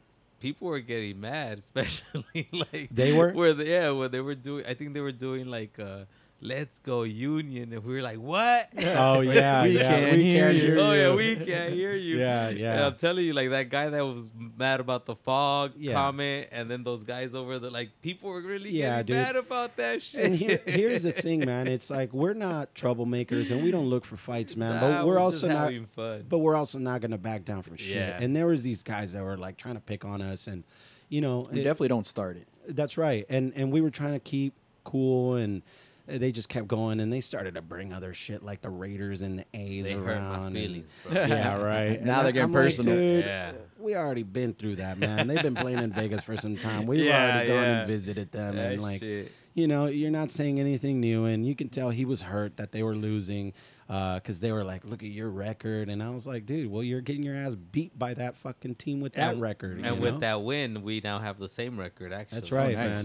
people 0.41 0.69
were 0.69 0.81
getting 0.81 1.21
mad, 1.21 1.59
especially 1.65 2.49
like 2.53 2.89
They 2.91 3.13
were? 3.13 3.33
where 3.33 3.55
the, 3.55 3.65
yeah, 3.65 3.91
when 3.91 4.11
they 4.11 4.21
were 4.21 4.35
doing. 4.35 4.65
I 4.67 4.75
think 4.75 4.93
they 4.95 5.01
were 5.01 5.13
doing 5.13 5.47
like 5.47 5.79
uh, 5.79 6.05
"Let's 6.45 6.79
Go 6.79 7.03
Union," 7.03 7.73
and 7.73 7.83
we 7.85 7.95
were 7.95 8.03
like, 8.03 8.19
"What?" 8.19 8.69
Oh 8.79 9.21
yeah, 9.21 9.63
We 9.65 9.79
yeah. 9.79 9.89
can't 9.91 10.17
hear 10.21 10.51
you. 10.51 10.79
oh 10.79 10.93
yeah, 10.93 11.15
we 11.15 11.37
can't 11.37 11.73
hear 11.73 11.93
you. 11.95 12.19
Yeah, 12.19 12.49
And 12.49 12.59
yeah. 12.59 12.87
I'm 12.87 12.95
telling 12.95 13.25
you, 13.25 13.33
like 13.33 13.51
that 13.51 13.71
guy 13.71 13.89
that 13.89 14.05
was 14.05 14.31
mad 14.37 14.81
about 14.81 15.07
the 15.07 15.17
fog 15.17 15.73
Yeah. 15.77 15.95
comment, 15.95 16.49
and 16.53 16.71
then 16.71 16.85
those 16.85 17.03
guys 17.05 17.35
over 17.35 17.59
the 17.59 17.71
like 17.71 17.91
people 18.03 18.31
were 18.31 18.43
really 18.43 18.71
Yeah, 18.71 19.03
getting 19.03 19.07
dude. 19.07 19.17
mad 19.17 19.37
about 19.37 19.77
that 19.77 20.03
shit. 20.03 20.25
And 20.27 20.35
here, 20.37 20.61
here's 20.67 21.03
the 21.03 21.13
thing, 21.13 21.41
man. 21.47 21.67
It's 21.67 21.89
like 21.91 22.13
we're 22.13 22.35
not 22.35 22.75
troublemakers 22.75 23.51
and 23.51 23.63
we 23.65 23.71
don't 23.71 23.89
look 23.89 24.05
for 24.05 24.17
fights, 24.17 24.55
man. 24.57 24.75
Nah, 24.75 24.81
but 24.81 25.07
we're 25.07 25.15
just 25.15 25.45
also 25.45 25.49
not. 25.49 25.73
fun. 25.97 26.27
But 26.29 26.39
we're 26.39 26.57
also 26.57 26.79
not 26.79 27.01
gonna 27.01 27.19
back 27.19 27.45
down 27.45 27.63
from 27.63 27.77
shit. 27.77 27.97
Yeah. 27.97 28.19
And 28.21 28.37
there 28.37 28.47
was 28.47 28.63
these 28.63 28.83
guys 28.83 29.15
that 29.15 29.23
were 29.25 29.39
like 29.39 29.57
trying 29.57 29.75
to 29.77 29.81
pick 29.81 30.05
on 30.05 30.21
us, 30.21 30.47
and 30.47 30.65
you 31.09 31.21
know, 31.21 31.49
We 31.51 31.61
it- 31.61 31.65
definitely 31.65 31.89
don't 31.89 32.07
start 32.07 32.37
it. 32.37 32.47
That's 32.69 32.97
right. 32.97 33.25
And 33.29 33.53
and 33.57 33.73
we 33.73 33.81
were 33.81 33.91
trying 33.91 34.13
to 34.15 34.21
keep 34.21 34.55
cool 34.85 35.37
and 35.37 35.63
Uh, 36.07 36.19
they 36.19 36.31
just 36.33 36.49
kept 36.51 36.69
going 36.69 37.01
and 37.01 37.11
they 37.13 37.21
started 37.21 37.55
to 37.55 37.63
bring 37.63 37.93
other 37.93 38.13
shit 38.13 38.43
like 38.43 38.61
the 38.61 38.69
Raiders 38.69 39.23
and 39.23 39.39
the 39.39 39.47
A's 39.55 39.85
they 39.87 39.93
hurt 39.95 40.19
around. 40.19 40.47
and- 40.49 40.57
feelings, 40.57 40.97
bro. 41.05 41.13
yeah, 41.27 41.57
right. 41.63 41.97
And 41.99 42.05
Now 42.07 42.23
they're 42.23 42.33
getting 42.33 42.45
I'm 42.45 42.53
like, 42.53 42.65
personal. 42.65 42.95
dude, 42.95 43.25
Yeah. 43.25 43.53
we 43.79 43.95
already 43.97 44.23
been 44.23 44.53
through 44.53 44.77
that, 44.77 44.99
man. 44.99 45.27
They've 45.29 45.43
been 45.43 45.55
playing 45.55 45.79
in 45.79 45.93
Vegas 45.93 46.23
for 46.23 46.37
some 46.37 46.57
time. 46.59 46.87
We've 46.87 47.01
Yeah, 47.05 47.25
already 47.33 47.49
gone 47.49 47.57
yeah. 47.57 47.79
and 47.81 47.89
visited 47.89 48.33
them 48.33 48.57
That 48.57 48.73
and 48.75 48.83
like 48.83 49.01
shit. 49.01 49.33
you 49.55 49.67
know, 49.67 49.87
you're 49.87 50.11
not 50.11 50.31
saying 50.31 50.61
anything 50.61 51.01
new, 51.01 51.25
and 51.25 51.47
you 51.47 51.55
can 51.57 51.69
tell 51.71 51.89
he 51.91 52.05
was 52.05 52.21
hurt 52.23 52.59
that 52.59 52.73
they 52.73 52.83
were 52.83 52.95
losing 52.97 53.55
uh, 53.89 54.15
because 54.17 54.41
they 54.41 54.51
were 54.53 54.65
like, 54.65 54.83
"Look 54.85 55.03
at 55.03 55.11
your 55.11 55.31
record," 55.31 55.89
and 55.91 56.03
I 56.03 56.09
was 56.11 56.27
like, 56.27 56.47
"Dude, 56.47 56.71
well, 56.71 56.83
you're 56.83 57.03
getting 57.03 57.23
your 57.23 57.37
ass 57.37 57.55
beat 57.55 57.99
by 57.99 58.15
that 58.15 58.35
fucking 58.37 58.77
team 58.77 59.01
with 59.01 59.13
that 59.15 59.33
And- 59.35 59.43
record." 59.43 59.81
And 59.85 60.01
with 60.01 60.15
know? 60.15 60.21
that 60.21 60.43
win, 60.43 60.83
we 60.83 61.01
now 61.05 61.19
have 61.19 61.39
the 61.39 61.49
same 61.49 61.79
record. 61.79 62.11
Actually, 62.13 62.41
That's 62.41 62.53
right, 62.53 62.73
nice. 62.75 62.77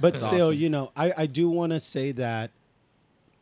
But 0.00 0.14
That's 0.14 0.26
still, 0.26 0.48
awesome. 0.48 0.58
you 0.58 0.70
know, 0.70 0.92
I, 0.96 1.12
I 1.16 1.26
do 1.26 1.48
want 1.50 1.72
to 1.72 1.80
say 1.80 2.12
that 2.12 2.50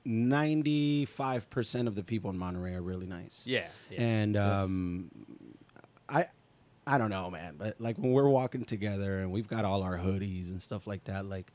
95% 0.07 1.87
of 1.87 1.95
the 1.95 2.03
people 2.03 2.31
in 2.31 2.39
Monterey 2.39 2.75
are 2.75 2.83
really 2.83 3.07
nice. 3.07 3.43
Yeah, 3.47 3.67
yeah. 3.91 4.03
And 4.03 4.37
um, 4.37 5.11
I 6.09 6.27
I 6.87 6.97
don't 6.97 7.11
know, 7.11 7.31
man, 7.31 7.57
but 7.59 7.81
like 7.81 7.99
when 7.99 8.13
we're 8.13 8.29
walking 8.29 8.65
together 8.65 9.19
and 9.19 9.31
we've 9.31 9.49
got 9.49 9.65
all 9.65 9.83
our 9.83 9.99
hoodies 9.99 10.51
and 10.51 10.63
stuff 10.63 10.87
like 10.87 11.05
that, 11.05 11.27
like 11.27 11.53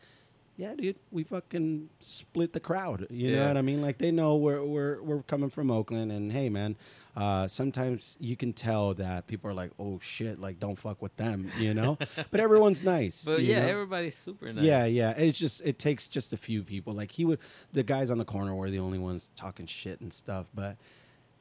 yeah, 0.56 0.76
dude, 0.76 0.98
we 1.12 1.24
fucking 1.24 1.90
split 2.00 2.54
the 2.54 2.60
crowd. 2.60 3.08
You 3.10 3.36
know 3.36 3.48
what 3.48 3.58
I 3.58 3.64
mean? 3.64 3.82
Like 3.82 3.98
they 3.98 4.12
know 4.12 4.36
we're 4.36 4.64
we're 4.64 5.02
we're 5.02 5.24
coming 5.24 5.50
from 5.50 5.72
Oakland, 5.72 6.12
and 6.12 6.32
hey, 6.32 6.50
man, 6.50 6.76
uh, 7.16 7.48
sometimes 7.48 8.18
you 8.20 8.36
can 8.36 8.54
tell 8.54 8.94
that 8.96 9.28
people 9.28 9.50
are 9.50 9.54
like, 9.54 9.72
oh 9.80 10.00
shit, 10.02 10.40
like 10.40 10.60
don't 10.60 10.78
fuck 10.78 11.02
with 11.02 11.16
them, 11.18 11.52
you 11.60 11.74
know. 11.74 11.98
but 12.32 12.40
everyone's 12.40 12.82
nice. 12.84 13.24
but 13.26 13.42
yeah, 13.42 13.62
know? 13.62 13.68
everybody's 13.68 14.18
super 14.18 14.52
nice. 14.52 14.64
Yeah, 14.64 14.86
yeah. 14.86 15.12
It's 15.12 15.38
just 15.38 15.62
it 15.64 15.78
takes 15.78 16.08
just 16.08 16.34
a 16.34 16.38
few 16.38 16.64
people. 16.64 16.94
Like 16.94 17.12
he 17.12 17.26
would, 17.26 17.40
the 17.72 17.84
guys 17.84 18.10
on 18.10 18.18
the 18.18 18.26
corner 18.26 18.56
were 18.56 18.70
the 18.70 18.80
only 18.80 18.98
ones 19.00 19.32
talking 19.36 19.66
shit 19.68 20.02
and 20.02 20.12
stuff. 20.12 20.48
But 20.56 20.78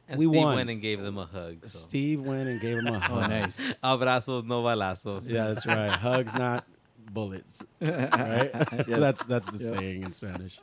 and 0.08 0.18
we 0.18 0.26
Steve 0.26 0.42
won. 0.42 0.56
went 0.56 0.70
and 0.70 0.82
gave 0.82 1.00
them 1.00 1.16
a 1.16 1.24
hug. 1.24 1.64
So. 1.64 1.78
Steve 1.78 2.20
went 2.20 2.48
and 2.48 2.60
gave 2.60 2.78
him 2.78 2.88
a 2.88 2.98
hug. 3.00 3.22
Oh, 3.24 3.26
nice. 3.26 3.56
Abrazos, 3.82 4.44
no 4.44 4.62
balazos. 4.62 5.28
Yeah, 5.30 5.48
that's 5.48 5.64
right. 5.66 5.90
Hugs, 5.90 6.34
not 6.34 6.66
bullets. 7.10 7.62
Right? 7.80 8.50
That's 8.86 9.24
that's 9.24 9.50
the 9.50 9.64
Yep. 9.64 9.74
saying 9.78 10.02
in 10.02 10.12
Spanish. 10.12 10.58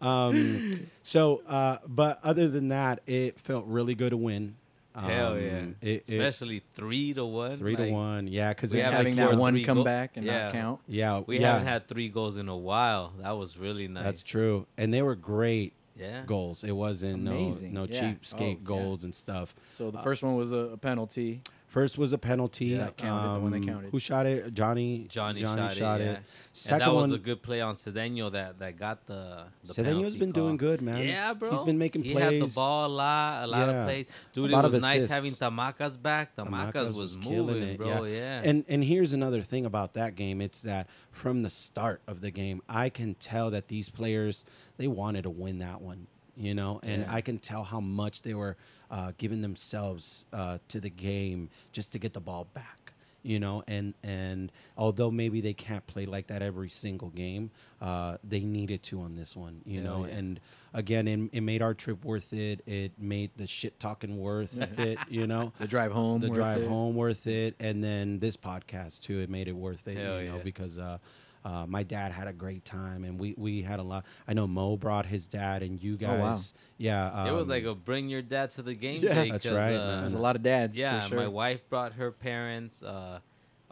Um, 0.00 0.88
so, 1.02 1.42
uh, 1.46 1.78
but 1.86 2.18
other 2.22 2.48
than 2.48 2.68
that, 2.68 3.00
it 3.06 3.38
felt 3.38 3.66
really 3.66 3.94
good 3.94 4.10
to 4.10 4.16
win. 4.16 4.56
Hell 4.94 5.32
Um, 5.34 5.40
yeah. 5.40 5.88
It, 5.88 6.04
it, 6.08 6.14
Especially 6.18 6.62
three 6.74 7.14
to 7.14 7.24
one. 7.24 7.56
three 7.56 7.76
to 7.76 7.82
like, 7.82 7.92
one. 7.92 8.26
Yeah, 8.26 8.52
because 8.52 8.72
we 8.72 8.80
it's 8.80 8.90
haven't 8.90 8.98
like 8.98 9.06
Having 9.06 9.22
scored 9.24 9.36
that 9.36 9.40
one 9.40 9.54
three 9.54 9.64
come 9.64 9.74
goal- 9.76 9.84
back 9.84 10.16
and 10.16 10.26
Yeah. 10.26 10.44
not 10.44 10.52
count. 10.52 10.80
yeah, 10.88 11.22
We 11.26 11.38
yeah, 11.38 11.52
haven't 11.52 11.68
had 11.68 11.86
three 11.88 12.08
goals 12.08 12.36
in 12.36 12.48
a 12.48 12.56
while. 12.56 13.12
That 13.20 13.30
was 13.38 13.56
really 13.56 13.86
nice. 13.88 14.04
That's 14.04 14.22
true, 14.22 14.66
and 14.76 14.92
they 14.92 15.00
were 15.02 15.14
great 15.14 15.74
Yeah. 15.98 16.22
goals. 16.26 16.64
It 16.64 16.72
wasn't 16.72 17.26
Amazing. 17.28 17.72
no 17.72 17.84
no 17.84 17.92
Yeah. 17.92 18.00
cheapskate 18.14 18.40
Oh, 18.40 18.46
yeah. 18.48 18.54
goals 18.64 19.04
and 19.04 19.14
stuff. 19.14 19.54
So 19.74 19.90
the 19.92 20.00
first 20.00 20.22
one 20.24 20.34
was 20.34 20.50
a, 20.50 20.70
a 20.72 20.76
penalty. 20.76 21.40
First 21.70 21.98
was 21.98 22.12
a 22.12 22.18
penalty. 22.18 22.64
Yeah, 22.66 22.78
that 22.78 22.96
counted, 22.96 23.34
the 23.36 23.40
one 23.42 23.52
that 23.52 23.58
Um, 23.58 23.64
counted. 23.68 23.90
Who 23.92 24.00
shot 24.00 24.26
it? 24.26 24.52
Johnny. 24.52 25.06
Johnny, 25.08 25.40
shot, 25.40 26.00
it. 26.00 26.04
Yeah. 26.04 26.18
Second 26.52 26.82
and 26.82 26.90
that 26.90 26.94
was 26.96 27.10
one. 27.10 27.14
a 27.14 27.18
good 27.18 27.42
play 27.42 27.60
on 27.60 27.76
Cedeno 27.76 28.32
that, 28.32 28.58
that 28.58 28.76
got 28.76 29.06
the. 29.06 29.44
the 29.62 29.74
Cedeno's 29.74 30.16
been 30.16 30.32
call. 30.32 30.42
doing 30.42 30.56
good, 30.56 30.82
man. 30.82 31.06
Yeah, 31.06 31.32
bro. 31.32 31.52
He's 31.52 31.62
been 31.62 31.78
making 31.78 32.02
plays. 32.02 32.16
He 32.16 32.20
had 32.20 32.42
the 32.42 32.48
ball 32.52 32.86
a 32.86 32.88
lot, 32.88 33.44
a 33.44 33.46
lot 33.46 33.68
Yeah. 33.68 33.74
of 33.82 33.86
plays. 33.86 34.06
Dude, 34.32 34.52
A 34.52 34.58
it 34.58 34.62
was 34.64 34.82
nice 34.82 35.06
having 35.08 35.30
Tamakas 35.30 36.02
back. 36.02 36.34
Tamakas, 36.34 36.72
Tamakas 36.72 36.94
was, 36.96 37.16
killing 37.18 37.46
moving, 37.46 37.68
it, 37.68 37.78
bro. 37.78 38.02
Yeah. 38.02 38.42
And 38.42 38.64
and 38.68 38.82
here's 38.82 39.12
another 39.12 39.42
thing 39.42 39.64
about 39.64 39.94
that 39.94 40.16
game. 40.16 40.40
It's 40.40 40.62
that 40.62 40.88
from 41.12 41.42
the 41.42 41.50
start 41.50 42.02
of 42.08 42.20
the 42.20 42.32
game, 42.32 42.62
I 42.68 42.88
can 42.88 43.14
tell 43.14 43.48
that 43.52 43.68
these 43.68 43.88
players 43.88 44.44
they 44.76 44.88
wanted 44.88 45.22
to 45.22 45.30
win 45.30 45.58
that 45.60 45.80
one. 45.80 46.08
You 46.36 46.54
know, 46.54 46.80
and 46.82 47.02
Yeah. 47.02 47.14
I 47.14 47.20
can 47.20 47.38
tell 47.38 47.62
how 47.62 47.80
much 47.80 48.22
they 48.22 48.34
were 48.34 48.56
uh, 48.90 49.12
giving 49.18 49.40
themselves 49.40 50.26
uh, 50.32 50.58
to 50.68 50.80
the 50.80 50.90
game 50.90 51.48
just 51.72 51.92
to 51.92 51.98
get 51.98 52.12
the 52.12 52.20
ball 52.20 52.46
back. 52.54 52.92
You 53.22 53.38
know, 53.38 53.62
and 53.68 53.92
and 54.02 54.50
although 54.78 55.10
maybe 55.10 55.42
they 55.42 55.52
can't 55.52 55.86
play 55.86 56.06
like 56.06 56.28
that 56.28 56.40
every 56.40 56.70
single 56.70 57.10
game, 57.10 57.50
uh, 57.78 58.16
they 58.24 58.40
needed 58.40 58.82
to 58.84 59.02
on 59.02 59.12
this 59.12 59.36
one. 59.36 59.60
You 59.66 59.82
Hell 59.82 59.98
know, 59.98 60.06
yeah. 60.06 60.14
and 60.14 60.40
again, 60.72 61.06
it, 61.06 61.28
it 61.34 61.40
made 61.42 61.60
our 61.60 61.74
trip 61.74 62.02
worth 62.02 62.32
it. 62.32 62.62
It 62.66 62.92
made 62.98 63.32
the 63.36 63.46
shit 63.46 63.78
talking 63.78 64.16
worth 64.18 64.58
it. 64.78 64.98
You 65.10 65.26
know, 65.26 65.52
The 65.60 65.66
drive 65.68 65.92
home. 65.92 66.22
the 66.22 66.30
drive 66.30 66.62
it. 66.62 66.68
home 66.68 66.94
worth 66.94 67.26
it 67.26 67.56
and 67.60 67.84
then 67.84 68.20
this 68.20 68.38
podcast 68.38 69.00
too 69.00 69.20
it 69.20 69.28
made 69.28 69.48
it 69.48 69.56
worth 69.56 69.86
it 69.86 69.98
Hell 69.98 70.22
you 70.22 70.30
know 70.30 70.36
yeah. 70.36 70.42
because 70.42 70.78
uh 71.44 71.66
my 71.66 71.82
dad 71.82 72.12
had 72.12 72.26
a 72.28 72.32
great 72.32 72.64
time, 72.64 73.04
and 73.04 73.18
we, 73.18 73.34
we 73.36 73.62
had 73.62 73.78
a 73.80 73.82
lot. 73.82 74.04
I 74.28 74.34
know 74.34 74.46
Mo 74.46 74.76
brought 74.76 75.06
his 75.06 75.26
dad, 75.26 75.62
and 75.62 75.82
you 75.82 75.94
guys. 75.96 76.18
Oh, 76.18 76.22
wow. 76.22 76.38
Yeah, 76.78 77.28
it 77.28 77.32
was 77.32 77.44
um, 77.48 77.50
like 77.50 77.64
a 77.64 77.74
bring 77.74 78.08
your 78.08 78.22
dad 78.22 78.50
to 78.52 78.62
the 78.62 78.74
game 78.74 79.02
Yeah, 79.02 79.14
day. 79.14 79.30
that's 79.30 79.46
'cause, 79.46 79.56
right, 79.56 79.74
uh. 79.74 80.00
There's 80.00 80.14
a 80.14 80.18
lot 80.18 80.36
of 80.36 80.42
dads. 80.42 80.74
for 80.74 80.80
Yeah, 80.80 81.06
sure. 81.06 81.18
my 81.18 81.28
wife 81.28 81.68
brought 81.68 81.94
her 81.94 82.10
parents. 82.10 82.82
Uh, 82.82 83.20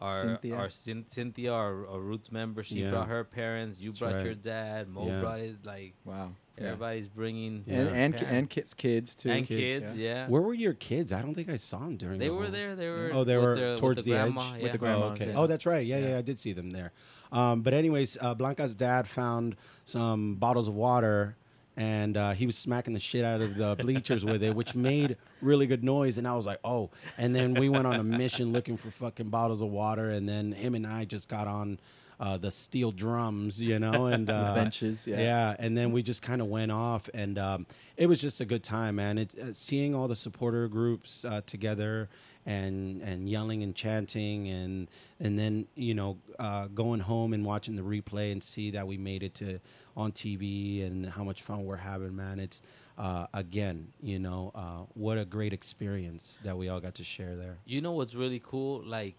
our 0.01 0.23
Cynthia. 0.23 0.55
our 0.55 0.69
Cyn- 0.69 1.11
Cynthia, 1.11 1.53
our, 1.53 1.85
our 1.89 1.99
Roots 1.99 2.31
member, 2.31 2.62
she 2.62 2.83
Yeah. 2.83 2.91
brought 2.91 3.09
her 3.09 3.25
parents. 3.25 3.81
You 3.81 3.91
That's 3.91 3.99
brought 3.99 4.14
right. 4.14 4.25
your 4.27 4.35
dad. 4.35 4.89
Mo 4.89 5.07
Yeah. 5.09 5.21
brought 5.21 5.41
his 5.41 5.59
like. 5.64 5.95
Wow. 6.05 6.31
Everybody's 6.57 7.07
bringing 7.09 7.62
Yeah. 7.66 7.79
And 7.81 7.89
and 7.89 8.14
and 8.16 8.51
kids 8.51 8.75
kids 8.75 9.14
too. 9.16 9.31
and 9.31 9.47
kids, 9.47 9.81
kids, 9.81 9.97
yeah. 9.97 10.27
Where 10.29 10.43
were 10.43 10.55
your 10.55 10.75
kids? 10.75 11.12
I 11.12 11.21
don't 11.23 11.35
think 11.35 11.49
I 11.49 11.57
saw 11.57 11.79
them 11.81 11.97
during. 11.97 12.19
They 12.19 12.27
the 12.27 12.35
were 12.35 12.43
whole- 12.45 12.53
there. 12.53 12.77
They 12.77 12.89
were. 12.89 13.11
Oh, 13.12 13.25
they 13.25 13.37
were 13.37 13.57
their- 13.57 13.77
towards 13.79 14.05
the, 14.05 14.11
grandma, 14.12 14.41
edge 14.41 14.57
yeah. 14.59 14.62
With 14.73 14.81
the 14.81 14.87
Oh, 14.89 15.03
okay. 15.11 15.29
yeah. 15.31 15.37
Oh, 15.39 15.47
that's 15.49 15.66
right. 15.66 15.85
Yeah, 15.87 15.99
yeah, 15.99 16.09
Yeah. 16.11 16.19
I 16.19 16.23
did 16.23 16.39
see 16.39 16.53
them 16.53 16.71
there. 16.71 16.93
Um, 17.33 17.62
but 17.62 17.74
anyways, 17.74 18.16
uh, 18.20 18.35
Blanca's 18.35 18.74
dad 18.74 19.07
found 19.07 19.57
some 19.85 20.37
bottles 20.37 20.68
of 20.68 20.74
water, 20.74 21.37
and 21.76 22.16
uh, 22.16 22.33
he 22.33 22.47
was 22.47 22.57
smacking 22.57 22.95
the 22.95 23.01
shit 23.01 23.24
out 23.24 23.41
of 23.41 23.57
the 23.57 23.76
bleachers 23.76 24.24
with 24.24 24.43
it, 24.43 24.55
which 24.55 24.74
made 24.74 25.16
really 25.41 25.66
good 25.66 25.85
noise. 25.85 26.18
And 26.18 26.26
I 26.26 26.35
was 26.35 26.47
like, 26.47 26.59
oh. 26.64 26.91
And 27.16 27.35
then 27.35 27.55
we 27.55 27.68
went 27.68 27.87
on 27.87 27.95
a 27.97 28.05
mission 28.05 28.53
looking 28.53 28.76
for 28.76 28.91
fucking 28.91 29.29
bottles 29.29 29.61
of 29.61 29.68
water, 29.68 30.11
and 30.11 30.29
then 30.29 30.53
him 30.53 30.74
and 30.74 30.87
I 30.87 31.05
just 31.05 31.29
got 31.29 31.47
on. 31.47 31.79
Uh, 32.21 32.37
the 32.37 32.51
steel 32.51 32.91
drums, 32.91 33.62
you 33.62 33.79
know, 33.79 34.07
and 34.12 34.29
uh, 34.29 34.53
benches, 34.55 35.07
yeah. 35.07 35.21
yeah, 35.21 35.57
and 35.61 35.79
then 35.79 35.93
we 35.93 36.03
just 36.03 36.21
kind 36.21 36.43
of 36.43 36.49
went 36.49 36.73
off, 36.73 37.09
and 37.14 37.39
um, 37.39 37.66
it 37.97 38.09
was 38.09 38.21
just 38.21 38.41
a 38.41 38.45
good 38.45 38.64
time, 38.64 38.97
man. 38.97 39.19
It, 39.19 39.39
uh, 39.39 39.53
seeing 39.53 39.95
all 39.95 40.09
the 40.09 40.16
supporter 40.16 40.66
groups 40.66 41.25
uh, 41.25 41.43
together 41.47 42.09
and 42.45 43.03
and 43.03 43.29
yelling 43.29 43.62
and 43.62 43.75
chanting, 43.75 44.49
and 44.49 44.89
and 45.21 45.39
then 45.39 45.66
you 45.77 45.95
know 45.95 46.19
uh, 46.41 46.66
going 46.66 47.01
home 47.01 47.33
and 47.35 47.45
watching 47.45 47.77
the 47.77 47.83
replay 47.83 48.33
and 48.33 48.43
see 48.43 48.73
that 48.73 48.87
we 48.87 48.97
made 48.97 49.23
it 49.23 49.35
to 49.37 49.61
on 49.97 50.11
TV 50.11 50.85
and 50.87 51.07
how 51.07 51.23
much 51.23 51.43
fun 51.43 51.64
we're 51.64 51.77
having, 51.77 52.16
man. 52.16 52.41
It's 52.41 52.62
uh, 52.99 53.27
again, 53.33 53.89
you 54.03 54.19
know, 54.19 54.51
uh, 54.55 54.85
what 54.95 55.19
a 55.19 55.25
great 55.25 55.53
experience 55.53 56.41
that 56.45 56.57
we 56.57 56.69
all 56.69 56.81
got 56.81 56.97
to 56.97 57.05
share 57.05 57.37
there. 57.37 57.59
You 57.64 57.81
know 57.81 57.93
what's 57.93 58.14
really 58.14 58.43
cool? 58.45 58.83
Like, 58.85 59.14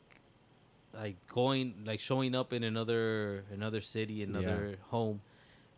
like 0.94 1.16
going, 1.28 1.74
like 1.86 2.00
showing 2.00 2.36
up 2.36 2.54
in 2.54 2.64
another 2.64 3.44
another 3.52 3.82
city, 3.82 4.24
another 4.24 4.78
home, 4.90 5.22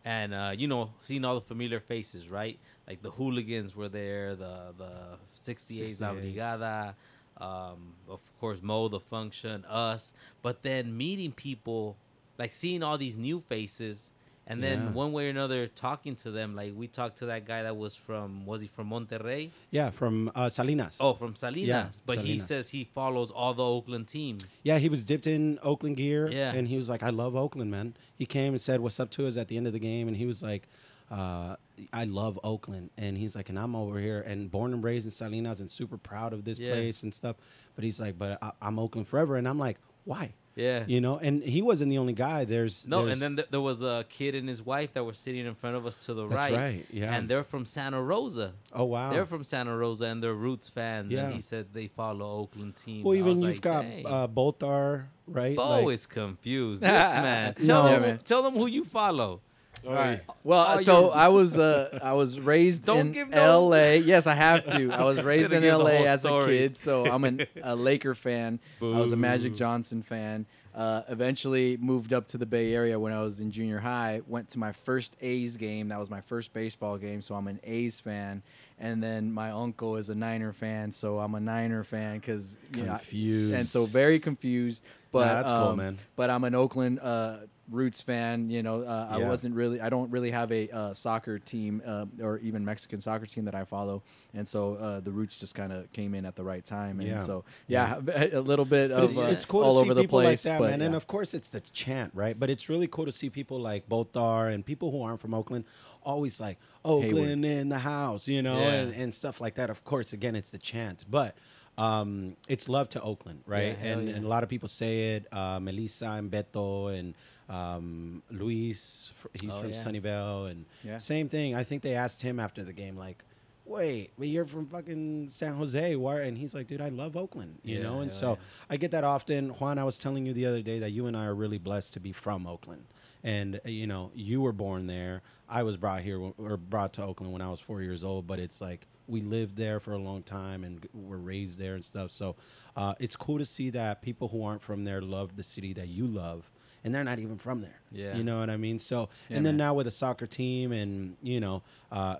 and 0.04 0.32
uh, 0.34 0.52
you 0.56 0.66
know, 0.68 0.90
seeing 1.00 1.24
all 1.24 1.34
the 1.34 1.40
familiar 1.40 1.80
faces, 1.80 2.28
right? 2.28 2.58
Like 2.88 3.02
the 3.02 3.10
hooligans 3.10 3.76
were 3.76 3.88
there, 3.88 4.34
the 4.34 4.74
the 4.76 5.18
68 5.40 6.00
La 6.00 6.12
Brigada, 6.34 6.94
um, 7.38 7.94
of 8.08 8.20
course 8.40 8.60
Mo, 8.62 8.88
the 8.88 9.00
function, 9.00 9.64
us, 9.66 10.12
but 10.42 10.62
then 10.62 10.96
meeting 10.96 11.32
people, 11.32 11.96
like 12.38 12.52
seeing 12.52 12.82
all 12.82 12.98
these 12.98 13.16
new 13.16 13.40
faces. 13.40 14.12
And 14.46 14.60
then 14.62 14.86
Yeah. 14.86 14.90
one 14.90 15.12
way 15.12 15.26
or 15.28 15.30
another, 15.30 15.68
talking 15.68 16.16
to 16.16 16.30
them, 16.32 16.56
like 16.56 16.72
we 16.74 16.88
talked 16.88 17.18
to 17.18 17.26
that 17.26 17.46
guy 17.46 17.62
that 17.62 17.76
was 17.76 17.94
from, 17.94 18.44
was 18.44 18.60
he 18.60 18.66
from 18.66 18.88
Monterey? 18.88 19.50
Yeah, 19.70 19.90
from 19.90 20.32
uh, 20.34 20.48
Salinas. 20.48 20.98
Oh, 21.00 21.14
from 21.14 21.36
Salinas. 21.36 22.02
but 22.04 22.18
he 22.18 22.38
says 22.40 22.70
he 22.70 22.82
follows 22.84 23.30
all 23.30 23.54
the 23.54 23.64
Oakland 23.64 24.08
teams. 24.08 24.60
Yeah, 24.64 24.78
he 24.78 24.88
was 24.88 25.04
dipped 25.04 25.26
in 25.28 25.60
Oakland 25.62 25.96
gear. 25.96 26.28
Yeah. 26.28 26.52
And 26.52 26.66
he 26.66 26.76
was 26.76 26.88
like, 26.88 27.02
I 27.04 27.10
love 27.10 27.36
Oakland, 27.36 27.70
man. 27.70 27.94
He 28.16 28.26
came 28.26 28.52
and 28.52 28.60
said, 28.60 28.80
What's 28.80 28.98
up 28.98 29.10
to 29.10 29.26
us 29.28 29.36
at 29.36 29.46
the 29.48 29.56
end 29.56 29.68
of 29.68 29.72
the 29.72 29.78
game? 29.78 30.08
And 30.08 30.16
he 30.16 30.26
was 30.26 30.42
like, 30.42 30.66
uh, 31.10 31.56
I 31.92 32.04
love 32.04 32.38
Oakland. 32.42 32.90
And 32.98 33.16
he's 33.18 33.36
like, 33.36 33.48
And 33.48 33.58
I'm 33.58 33.76
over 33.76 34.00
here 34.00 34.20
and 34.22 34.50
born 34.50 34.72
and 34.74 34.82
raised 34.82 35.04
in 35.06 35.12
Salinas 35.12 35.60
and 35.60 35.70
super 35.70 35.98
proud 35.98 36.32
of 36.32 36.44
this 36.44 36.58
Yeah. 36.58 36.72
place 36.72 37.04
and 37.04 37.14
stuff. 37.14 37.36
But 37.76 37.84
he's 37.84 38.00
like, 38.00 38.18
But 38.18 38.38
I, 38.42 38.50
I'm 38.60 38.78
Oakland 38.80 39.06
forever. 39.06 39.36
And 39.36 39.46
I'm 39.46 39.58
like, 39.58 39.78
why? 40.04 40.34
Yeah. 40.54 40.84
You 40.86 41.00
know, 41.00 41.18
and 41.18 41.42
he 41.42 41.62
wasn't 41.62 41.90
the 41.90 41.98
only 41.98 42.12
guy. 42.12 42.44
There's 42.44 42.86
No, 42.86 42.98
there's- 43.04 43.12
and 43.14 43.22
then 43.22 43.36
th- 43.36 43.48
there 43.50 43.60
was 43.60 43.82
a 43.82 44.04
kid 44.08 44.34
and 44.34 44.48
his 44.48 44.60
wife 44.64 44.92
that 44.94 45.04
were 45.04 45.14
sitting 45.14 45.46
in 45.46 45.54
front 45.54 45.76
of 45.76 45.86
us 45.86 46.04
to 46.06 46.14
the 46.14 46.26
That's 46.26 46.50
right. 46.50 46.52
right, 46.54 46.86
yeah. 46.90 47.14
And 47.14 47.28
they're 47.28 47.44
from 47.44 47.64
Santa 47.64 48.02
Rosa. 48.02 48.52
oh 48.74 48.84
wow, 48.84 49.10
They're 49.10 49.24
from 49.26 49.44
Santa 49.44 49.74
Rosa 49.76 50.04
and 50.06 50.22
they're 50.22 50.34
Roots 50.34 50.68
fans. 50.68 51.10
Yeah. 51.10 51.24
And 51.26 51.34
he 51.34 51.40
said 51.40 51.68
they 51.72 51.88
follow 51.88 52.40
Oakland 52.40 52.76
team. 52.76 53.02
well, 53.04 53.14
even 53.14 53.40
you've 53.40 53.54
like, 53.54 53.60
got 53.60 53.82
"Dang." 53.82 54.06
uh, 54.06 54.28
Bolthar, 54.28 55.06
right? 55.26 55.56
Bo 55.56 55.84
Like- 55.84 55.94
is 55.94 56.06
confused. 56.06 56.82
This 56.82 57.14
man. 57.14 57.54
Tell, 57.54 57.84
No. 57.84 57.88
them, 57.90 58.02
man. 58.02 58.18
tell 58.24 58.42
them 58.42 58.54
who 58.54 58.66
you 58.66 58.84
follow. 58.84 59.40
All 59.86 59.92
right. 59.92 60.20
Well, 60.44 60.66
Oh, 60.68 60.76
so 60.78 61.10
I 61.10 61.28
was 61.28 61.58
uh, 61.58 61.98
I 62.02 62.12
was 62.12 62.38
raised 62.52 62.84
Don't 62.84 62.98
in 62.98 63.12
give 63.12 63.28
no- 63.30 63.36
L.A. 63.72 63.98
Yes, 63.98 64.26
I 64.26 64.34
have 64.34 64.64
to. 64.66 64.92
I 64.92 65.02
was 65.04 65.20
raised 65.22 65.50
Gotta 65.50 65.56
in 65.56 65.62
give 65.62 65.70
the 65.72 65.84
L.A. 65.84 65.96
whole 65.98 66.06
as 66.08 66.20
story. 66.20 66.56
a 66.56 66.68
kid, 66.68 66.76
so 66.76 67.06
I'm 67.06 67.24
an, 67.24 67.46
a 67.62 67.74
Laker 67.74 68.14
fan. 68.14 68.60
I 68.80 68.84
was 68.84 69.12
a 69.12 69.16
Magic 69.16 69.52
Boo. 69.52 69.58
Johnson 69.58 70.02
fan. 70.02 70.46
Uh, 70.74 71.02
eventually 71.08 71.76
moved 71.76 72.14
up 72.14 72.26
to 72.28 72.38
the 72.38 72.46
Bay 72.46 72.72
Area 72.72 72.98
when 72.98 73.12
I 73.12 73.20
was 73.22 73.40
in 73.40 73.50
junior 73.50 73.78
high. 73.78 74.22
Went 74.26 74.48
to 74.50 74.58
my 74.58 74.72
first 74.72 75.14
A's 75.20 75.58
game. 75.58 75.88
That 75.88 75.98
was 75.98 76.08
my 76.08 76.22
first 76.22 76.54
baseball 76.54 76.96
game, 76.96 77.20
so 77.20 77.34
I'm 77.34 77.46
an 77.48 77.60
A's 77.64 78.00
fan. 78.00 78.42
And 78.78 79.02
then 79.02 79.30
my 79.32 79.50
uncle 79.50 79.96
is 79.96 80.08
a 80.08 80.14
Niner 80.14 80.52
fan, 80.52 80.90
so 80.90 81.18
I'm 81.18 81.34
a 81.34 81.40
Niner 81.40 81.84
fan 81.84 82.18
because 82.18 82.56
you 82.74 82.84
know, 82.84 82.92
Confused. 82.92 83.54
and 83.54 83.66
so 83.66 83.84
very 83.84 84.18
confused. 84.18 84.82
But 85.12 85.26
Nah, 85.26 85.34
that's 85.42 85.52
cool, 85.52 85.60
um, 85.68 85.76
man. 85.76 85.98
But 86.16 86.30
I'm 86.30 86.42
an 86.44 86.54
Oakland 86.54 86.98
uh, 87.00 87.36
Roots 87.70 88.02
fan. 88.02 88.50
You 88.50 88.62
know, 88.62 88.82
uh, 88.82 89.06
I 89.10 89.18
Yeah. 89.18 89.28
wasn't 89.28 89.54
really. 89.54 89.80
I 89.80 89.88
don't 89.88 90.10
really 90.10 90.30
have 90.30 90.50
a 90.52 90.68
uh, 90.70 90.94
soccer 90.94 91.38
team 91.38 91.80
uh, 91.86 92.06
or 92.20 92.38
even 92.38 92.64
Mexican 92.64 93.00
soccer 93.00 93.26
team 93.26 93.44
that 93.44 93.54
I 93.54 93.64
follow, 93.64 94.02
and 94.34 94.46
so 94.46 94.74
uh, 94.74 95.00
the 95.00 95.12
Roots 95.12 95.36
just 95.36 95.54
kind 95.54 95.72
of 95.72 95.90
came 95.92 96.14
in 96.14 96.24
at 96.26 96.36
the 96.36 96.44
right 96.44 96.64
time. 96.64 97.00
And 97.00 97.08
Yeah. 97.08 97.18
so 97.18 97.44
yeah, 97.68 97.96
a 98.32 98.40
little 98.40 98.64
bit 98.64 98.90
of 98.90 99.10
it's, 99.10 99.18
uh, 99.20 99.26
it's 99.26 99.44
cool 99.44 99.62
all 99.62 99.74
to 99.74 99.78
see 99.78 99.82
over 99.82 99.94
the 99.94 100.00
people 100.02 100.18
place. 100.18 100.44
like 100.44 100.52
that, 100.52 100.58
but 100.58 100.70
man. 100.70 100.82
And 100.82 100.94
of 100.94 101.06
course, 101.06 101.34
it's 101.34 101.48
the 101.50 101.60
chant, 101.60 102.10
right? 102.14 102.38
But 102.38 102.50
it's 102.50 102.68
really 102.68 102.88
cool 102.88 103.06
to 103.06 103.12
see 103.12 103.30
people 103.30 103.60
like 103.60 103.88
Bolthar 103.88 104.52
and 104.52 104.66
people 104.66 104.90
who 104.90 105.02
aren't 105.02 105.20
from 105.20 105.32
Oakland 105.32 105.64
always 106.02 106.40
like 106.40 106.58
Oakland 106.84 107.44
in 107.44 107.68
the 107.68 107.78
house, 107.78 108.26
you 108.26 108.42
know, 108.42 108.58
Yeah. 108.58 108.72
and, 108.74 108.94
and 108.94 109.14
stuff 109.14 109.40
like 109.40 109.54
that. 109.54 109.70
Of 109.70 109.84
course, 109.84 110.12
again, 110.12 110.34
it's 110.34 110.50
the 110.50 110.58
chant, 110.58 111.04
but 111.08 111.36
um, 111.78 112.36
it's 112.48 112.68
love 112.68 112.88
to 112.90 113.00
Oakland, 113.02 113.42
right? 113.46 113.76
Yeah, 113.82 113.88
and, 113.92 114.08
yeah. 114.08 114.14
and 114.16 114.24
a 114.24 114.28
lot 114.28 114.42
of 114.42 114.48
people 114.48 114.68
say 114.68 115.16
it. 115.16 115.26
Uh, 115.32 115.58
Melissa 115.60 116.06
and 116.10 116.30
Beto 116.30 116.96
and 116.98 117.14
um, 117.48 118.22
Luis, 118.30 119.12
he's 119.40 119.52
Oh, 119.52 119.60
from 119.60 119.70
yeah. 119.70 119.76
Sunnyvale, 119.76 120.50
and 120.50 120.64
Yeah. 120.84 120.98
same 120.98 121.28
thing. 121.28 121.54
I 121.54 121.64
think 121.64 121.82
they 121.82 121.94
asked 121.94 122.22
him 122.22 122.38
after 122.40 122.62
the 122.62 122.72
game, 122.72 122.96
like. 122.96 123.22
Wait, 123.64 124.10
but 124.18 124.26
you're 124.26 124.44
from 124.44 124.66
fucking 124.66 125.28
San 125.28 125.54
Jose. 125.54 125.94
Why? 125.94 126.22
And 126.22 126.36
he's 126.36 126.52
like, 126.52 126.66
dude, 126.66 126.80
I 126.80 126.88
love 126.88 127.16
Oakland, 127.16 127.60
you 127.62 127.80
know. 127.80 128.00
And 128.00 128.10
so. 128.10 128.36
I 128.68 128.76
get 128.76 128.90
that 128.90 129.04
often. 129.04 129.50
Juan, 129.50 129.78
I 129.78 129.84
was 129.84 129.98
telling 129.98 130.26
you 130.26 130.32
the 130.32 130.46
other 130.46 130.62
day 130.62 130.80
that 130.80 130.90
you 130.90 131.06
and 131.06 131.16
I 131.16 131.26
are 131.26 131.34
really 131.34 131.58
blessed 131.58 131.92
to 131.94 132.00
be 132.00 132.10
from 132.12 132.44
Oakland. 132.44 132.86
And 133.22 133.60
uh, 133.64 133.68
you 133.68 133.86
know, 133.86 134.10
you 134.16 134.40
were 134.40 134.52
born 134.52 134.88
there. 134.88 135.22
I 135.48 135.62
was 135.62 135.76
brought 135.76 136.00
here 136.02 136.18
or 136.38 136.56
brought 136.56 136.92
to 136.94 137.04
Oakland 137.04 137.32
when 137.32 137.40
I 137.40 137.48
was 137.50 137.60
four 137.60 137.82
years 137.82 138.02
old. 138.02 138.26
But 138.26 138.40
it's 138.40 138.60
like 138.60 138.88
we 139.08 139.20
lived 139.20 139.56
there 139.56 139.80
for 139.80 139.92
a 139.92 139.98
long 139.98 140.22
time 140.22 140.64
and 140.64 140.86
were 140.94 141.18
raised 141.18 141.58
there 141.58 141.74
and 141.74 141.84
stuff. 141.84 142.10
So 142.12 142.36
uh, 142.76 142.94
it's 143.00 143.16
cool 143.16 143.38
to 143.38 143.44
see 143.44 143.70
that 143.70 144.02
people 144.02 144.28
who 144.28 144.44
aren't 144.44 144.62
from 144.62 144.84
there 144.84 145.00
love 145.02 145.36
the 145.36 145.42
city 145.42 145.72
that 145.74 145.88
you 145.88 146.06
love, 146.06 146.50
and 146.84 146.94
they're 146.94 147.04
not 147.04 147.18
even 147.18 147.36
from 147.38 147.60
there. 147.60 147.80
Yeah. 147.90 148.16
you 148.16 148.24
know 148.24 148.40
what 148.40 148.48
I 148.50 148.56
mean. 148.56 148.78
So 148.78 149.08
Yeah, 149.28 149.36
and 149.38 149.46
then 149.46 149.56
man. 149.56 149.66
now 149.68 149.74
with 149.74 149.86
a 149.86 149.90
soccer 149.90 150.26
team 150.26 150.72
and 150.72 151.16
you 151.22 151.40
know, 151.40 151.62
uh, 151.90 152.16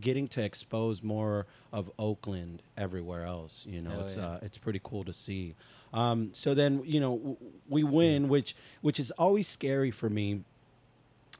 getting 0.00 0.28
to 0.28 0.42
expose 0.42 1.02
more 1.02 1.46
of 1.72 1.90
Oakland 1.98 2.62
everywhere 2.76 3.24
else. 3.24 3.66
You 3.68 3.82
know, 3.82 3.90
Hell 3.90 4.00
it's 4.02 4.16
yeah. 4.16 4.26
uh, 4.26 4.38
it's 4.42 4.58
pretty 4.58 4.80
cool 4.84 5.04
to 5.04 5.12
see. 5.12 5.54
Um, 5.92 6.30
so 6.34 6.54
then 6.54 6.82
you 6.84 7.00
know 7.00 7.16
w- 7.16 7.36
we 7.68 7.82
win, 7.84 8.28
which 8.28 8.54
which 8.82 9.00
is 9.00 9.10
always 9.12 9.48
scary 9.48 9.90
for 9.90 10.08
me 10.10 10.44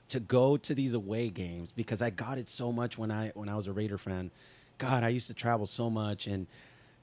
to 0.08 0.20
go 0.20 0.56
to 0.56 0.74
these 0.74 0.94
away 0.94 1.28
games 1.28 1.70
because 1.70 2.00
I 2.00 2.08
got 2.10 2.38
it 2.38 2.48
so 2.48 2.72
much 2.72 2.96
when 2.96 3.10
I 3.10 3.30
when 3.34 3.48
I 3.48 3.56
was 3.56 3.66
a 3.66 3.72
Raider 3.72 3.98
fan. 3.98 4.30
God, 4.78 5.02
I 5.02 5.08
used 5.08 5.26
to 5.28 5.34
travel 5.34 5.66
so 5.66 5.90
much 5.90 6.26
and 6.26 6.46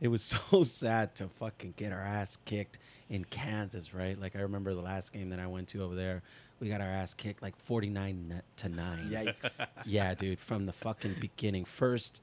it 0.02 0.08
was 0.08 0.22
so 0.52 0.64
sad 0.64 1.16
to 1.16 1.28
fucking 1.28 1.76
get 1.78 1.92
our 1.92 2.02
ass 2.02 2.38
kicked 2.46 2.80
in 3.10 3.24
Kansas, 3.26 3.94
right? 3.94 4.20
Like 4.20 4.36
I 4.36 4.40
remember 4.40 4.74
the 4.74 4.82
last 4.82 5.14
game 5.14 5.30
that 5.30 5.40
I 5.40 5.48
went 5.48 5.68
to 5.70 5.84
over 5.84 5.96
there, 5.96 6.24
we 6.60 6.70
got 6.70 6.82
our 6.82 6.88
ass 6.88 7.14
kicked 7.14 7.42
like 7.42 7.56
49 7.58 8.42
to 8.58 8.70
9. 8.70 9.10
Yikes. 9.10 9.66
Yeah, 9.86 10.14
dude, 10.16 10.40
from 10.40 10.66
the 10.66 10.74
fucking 10.74 11.16
beginning. 11.20 11.66
First 11.66 12.22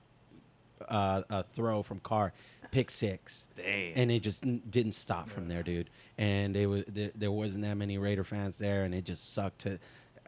uh, 0.89 1.23
uh, 1.31 1.43
throw 1.53 1.83
from 1.83 2.01
Carr, 2.01 2.33
pick 2.71 2.91
six. 2.91 3.49
Damn. 3.55 3.93
And 3.95 4.11
it 4.11 4.21
just 4.21 4.45
n- 4.45 4.63
didn't 4.69 4.93
stop 4.93 5.29
from 5.31 5.49
there, 5.49 5.63
dude. 5.63 5.91
And 6.19 6.57
it 6.57 6.67
was 6.67 6.85
there, 6.89 7.11
there 7.15 7.31
wasn't 7.31 7.65
that 7.65 7.77
many 7.77 7.99
Raider 7.99 8.25
fans 8.25 8.59
there, 8.59 8.85
and 8.85 8.95
it 8.95 9.05
just 9.05 9.33
sucked 9.33 9.61
to, 9.61 9.79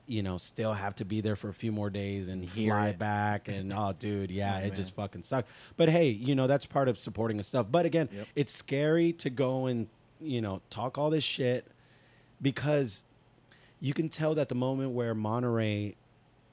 you 0.07 0.23
know, 0.23 0.37
still 0.37 0.73
have 0.75 0.95
to 0.97 1.05
be 1.05 1.21
there 1.23 1.35
for 1.37 1.49
a 1.49 1.55
few 1.55 1.73
more 1.73 1.89
days 1.91 2.29
and 2.29 2.45
Hear 2.45 2.71
fly 2.73 2.89
it. 2.89 2.99
back. 2.99 3.49
And 3.49 3.73
oh, 3.77 3.95
dude, 3.99 4.31
yeah, 4.31 4.61
Oh, 4.63 4.67
it 4.67 4.75
just 4.75 4.95
fucking 4.95 5.23
sucked. 5.23 5.49
But 5.77 5.89
hey, 5.89 6.09
you 6.09 6.35
know 6.35 6.47
that's 6.47 6.67
part 6.67 6.89
of 6.89 6.99
supporting 6.99 7.37
the 7.39 7.43
stuff. 7.43 7.67
But 7.71 7.87
again, 7.87 8.09
Yep. 8.13 8.27
it's 8.37 8.53
scary 8.53 9.13
to 9.15 9.31
go 9.31 9.67
and 9.67 9.89
you 10.21 10.41
know 10.41 10.61
talk 10.71 10.97
all 10.99 11.11
this 11.11 11.25
shit 11.25 11.67
because 12.43 13.05
you 13.81 13.93
can 13.95 14.09
tell 14.09 14.35
that 14.35 14.49
the 14.49 14.55
moment 14.55 14.91
where 14.93 15.15
Monterey 15.15 15.95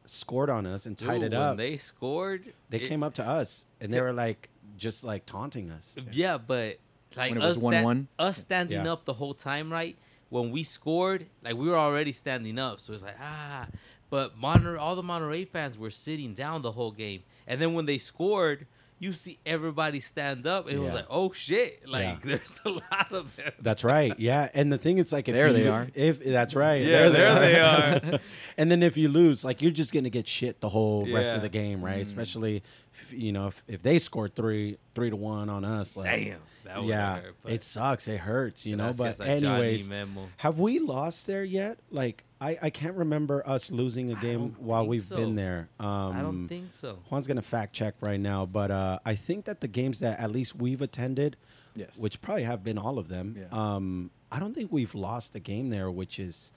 scored 0.06 0.50
on 0.50 0.66
us 0.66 0.86
and 0.86 0.98
tied 0.98 1.22
Dude, 1.22 1.34
it 1.34 1.38
when 1.38 1.42
up, 1.42 1.58
they 1.58 1.78
scored, 1.78 2.54
they 2.70 2.80
it- 2.80 2.88
came 2.88 3.04
up 3.04 3.14
to 3.16 3.24
us 3.26 3.66
and 3.80 3.94
they 3.94 4.02
were 4.02 4.14
like 4.14 4.50
just 4.78 5.04
like 5.04 5.26
taunting 5.26 5.70
us. 5.72 5.96
Yeah, 6.12 6.38
but 6.38 6.78
like 7.16 7.32
When 7.34 7.42
it 7.42 7.46
was 7.46 7.58
us, 7.58 7.62
sta- 7.64 7.70
1-1? 7.84 8.08
us 8.18 8.38
standing 8.38 8.86
Yeah. 8.86 8.94
up 8.94 9.06
the 9.06 9.14
whole 9.14 9.34
time, 9.34 9.72
right? 9.72 9.96
When 10.32 10.50
we 10.50 10.64
scored, 10.64 11.28
like 11.44 11.56
we 11.56 11.68
were 11.68 11.78
already 11.78 12.12
standing 12.14 12.58
up, 12.58 12.80
so 12.80 12.94
it's 12.94 13.04
like 13.04 13.18
ah. 13.22 13.68
But 14.10 14.38
Monterey, 14.38 14.78
all 14.80 14.96
the 14.96 15.04
Monterey 15.04 15.46
fans 15.46 15.78
were 15.78 15.90
sitting 15.92 16.34
down 16.34 16.64
the 16.64 16.72
whole 16.72 16.92
game, 16.92 17.22
and 17.46 17.62
then 17.62 17.74
when 17.74 17.86
they 17.86 17.98
scored, 17.98 18.66
you 19.00 19.14
see 19.14 19.40
everybody 19.46 20.00
stand 20.00 20.46
up, 20.48 20.68
and 20.68 20.76
it 20.78 20.80
was 20.80 20.94
like 20.94 21.06
oh 21.10 21.32
shit, 21.34 21.88
like 21.90 22.04
Yeah. 22.04 22.18
there's 22.24 22.62
a 22.66 22.70
lot 22.70 23.12
of 23.12 23.36
them. 23.36 23.52
That's 23.62 23.84
right. 23.84 24.14
Yeah, 24.18 24.48
and 24.54 24.72
the 24.72 24.78
thing 24.78 24.98
is 25.00 25.12
like 25.12 25.28
if 25.28 25.36
There 25.36 25.48
you, 25.48 25.54
they 25.54 25.68
are. 25.68 25.88
If 25.96 26.24
that's 26.24 26.56
right. 26.56 26.82
Yeah, 26.82 27.10
there 27.10 27.36
they 27.40 27.60
are. 27.60 28.20
and 28.58 28.72
then 28.72 28.84
if 28.84 28.96
you 28.96 29.10
lose, 29.10 29.44
like 29.44 29.62
you're 29.62 29.72
just 29.72 29.94
gonna 29.94 30.10
get 30.10 30.28
shit 30.30 30.62
the 30.62 30.70
whole 30.70 31.06
rest 31.12 31.36
of 31.36 31.42
the 31.42 31.50
game, 31.50 31.84
right? 31.84 32.02
Especially, 32.02 32.64
if, 32.94 33.12
you 33.14 33.32
know, 33.34 33.48
if, 33.48 33.62
if 33.68 33.82
they 33.82 33.98
score 34.00 34.30
three 34.30 34.78
three 34.96 35.10
to 35.10 35.16
one 35.18 35.50
on 35.50 35.66
us, 35.66 35.98
like 35.98 36.06
Damn, 36.26 36.40
that 36.66 36.84
yeah, 36.84 37.16
hurt, 37.22 37.36
it 37.48 37.64
sucks. 37.64 38.08
It 38.08 38.20
hurts, 38.20 38.66
you 38.66 38.76
know. 38.76 38.92
But 38.98 39.18
just 39.18 39.22
anyways, 39.22 39.90
have 40.38 40.60
we 40.60 40.80
lost 40.80 41.28
there 41.28 41.44
yet? 41.44 41.78
Like 41.90 42.24
I, 42.40 42.58
I 42.62 42.70
can't 42.70 42.96
remember 42.96 43.48
us 43.48 43.72
losing 43.72 44.12
a 44.12 44.16
game 44.16 44.56
while 44.60 44.86
we've 44.86 45.04
so. 45.04 45.16
been 45.18 45.36
there. 45.36 45.70
Um, 45.80 45.88
I 46.14 46.22
don't 46.22 46.48
think 46.48 46.74
so. 46.74 47.00
Juan's 47.10 47.28
gonna 47.28 47.42
fact 47.42 47.74
check 47.74 47.96
right 48.02 48.20
now, 48.20 48.46
but 48.46 48.72
uh, 48.72 49.00
I 49.06 49.16
think 49.16 49.46
that 49.46 49.62
the 49.62 49.68
games 49.68 50.00
that 50.00 50.20
at 50.20 50.32
least 50.32 50.56
we've 50.56 50.82
attended, 50.82 51.38
Yes. 51.76 51.98
which 51.98 52.22
probably 52.22 52.44
have 52.44 52.64
been 52.64 52.78
all 52.78 53.00
of 53.00 53.08
them, 53.08 53.38
Yeah. 53.40 53.46
um, 53.76 54.12
I 54.32 54.40
don't 54.40 54.54
think 54.54 54.72
we've 54.72 54.96
lost 54.96 55.36
a 55.36 55.40
game 55.40 55.70
there, 55.70 55.90
which 55.92 56.20
is 56.20 56.52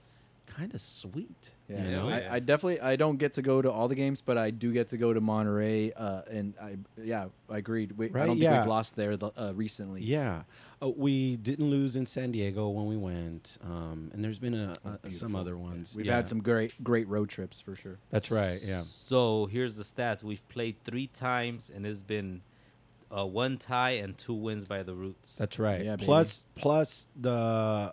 kind 0.46 0.74
of 0.74 0.80
sweet. 0.80 1.52
Yeah, 1.68 1.84
you 1.84 1.90
know? 1.92 2.06
oh, 2.08 2.12
I. 2.12 2.34
I 2.34 2.38
definitely 2.40 2.80
I 2.80 2.96
don't 2.96 3.16
get 3.16 3.34
to 3.34 3.42
go 3.42 3.62
to 3.62 3.72
all 3.72 3.88
the 3.88 3.94
games, 3.94 4.20
but 4.20 4.36
I 4.36 4.50
do 4.50 4.72
get 4.72 4.88
to 4.90 4.96
go 4.98 5.12
to 5.14 5.20
Monterey, 5.20 5.92
uh, 5.92 6.22
and 6.30 6.54
I 6.60 6.76
yeah 7.02 7.26
I 7.48 7.58
agreed. 7.58 7.92
We, 7.92 8.06
I 8.06 8.10
don't 8.10 8.28
think 8.28 8.40
yeah. 8.42 8.60
we've 8.60 8.68
lost 8.68 8.96
there 8.96 9.16
the, 9.16 9.30
uh, 9.36 9.52
recently. 9.54 10.02
Yeah, 10.02 10.42
uh, 10.82 10.90
we 10.90 11.36
didn't 11.36 11.70
lose 11.70 11.96
in 11.96 12.04
San 12.04 12.32
Diego 12.32 12.68
when 12.68 12.86
we 12.86 12.96
went, 12.98 13.56
um, 13.64 14.10
and 14.12 14.22
there's 14.22 14.38
been 14.38 14.54
a, 14.54 14.74
a, 15.04 15.10
some 15.10 15.34
other 15.34 15.56
ones. 15.56 15.96
we've 15.96 16.06
Yeah. 16.06 16.16
had 16.16 16.28
some 16.28 16.40
great 16.42 16.72
great 16.84 17.08
road 17.08 17.30
trips 17.30 17.60
for 17.62 17.74
sure. 17.74 17.98
That's 18.10 18.30
right. 18.30 18.58
Yeah. 18.62 18.82
So 18.82 19.46
here's 19.46 19.76
the 19.76 19.84
stats: 19.84 20.22
we've 20.22 20.46
played 20.48 20.76
three 20.84 21.06
times, 21.06 21.70
and 21.74 21.86
it's 21.86 22.02
been 22.02 22.42
uh, 23.16 23.24
one 23.26 23.58
tie 23.58 23.92
and 23.92 24.16
two 24.16 24.34
wins 24.34 24.64
by 24.64 24.82
the 24.82 24.94
Roots. 24.94 25.36
That's 25.36 25.58
right. 25.58 25.84
Yeah, 25.84 25.96
baby. 25.96 26.04
plus, 26.06 26.44
plus 26.54 27.06
the, 27.16 27.30
uh, 27.30 27.90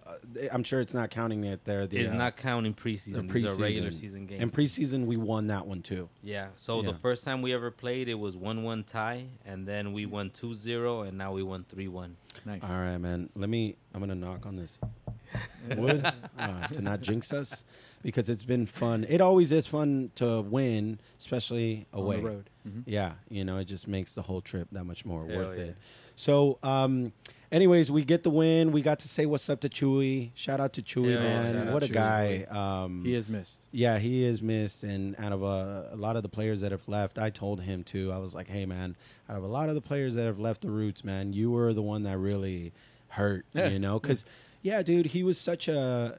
I'm 0.51 0.63
sure 0.63 0.81
it's 0.81 0.93
not 0.93 1.09
counting 1.09 1.43
it 1.43 1.63
there. 1.65 1.87
The, 1.87 1.97
It's 1.97 2.11
uh, 2.11 2.15
not 2.15 2.37
counting 2.37 2.73
the 2.73 2.81
preseason. 2.81 3.31
These 3.31 3.45
are 3.45 3.61
regular 3.61 3.89
preseason. 3.89 3.93
season 3.93 4.25
games. 4.25 4.41
And 4.41 4.53
preseason, 4.53 5.05
we 5.05 5.17
won 5.17 5.47
that 5.47 5.65
one 5.67 5.81
too. 5.81 6.09
yeah. 6.23 6.47
So 6.55 6.81
Yeah. 6.81 6.91
the 6.91 6.97
first 6.97 7.23
time 7.23 7.41
we 7.41 7.53
ever 7.53 7.71
played, 7.71 8.09
it 8.09 8.15
was 8.15 8.35
one-one 8.35 8.83
tie, 8.83 9.27
and 9.45 9.67
then 9.67 9.93
we 9.93 10.05
won 10.05 10.29
2-0, 10.29 11.07
and 11.07 11.17
now 11.17 11.31
we 11.33 11.43
won 11.43 11.63
three-one. 11.63 12.17
Nice. 12.45 12.61
All 12.63 12.79
right, 12.79 12.97
man. 12.97 13.29
Let 13.35 13.49
me. 13.49 13.75
I'm 13.93 13.99
gonna 13.99 14.15
knock 14.15 14.45
on 14.45 14.55
this 14.55 14.79
wood 15.77 16.05
uh, 16.37 16.67
to 16.67 16.81
not 16.81 17.01
jinx 17.01 17.31
us 17.33 17.63
because 18.01 18.29
it's 18.29 18.43
been 18.43 18.65
fun. 18.65 19.05
It 19.07 19.21
always 19.21 19.51
is 19.51 19.67
fun 19.67 20.11
to 20.15 20.41
win, 20.41 20.99
especially 21.19 21.85
On 21.93 22.01
away. 22.03 22.17
the 22.17 22.21
road. 22.23 22.49
Mhm. 22.67 22.83
Yeah, 22.85 23.13
you 23.29 23.43
know, 23.45 23.57
it 23.57 23.65
just 23.65 23.87
makes 23.87 24.13
the 24.15 24.23
whole 24.23 24.41
trip 24.41 24.67
that 24.71 24.83
much 24.85 25.05
more 25.05 25.25
Hell 25.27 25.37
worth 25.37 25.57
yeah. 25.57 25.63
it. 25.65 25.77
So, 26.15 26.59
um, 26.61 27.13
anyways, 27.51 27.91
we 27.91 28.03
get 28.03 28.21
the 28.23 28.29
win. 28.29 28.71
We 28.71 28.81
got 28.83 28.99
to 28.99 29.07
say 29.07 29.25
what's 29.25 29.49
up 29.49 29.59
to 29.61 29.69
Chewy. 29.69 30.29
Shout 30.35 30.59
out 30.59 30.73
to 30.73 30.81
Chewy, 30.83 31.13
yeah, 31.15 31.19
man. 31.19 31.67
out 31.67 31.73
what 31.73 31.81
a 31.83 31.87
Chewy. 31.87 31.93
guy. 31.93 32.83
Um, 32.83 33.03
He 33.05 33.15
is 33.15 33.27
missed. 33.29 33.57
yeah, 33.71 33.97
he 33.97 34.23
is 34.23 34.41
missed, 34.41 34.83
and 34.83 35.15
out 35.17 35.31
of 35.31 35.43
uh, 35.43 35.85
a 35.91 35.95
lot 35.95 36.15
of 36.17 36.21
the 36.23 36.29
players 36.29 36.61
that 36.61 36.71
have 36.71 36.87
left, 36.87 37.17
I 37.17 37.29
told 37.31 37.61
him 37.61 37.83
too. 37.83 38.11
I 38.11 38.17
was 38.19 38.35
like, 38.35 38.47
"Hey, 38.47 38.65
man, 38.67 38.95
out 39.29 39.37
of 39.37 39.43
a 39.43 39.47
lot 39.47 39.69
of 39.69 39.75
the 39.75 39.81
players 39.81 40.13
that 40.15 40.25
have 40.25 40.39
left 40.39 40.61
the 40.61 40.69
Roots, 40.69 41.03
man, 41.03 41.33
you 41.33 41.49
were 41.49 41.73
the 41.73 41.81
one 41.81 42.03
that 42.03 42.17
really 42.17 42.71
hurt, 43.09 43.45
Yeah. 43.53 43.69
you 43.69 43.79
know, 43.79 43.99
because 43.99 44.23
yeah, 44.61 44.81
dude, 44.83 45.07
he 45.07 45.23
was 45.23 45.37
such 45.39 45.67
a 45.67 46.17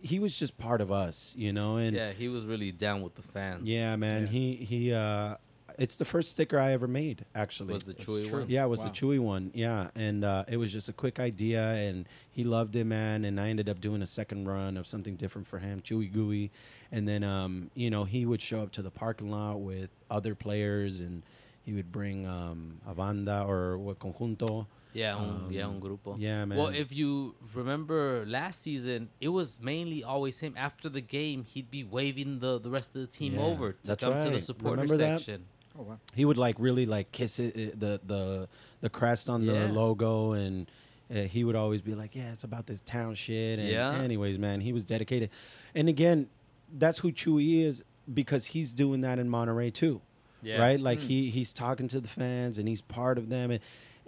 he 0.00 0.18
was 0.18 0.36
just 0.36 0.58
part 0.58 0.80
of 0.80 0.90
us, 0.90 1.34
you 1.38 1.52
know, 1.52 1.76
and 1.76 1.94
yeah, 1.94 2.10
he 2.12 2.28
was 2.28 2.44
really 2.44 2.72
down 2.72 3.02
with 3.02 3.14
the 3.14 3.22
fans. 3.22 3.68
yeah, 3.68 3.94
man, 3.96 4.22
Yeah. 4.22 4.28
he 4.28 4.54
he 4.56 4.92
uh 4.92 5.36
it's 5.78 5.96
the 5.96 6.04
first 6.04 6.32
sticker 6.32 6.58
I 6.58 6.72
ever 6.72 6.86
made 6.86 7.24
actually. 7.34 7.72
was 7.72 7.84
the 7.84 7.94
Chewy 7.94 8.28
true. 8.28 8.40
one. 8.40 8.48
Yeah, 8.50 8.64
it 8.64 8.68
was 8.68 8.80
Wow. 8.80 8.86
the 8.86 8.90
Chewy 8.90 9.18
one. 9.18 9.50
Yeah, 9.54 9.88
and 9.94 10.22
uh, 10.22 10.44
it 10.46 10.58
was 10.58 10.70
just 10.70 10.90
a 10.90 10.92
quick 10.92 11.18
idea, 11.18 11.62
and 11.72 12.06
he 12.30 12.44
loved 12.44 12.76
it, 12.76 12.84
man. 12.84 13.24
And 13.24 13.40
I 13.40 13.48
ended 13.48 13.70
up 13.70 13.80
doing 13.80 14.02
a 14.02 14.06
second 14.06 14.46
run 14.46 14.76
of 14.76 14.86
something 14.86 15.16
different 15.16 15.46
for 15.46 15.60
him, 15.60 15.80
Chewy 15.80 16.12
Gooey, 16.12 16.50
and 16.92 17.08
then 17.08 17.24
um, 17.24 17.70
you 17.74 17.88
know 17.88 18.04
he 18.04 18.26
would 18.26 18.42
show 18.42 18.62
up 18.62 18.70
to 18.72 18.82
the 18.82 18.90
parking 18.90 19.30
lot 19.30 19.60
with 19.60 19.88
other 20.10 20.34
players, 20.34 21.00
and 21.00 21.22
he 21.64 21.72
would 21.72 21.90
bring 21.90 22.26
um, 22.26 22.80
a 22.86 22.94
banda 22.94 23.42
or 23.48 23.78
what 23.78 23.98
conjunto. 23.98 24.66
Yeah, 24.94 25.16
un, 25.16 25.46
yeah, 25.50 25.66
Um, 25.66 25.76
un 25.76 25.80
grupo. 25.80 26.16
yeah, 26.18 26.44
man. 26.44 26.58
Well, 26.58 26.68
if 26.68 26.92
you 26.92 27.34
remember 27.54 28.24
last 28.26 28.62
season, 28.62 29.08
it 29.20 29.28
was 29.28 29.60
mainly 29.60 30.04
always 30.04 30.40
him. 30.40 30.54
After 30.56 30.88
the 30.88 31.00
game, 31.00 31.44
he'd 31.44 31.70
be 31.70 31.82
waving 31.84 32.40
the, 32.40 32.58
the 32.60 32.70
rest 32.70 32.94
of 32.94 33.00
the 33.00 33.06
team 33.06 33.34
Yeah, 33.34 33.40
over 33.40 33.72
to 33.72 33.78
that's 33.84 34.04
come 34.04 34.14
to 34.20 34.24
the 34.28 34.32
right. 34.32 34.42
supporter 34.42 34.82
Remember 34.82 34.96
that? 34.98 35.20
section. 35.20 35.44
Oh 35.78 35.84
wow. 35.84 35.98
he 36.14 36.26
would 36.26 36.36
like 36.36 36.56
really 36.58 36.84
like 36.84 37.12
kiss 37.12 37.38
it, 37.38 37.56
uh, 37.56 37.74
the 37.78 38.00
the 38.04 38.48
the 38.82 38.90
crest 38.90 39.30
on 39.30 39.46
the 39.46 39.54
Yeah. 39.54 39.72
logo 39.72 40.32
and 40.32 40.70
uh, 41.10 41.20
he 41.22 41.44
would 41.44 41.56
always 41.56 41.80
be 41.80 41.94
like 41.94 42.14
yeah 42.14 42.30
it's 42.30 42.44
about 42.44 42.66
this 42.66 42.82
town 42.82 43.14
shit 43.14 43.58
and 43.58 43.66
Yeah. 43.68 43.94
anyways 43.94 44.38
man 44.38 44.60
he 44.60 44.74
was 44.74 44.84
dedicated 44.84 45.30
and 45.74 45.88
again 45.88 46.28
that's 46.76 46.98
who 46.98 47.10
chewy 47.10 47.62
is 47.64 47.82
because 48.12 48.44
he's 48.48 48.70
doing 48.70 49.00
that 49.00 49.18
in 49.18 49.30
monterey 49.30 49.70
too 49.70 50.02
Yeah. 50.42 50.60
right 50.60 50.78
like 50.78 51.00
he 51.00 51.30
he's 51.30 51.54
talking 51.54 51.88
to 51.88 52.00
the 52.00 52.08
fans 52.08 52.58
and 52.58 52.68
he's 52.68 52.82
part 52.82 53.16
of 53.16 53.30
them 53.30 53.50
and 53.50 53.60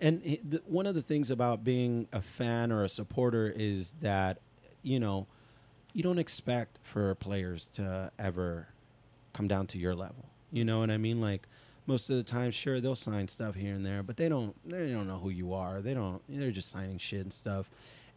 and 0.05 0.39
the, 0.45 0.61
one 0.67 0.87
of 0.87 0.95
the 0.95 1.01
things 1.01 1.31
about 1.31 1.65
being 1.65 2.09
a 2.13 2.21
fan 2.21 2.71
or 2.71 2.85
a 2.85 2.89
supporter 2.91 3.51
is 3.57 3.95
that 4.03 4.39
you 4.83 5.01
know 5.01 5.27
you 5.95 6.03
don't 6.03 6.19
expect 6.19 6.79
for 6.83 7.15
players 7.15 7.67
to 7.69 8.13
ever 8.19 8.69
come 9.33 9.49
down 9.49 9.67
to 9.69 9.79
your 9.79 9.95
level. 9.95 10.29
You 10.53 10.65
know 10.65 10.81
what 10.81 10.91
I 10.91 10.99
mean? 10.99 11.23
Like 11.23 11.49
most 11.87 12.11
of 12.11 12.17
the 12.17 12.23
time, 12.23 12.51
sure 12.51 12.81
they'll 12.81 12.95
sign 12.95 13.29
stuff 13.29 13.55
here 13.55 13.75
and 13.75 13.85
there, 13.85 14.03
but 14.03 14.19
they 14.19 14.29
don't 14.29 14.55
they 14.69 14.93
don't 14.93 15.07
know 15.07 15.19
who 15.19 15.31
you 15.31 15.55
are. 15.55 15.81
They 15.81 15.95
don't. 15.95 16.21
They're 16.29 16.51
just 16.51 16.71
signing 16.71 16.99
shit 16.99 17.21
and 17.21 17.33
stuff. 17.33 17.71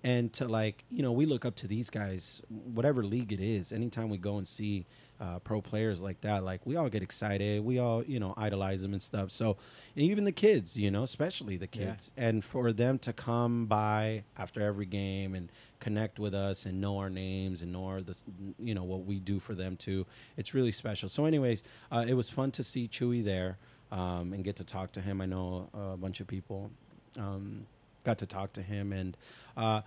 And 0.03 0.31
to 0.33 0.47
like, 0.47 0.83
you 0.91 1.01
know, 1.01 1.13
we 1.13 1.25
look 1.25 1.45
up 1.45 1.55
to 1.55 1.67
these 1.67 1.89
guys, 1.89 2.41
whatever 2.49 3.03
league 3.03 3.31
it 3.31 3.39
is. 3.39 3.71
Anytime 3.71 4.09
we 4.09 4.17
go 4.17 4.37
and 4.37 4.47
see 4.47 4.85
uh, 5.19 5.39
pro 5.39 5.61
players 5.61 6.01
like 6.01 6.21
that, 6.21 6.43
like 6.43 6.65
we 6.65 6.75
all 6.75 6.89
get 6.89 7.01
excited. 7.01 7.63
We 7.63 7.79
all, 7.79 8.03
you 8.03 8.19
know, 8.19 8.33
idolize 8.37 8.81
them 8.81 8.93
and 8.93 9.01
stuff. 9.01 9.31
So 9.31 9.57
and 9.95 10.03
even 10.05 10.25
the 10.25 10.31
kids, 10.31 10.77
you 10.77 10.91
know, 10.91 11.03
especially 11.03 11.57
the 11.57 11.67
Yeah. 11.73 11.85
kids, 11.91 12.11
and 12.15 12.43
for 12.43 12.71
them 12.71 12.99
to 12.99 13.13
come 13.13 13.65
by 13.65 14.23
after 14.37 14.61
every 14.61 14.85
game 14.85 15.33
and 15.35 15.51
connect 15.79 16.19
with 16.19 16.33
us 16.35 16.65
and 16.65 16.79
know 16.81 16.97
our 16.99 17.09
names 17.09 17.61
and 17.61 17.71
know 17.71 17.85
our, 17.85 18.01
the, 18.01 18.15
you 18.59 18.73
know, 18.75 18.83
what 18.83 19.05
we 19.05 19.19
do 19.19 19.39
for 19.39 19.55
them 19.55 19.75
too. 19.77 20.05
It's 20.35 20.53
really 20.53 20.71
special. 20.71 21.09
So, 21.09 21.25
anyways, 21.25 21.63
uh, 21.91 22.05
it 22.07 22.13
was 22.13 22.29
fun 22.29 22.51
to 22.51 22.63
see 22.63 22.87
Chewy 22.87 23.23
there 23.23 23.57
um, 23.91 24.33
and 24.33 24.43
get 24.43 24.55
to 24.57 24.63
talk 24.63 24.91
to 24.93 25.01
him. 25.01 25.21
I 25.21 25.25
know 25.25 25.69
a 25.73 25.97
bunch 25.97 26.19
of 26.19 26.27
people 26.27 26.71
um, 27.17 27.65
got 28.03 28.17
to 28.19 28.25
talk 28.27 28.53
to 28.53 28.61
him 28.61 28.93
and. 28.93 29.17
Uh, 29.55 29.81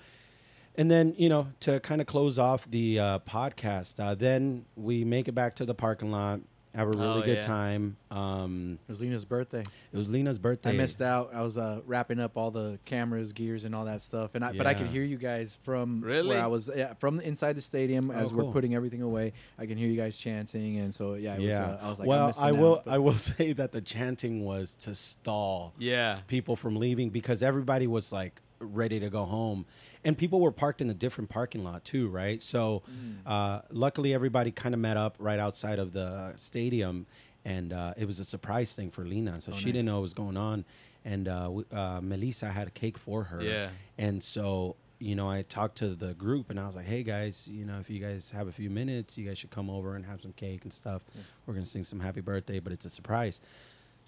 and 0.80 0.90
then 0.90 1.14
you 1.18 1.28
know 1.28 1.48
to 1.60 1.78
kind 1.80 2.00
of 2.00 2.06
close 2.06 2.38
off 2.38 2.70
the 2.70 2.98
uh, 2.98 3.18
podcast, 3.20 4.00
uh, 4.00 4.14
then 4.14 4.64
we 4.76 5.04
make 5.04 5.28
it 5.28 5.32
back 5.32 5.54
to 5.56 5.64
the 5.66 5.74
parking 5.74 6.10
lot, 6.10 6.40
have 6.74 6.86
a 6.88 6.90
really 6.98 7.20
Oh, 7.22 7.22
good 7.22 7.36
yeah. 7.36 7.42
time. 7.42 7.96
Um, 8.10 8.78
It 8.88 8.92
was 8.92 9.00
Lena's 9.00 9.24
birthday. 9.24 9.60
it 9.92 9.96
was 9.96 10.08
Lena's 10.10 10.38
birthday. 10.38 10.70
I 10.70 10.72
missed 10.76 11.02
out. 11.02 11.32
I 11.34 11.42
was 11.42 11.58
uh, 11.58 11.80
wrapping 11.84 12.20
up 12.20 12.36
all 12.36 12.50
the 12.52 12.78
cameras, 12.84 13.32
gears, 13.32 13.64
and 13.64 13.74
all 13.74 13.84
that 13.86 14.02
stuff. 14.02 14.30
And 14.34 14.44
I, 14.44 14.52
but 14.52 14.66
I 14.66 14.74
could 14.74 14.86
Yeah. 14.86 14.92
hear 14.92 15.02
you 15.02 15.16
guys 15.18 15.56
from 15.64 16.00
Really? 16.00 16.28
where 16.28 16.42
I 16.42 16.46
was. 16.46 16.70
Yeah, 16.74 16.94
from 16.94 17.20
inside 17.20 17.54
the 17.56 17.60
stadium 17.60 18.10
as 18.10 18.32
Oh, 18.32 18.36
we're 18.36 18.52
putting 18.52 18.74
everything 18.74 19.02
away. 19.02 19.32
I 19.58 19.66
can 19.66 19.76
hear 19.76 19.88
you 19.88 19.96
guys 19.96 20.16
chanting, 20.16 20.78
and 20.78 20.94
so 20.94 21.14
yeah, 21.14 21.34
it 21.34 21.40
was, 21.40 21.48
yeah, 21.48 21.64
uh, 21.72 21.78
I 21.86 21.88
was 21.90 21.98
like, 21.98 22.06
I'm 22.06 22.08
well, 22.08 22.26
missing 22.28 22.42
I 22.44 22.48
out, 22.48 22.56
will. 22.56 22.82
but- 22.84 22.92
I 22.94 22.98
will 22.98 23.18
say 23.32 23.52
that 23.52 23.72
the 23.72 23.80
chanting 23.82 24.44
was 24.44 24.74
to 24.86 24.94
stall 24.94 25.74
Yeah. 25.78 26.20
people 26.28 26.56
from 26.56 26.76
leaving 26.76 27.10
because 27.10 27.42
everybody 27.42 27.86
was 27.88 28.12
like 28.12 28.40
ready 28.60 29.00
to 29.00 29.08
go 29.10 29.24
home 29.24 29.64
and 30.04 30.16
people 30.16 30.40
were 30.40 30.52
parked 30.52 30.80
in 30.80 30.88
a 30.90 30.94
different 30.94 31.30
parking 31.30 31.62
lot 31.64 31.84
too 31.84 32.08
right? 32.08 32.42
So 32.42 32.82
Mm. 32.90 33.18
uh, 33.26 33.62
luckily 33.70 34.14
everybody 34.14 34.50
kind 34.50 34.74
of 34.74 34.80
met 34.80 34.96
up 34.96 35.16
right 35.18 35.38
outside 35.38 35.78
of 35.78 35.92
the 35.92 36.32
stadium 36.36 37.06
and 37.44 37.72
uh, 37.72 37.94
it 37.96 38.04
was 38.06 38.18
a 38.20 38.24
surprise 38.24 38.74
thing 38.74 38.90
for 38.90 39.04
lena 39.04 39.40
so 39.40 39.52
Oh, 39.52 39.56
she 39.56 39.66
didn't 39.72 39.86
know 39.86 39.96
what 39.96 40.02
was 40.02 40.14
going 40.14 40.36
on. 40.36 40.64
And 41.04 41.28
uh, 41.28 41.50
uh, 41.72 42.00
melissa 42.02 42.48
had 42.50 42.68
a 42.68 42.70
cake 42.70 42.98
for 42.98 43.24
her. 43.24 43.42
Yeah. 43.42 43.70
and 43.98 44.22
so 44.22 44.76
you 45.02 45.14
know 45.14 45.30
i 45.30 45.40
talked 45.40 45.76
to 45.78 45.94
the 45.94 46.12
group 46.12 46.50
and 46.50 46.60
i 46.60 46.66
was 46.66 46.76
like 46.76 46.84
hey 46.84 47.02
guys 47.02 47.48
you 47.48 47.64
know 47.64 47.78
if 47.80 47.88
you 47.88 47.98
guys 47.98 48.30
have 48.32 48.48
a 48.48 48.52
few 48.52 48.68
minutes 48.68 49.16
you 49.16 49.26
guys 49.26 49.38
should 49.38 49.50
come 49.50 49.70
over 49.70 49.94
and 49.96 50.04
have 50.04 50.20
some 50.20 50.32
cake 50.34 50.60
and 50.64 50.72
stuff. 50.72 51.00
We're 51.46 51.54
gonna 51.54 51.64
sing 51.64 51.84
some 51.84 52.00
happy 52.00 52.20
birthday 52.20 52.58
but 52.60 52.70
it's 52.74 52.84
a 52.84 52.90
surprise 52.90 53.40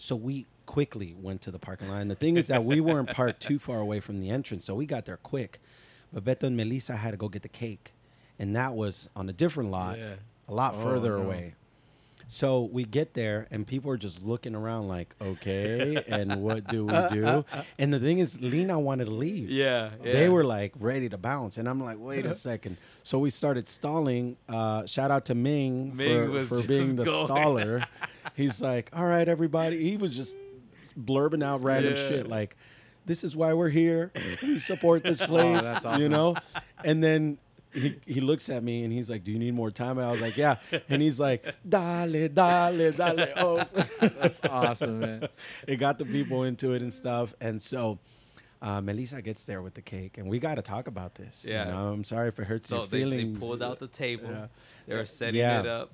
so 0.02 0.16
we 0.16 0.46
quickly 0.66 1.14
went 1.20 1.42
to 1.42 1.50
the 1.50 1.58
parking 1.58 1.88
lot. 1.88 2.00
And 2.00 2.10
the 2.10 2.14
thing 2.14 2.36
is 2.36 2.48
that 2.48 2.64
we 2.64 2.80
weren't 2.80 3.10
parked 3.10 3.40
too 3.40 3.58
far 3.58 3.78
away 3.78 4.00
from 4.00 4.20
the 4.20 4.30
entrance, 4.30 4.64
so 4.64 4.74
we 4.74 4.86
got 4.86 5.04
there 5.06 5.16
quick. 5.16 5.60
But 6.12 6.24
Beto 6.24 6.44
and 6.44 6.56
Melissa 6.56 6.96
had 6.96 7.12
to 7.12 7.16
go 7.16 7.28
get 7.28 7.42
the 7.42 7.48
cake, 7.48 7.92
and 8.38 8.54
that 8.56 8.74
was 8.74 9.08
on 9.16 9.28
a 9.28 9.32
different 9.32 9.70
lot, 9.70 9.98
Yeah. 9.98 10.14
a 10.48 10.54
lot 10.54 10.74
Oh, 10.76 10.82
further 10.82 11.16
no. 11.18 11.24
away. 11.24 11.54
So 12.32 12.62
we 12.72 12.84
get 12.84 13.12
there, 13.12 13.46
and 13.50 13.66
people 13.66 13.90
are 13.90 13.98
just 13.98 14.24
looking 14.24 14.54
around 14.54 14.88
like, 14.88 15.14
okay, 15.20 16.02
and 16.08 16.42
what 16.42 16.66
do 16.66 16.86
we 16.86 16.94
do? 17.10 17.44
And 17.78 17.92
the 17.92 18.00
thing 18.00 18.20
is, 18.20 18.40
Lena 18.40 18.80
wanted 18.80 19.04
to 19.04 19.10
leave. 19.10 19.50
Yeah. 19.50 19.90
They 20.02 20.30
were 20.30 20.42
like 20.42 20.72
ready 20.80 21.10
to 21.10 21.18
bounce, 21.18 21.58
and 21.58 21.68
I'm 21.68 21.84
like, 21.84 21.98
wait 22.00 22.24
a 22.24 22.32
second. 22.50 22.78
So 23.02 23.18
we 23.18 23.28
started 23.28 23.68
stalling. 23.68 24.38
Uh, 24.48 24.86
shout 24.86 25.10
out 25.10 25.26
to 25.26 25.34
Ming, 25.34 25.94
Ming 25.94 26.46
for, 26.46 26.60
for 26.62 26.66
being 26.66 26.96
the 26.96 27.04
going. 27.04 27.28
staller. 27.28 27.86
He's 28.34 28.62
like, 28.62 28.88
all 28.94 29.04
right, 29.04 29.28
everybody. 29.28 29.84
He 29.90 29.98
was 29.98 30.16
just 30.16 30.34
blurbing 30.98 31.44
out 31.44 31.60
random 31.62 31.92
Yeah. 31.96 32.08
shit 32.08 32.28
like, 32.28 32.56
this 33.04 33.24
is 33.24 33.36
why 33.36 33.52
we're 33.52 33.68
here. 33.68 34.10
We 34.42 34.58
support 34.58 35.02
this 35.02 35.20
place, 35.26 35.60
that's 35.60 35.98
you 35.98 36.08
know. 36.08 36.36
And 36.82 37.04
then. 37.04 37.36
He, 37.72 37.98
he 38.06 38.20
looks 38.20 38.48
at 38.50 38.62
me 38.62 38.84
and 38.84 38.92
he's 38.92 39.08
like, 39.08 39.24
"Do 39.24 39.32
you 39.32 39.38
need 39.38 39.54
more 39.54 39.70
time?" 39.70 39.98
And 39.98 40.06
I 40.06 40.12
was 40.12 40.20
like, 40.20 40.36
"Yeah." 40.36 40.56
And 40.88 41.00
he's 41.00 41.18
like, 41.18 41.42
"Dale, 41.68 42.28
dale, 42.28 42.92
dale." 42.92 43.26
Oh, 43.36 43.62
That's 44.00 44.40
awesome, 44.48 45.00
man. 45.00 45.28
it 45.66 45.76
got 45.76 45.98
the 45.98 46.04
people 46.04 46.42
into 46.44 46.72
it 46.74 46.82
and 46.82 46.92
stuff. 46.92 47.34
And 47.40 47.60
so 47.62 47.98
uh, 48.60 48.80
Melissa 48.80 49.22
gets 49.22 49.44
there 49.44 49.62
with 49.62 49.74
the 49.74 49.82
cake, 49.82 50.18
and 50.18 50.28
we 50.28 50.38
got 50.38 50.56
to 50.56 50.62
talk 50.62 50.86
about 50.86 51.14
this. 51.14 51.44
you 51.44 51.52
Yeah. 51.54 51.64
know? 51.64 51.92
I'm 51.92 52.04
sorry 52.04 52.28
if 52.28 52.38
it 52.38 52.44
hurts 52.46 52.68
So 52.68 52.76
your 52.78 52.86
they, 52.86 52.98
they 53.04 53.10
feelings. 53.10 53.38
pulled 53.38 53.62
out 53.62 53.78
the 53.78 53.88
table. 53.88 54.30
Yeah. 54.30 54.46
They 54.86 54.94
were 54.96 55.06
setting 55.06 55.40
Yeah. 55.40 55.60
it 55.60 55.66
up. 55.66 55.92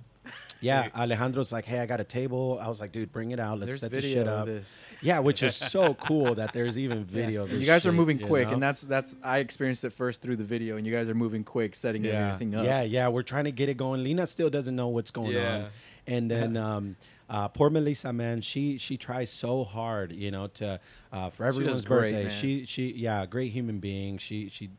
Yeah, 0.60 0.88
Alejandro's 0.96 1.52
like, 1.52 1.64
"Hey, 1.64 1.78
I 1.78 1.86
got 1.86 2.00
a 2.00 2.04
table." 2.04 2.58
I 2.60 2.68
was 2.68 2.80
like, 2.80 2.90
"Dude, 2.92 3.12
bring 3.12 3.30
it 3.30 3.38
out. 3.38 3.58
Let's 3.60 3.70
There's 3.70 3.80
set 3.80 3.90
this 3.92 4.04
shit 4.04 4.26
up." 4.26 4.46
this. 4.46 4.68
Yeah, 5.02 5.20
which 5.20 5.42
is 5.42 5.54
so 5.54 5.94
cool 6.08 6.34
that 6.34 6.52
there's 6.52 6.78
even 6.78 7.04
video. 7.04 7.44
Of 7.44 7.52
You 7.52 7.64
guys 7.66 7.86
are 7.86 7.92
moving 7.92 8.18
quick, 8.18 8.48
know? 8.48 8.54
and 8.54 8.62
that's 8.62 8.82
that's 8.82 9.14
I 9.22 9.38
experienced 9.38 9.84
it 9.84 9.92
first 9.92 10.20
through 10.22 10.36
the 10.36 10.44
video, 10.44 10.76
and 10.76 10.86
you 10.86 10.92
guys 10.92 11.08
are 11.08 11.14
moving 11.14 11.44
quick, 11.44 11.74
setting 11.76 12.04
yeah, 12.04 12.32
everything 12.32 12.54
up. 12.54 12.64
yeah, 12.64 12.82
yeah. 12.82 13.08
We're 13.08 13.22
trying 13.22 13.44
to 13.44 13.52
get 13.52 13.68
it 13.68 13.76
going. 13.76 14.02
Lena 14.02 14.26
still 14.26 14.50
doesn't 14.50 14.74
know 14.74 14.88
what's 14.88 15.10
going 15.12 15.32
Yeah. 15.32 15.54
on, 15.56 15.66
and 16.06 16.30
then 16.30 16.56
um, 16.56 16.96
uh, 17.28 17.48
poor 17.48 17.68
Melissa, 17.68 18.12
man, 18.12 18.40
she 18.40 18.78
she 18.78 18.96
tries 18.96 19.30
so 19.30 19.64
hard, 19.64 20.12
you 20.12 20.30
know, 20.30 20.46
to 20.46 20.80
uh, 21.12 21.30
for 21.30 21.44
everyone's 21.44 21.84
great, 21.84 22.12
birthday. 22.12 22.22
man. 22.24 22.30
She 22.32 22.64
she 22.64 22.92
yeah, 22.94 23.26
great 23.26 23.52
human 23.52 23.80
being. 23.80 24.16
She 24.18 24.48
she 24.48 24.70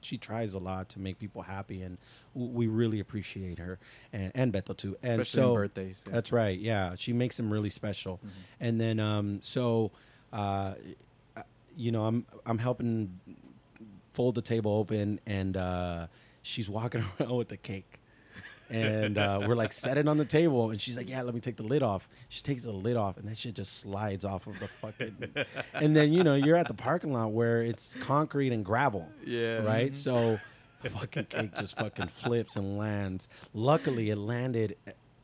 she 0.00 0.16
tries 0.16 0.54
a 0.54 0.58
lot 0.58 0.88
to 0.90 1.00
make 1.00 1.18
people 1.18 1.42
happy, 1.42 1.82
and 1.82 1.98
we 2.34 2.68
really 2.68 3.00
appreciate 3.00 3.58
her 3.58 3.78
and, 4.12 4.30
and 4.34 4.52
Beto 4.52 4.76
too. 4.76 4.96
And 5.02 5.20
Especially 5.20 5.42
so 5.42 5.54
birthdays. 5.54 6.02
yeah. 6.06 6.12
that's 6.12 6.30
right. 6.30 6.56
Yeah, 6.58 6.94
she 6.96 7.12
makes 7.12 7.36
them 7.36 7.52
really 7.52 7.70
special. 7.70 8.20
And 8.60 8.80
then 8.80 9.00
um, 9.00 9.40
so, 9.42 9.90
uh, 10.32 10.74
uh, 11.36 11.42
you 11.76 11.90
know, 11.90 12.04
I'm 12.04 12.24
I'm 12.44 12.58
helping 12.58 13.18
fold 14.12 14.36
the 14.36 14.42
table 14.42 14.72
open, 14.72 15.18
and 15.26 15.56
uh, 15.56 16.06
she's 16.42 16.70
walking 16.70 17.04
around 17.20 17.34
with 17.36 17.48
the 17.48 17.56
cake. 17.56 18.00
And 18.70 19.16
uh, 19.18 19.44
we're 19.46 19.54
like, 19.54 19.72
set 19.72 19.96
it 19.98 20.08
on 20.08 20.16
the 20.18 20.24
table, 20.24 20.70
and 20.70 20.80
she's 20.80 20.96
like, 20.96 21.08
"Yeah, 21.08 21.22
let 21.22 21.34
me 21.34 21.40
take 21.40 21.56
the 21.56 21.62
lid 21.62 21.82
off." 21.82 22.08
She 22.28 22.42
takes 22.42 22.64
the 22.64 22.72
lid 22.72 22.96
off, 22.96 23.16
and 23.16 23.28
that 23.28 23.36
shit 23.36 23.54
just 23.54 23.78
slides 23.78 24.24
off 24.24 24.46
of 24.46 24.58
the 24.58 24.66
fucking. 24.68 25.16
and 25.74 25.94
then 25.96 26.12
you 26.12 26.24
know 26.24 26.34
you're 26.34 26.56
at 26.56 26.66
the 26.68 26.74
parking 26.74 27.12
lot 27.12 27.32
where 27.32 27.62
it's 27.62 27.94
concrete 27.94 28.52
and 28.52 28.64
gravel, 28.64 29.08
Yeah. 29.24 29.62
right? 29.62 29.94
So 29.94 30.38
fucking 30.82 31.24
cake 31.26 31.50
just 31.58 31.76
fucking 31.78 32.08
flips 32.08 32.56
and 32.56 32.76
lands. 32.78 33.28
Luckily, 33.54 34.10
it 34.10 34.16
landed 34.16 34.76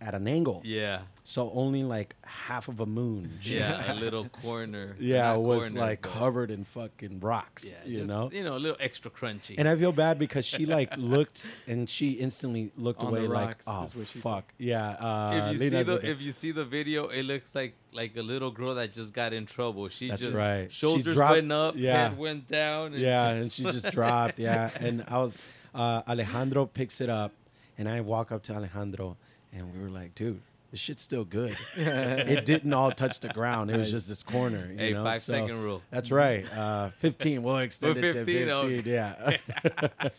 at 0.02 0.14
an 0.14 0.26
angle. 0.26 0.60
Yeah. 0.64 1.02
So 1.24 1.52
only 1.54 1.84
like 1.84 2.16
half 2.24 2.66
of 2.68 2.80
a 2.80 2.86
moon. 2.86 3.38
Yeah. 3.42 3.92
a 3.92 3.94
little 4.04 4.28
corner. 4.28 4.96
yeah, 5.00 5.32
it 5.34 5.38
was 5.40 5.70
corner, 5.70 5.80
like 5.86 6.02
covered 6.02 6.50
in 6.50 6.64
fucking 6.64 7.20
rocks. 7.20 7.70
Yeah. 7.72 7.88
you 7.90 7.96
just, 7.98 8.08
know. 8.10 8.28
You 8.32 8.42
know, 8.42 8.56
a 8.56 8.58
little 8.58 8.76
extra 8.80 9.10
crunchy. 9.10 9.54
And 9.56 9.68
I 9.68 9.76
feel 9.76 9.92
bad 9.92 10.18
because 10.18 10.44
she 10.44 10.66
like 10.66 10.92
looked 10.96 11.52
and 11.68 11.88
she 11.88 12.12
instantly 12.12 12.72
looked 12.76 13.00
On 13.00 13.08
away 13.08 13.28
like, 13.28 13.62
oh 13.66 13.84
is 13.84 13.94
what 13.94 14.08
she 14.08 14.14
said. 14.14 14.22
fuck, 14.22 14.52
yeah. 14.58 14.90
Uh, 14.90 15.50
if 15.54 15.60
you 15.60 15.70
see 15.70 15.82
the 15.82 15.92
looking- 15.92 16.10
if 16.10 16.20
you 16.20 16.32
see 16.32 16.50
the 16.50 16.64
video, 16.64 17.06
it 17.08 17.22
looks 17.22 17.54
like 17.54 17.74
like 17.92 18.16
a 18.16 18.22
little 18.22 18.50
girl 18.50 18.74
that 18.74 18.92
just 18.92 19.12
got 19.12 19.32
in 19.32 19.46
trouble. 19.46 19.88
She 19.88 20.08
That's 20.08 20.22
just 20.22 20.34
right. 20.34 20.72
She 20.72 20.78
shoulders 20.78 21.14
dropped- 21.14 21.34
went 21.34 21.52
up, 21.52 21.74
yeah. 21.76 22.08
head 22.08 22.18
went 22.18 22.48
down. 22.48 22.94
And 22.94 23.02
yeah, 23.02 23.28
and 23.28 23.52
she 23.52 23.62
just 23.62 23.90
dropped. 23.92 24.38
Yeah, 24.38 24.70
and 24.80 25.04
I 25.06 25.18
was 25.18 25.36
uh, 25.74 26.02
Alejandro 26.08 26.66
picks 26.66 27.00
it 27.00 27.08
up, 27.08 27.32
and 27.78 27.88
I 27.88 28.00
walk 28.00 28.32
up 28.32 28.42
to 28.44 28.54
Alejandro, 28.54 29.16
and 29.52 29.72
we 29.74 29.82
were 29.82 29.90
like, 29.90 30.14
dude. 30.14 30.40
This 30.70 30.80
shit's 30.80 31.02
still 31.02 31.26
good. 31.26 31.54
it 31.76 32.46
didn't 32.46 32.72
all 32.72 32.90
touch 32.92 33.20
the 33.20 33.28
ground. 33.28 33.70
It 33.70 33.76
was 33.76 33.90
just 33.90 34.08
this 34.08 34.22
corner. 34.22 34.70
You 34.72 34.78
Hey, 34.78 34.92
know? 34.94 35.04
five 35.04 35.20
so- 35.20 35.34
second 35.34 35.62
rule. 35.62 35.82
That's 35.90 36.10
right. 36.10 36.50
Uh, 36.50 36.88
15. 37.00 37.42
We'll 37.42 37.58
extend 37.58 37.98
it 37.98 38.00
to 38.00 38.24
15, 38.24 38.46
15. 38.46 38.48
okay. 38.48 38.90
Yeah. 38.90 39.36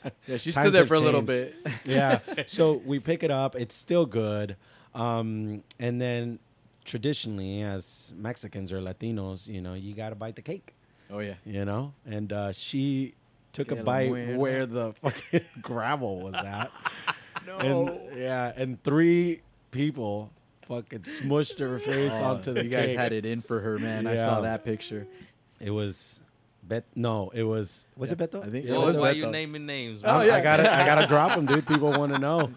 Yeah, 0.27 0.37
she 0.37 0.51
stood 0.51 0.71
there 0.71 0.85
for 0.85 0.93
a 0.93 0.99
little 0.99 1.23
bit. 1.23 1.55
yeah. 1.85 2.19
So 2.45 2.73
we 2.85 2.99
pick 2.99 3.23
it 3.23 3.31
up. 3.31 3.55
It's 3.55 3.73
still 3.73 4.05
good. 4.05 4.55
Um, 4.93 5.63
and 5.79 5.99
then 5.99 6.37
traditionally, 6.85 7.63
as 7.63 8.13
Mexicans 8.15 8.71
or 8.71 8.79
Latinos, 8.79 9.47
you 9.47 9.59
know, 9.59 9.73
you 9.73 9.95
got 9.95 10.09
to 10.09 10.15
bite 10.15 10.35
the 10.35 10.43
cake, 10.43 10.75
Oh 11.09 11.17
yeah. 11.17 11.33
you 11.47 11.65
know? 11.65 11.93
And 12.05 12.31
uh, 12.31 12.51
she 12.51 13.15
took 13.53 13.69
Que 13.69 13.79
a 13.79 13.83
bite 13.83 14.37
where 14.37 14.67
the 14.67 14.93
fucking 15.01 15.41
gravel 15.63 16.19
was 16.19 16.35
at. 16.35 16.69
No. 17.47 17.57
And 17.57 18.17
yeah, 18.19 18.51
and 18.55 18.81
three 18.83 19.41
people 19.71 20.31
fucking 20.67 20.99
smushed 21.01 21.59
her 21.59 21.77
face 21.79 22.11
onto 22.13 22.53
the 22.53 22.61
Oh, 22.61 22.63
you 22.63 22.69
guys 22.69 22.87
cake. 22.87 22.97
had 22.97 23.13
it 23.13 23.25
in 23.25 23.41
for 23.41 23.59
her, 23.59 23.77
man. 23.77 24.07
I 24.07 24.15
saw 24.15 24.41
that 24.41 24.63
picture. 24.63 25.07
It 25.59 25.71
was 25.71 26.19
Bet. 26.63 26.85
No, 26.95 27.29
it 27.33 27.43
was. 27.43 27.85
Was 27.97 28.11
it 28.11 28.17
Beto? 28.17 28.45
I 28.45 28.49
think- 28.49 28.65
Yeah, 28.65 28.71
Well, 28.73 28.85
was 28.85 28.97
why 28.97 29.13
Beto. 29.13 29.17
you 29.17 29.27
naming 29.27 29.65
names? 29.65 30.03
I'm- 30.03 30.25
bro? 30.25 30.33
I 30.35 30.41
gotta, 30.41 30.73
I 30.73 30.85
gotta 30.85 31.07
drop 31.07 31.35
them, 31.35 31.45
dude. 31.45 31.67
People 31.67 31.91
want 31.99 32.13
to 32.13 32.19
know, 32.19 32.51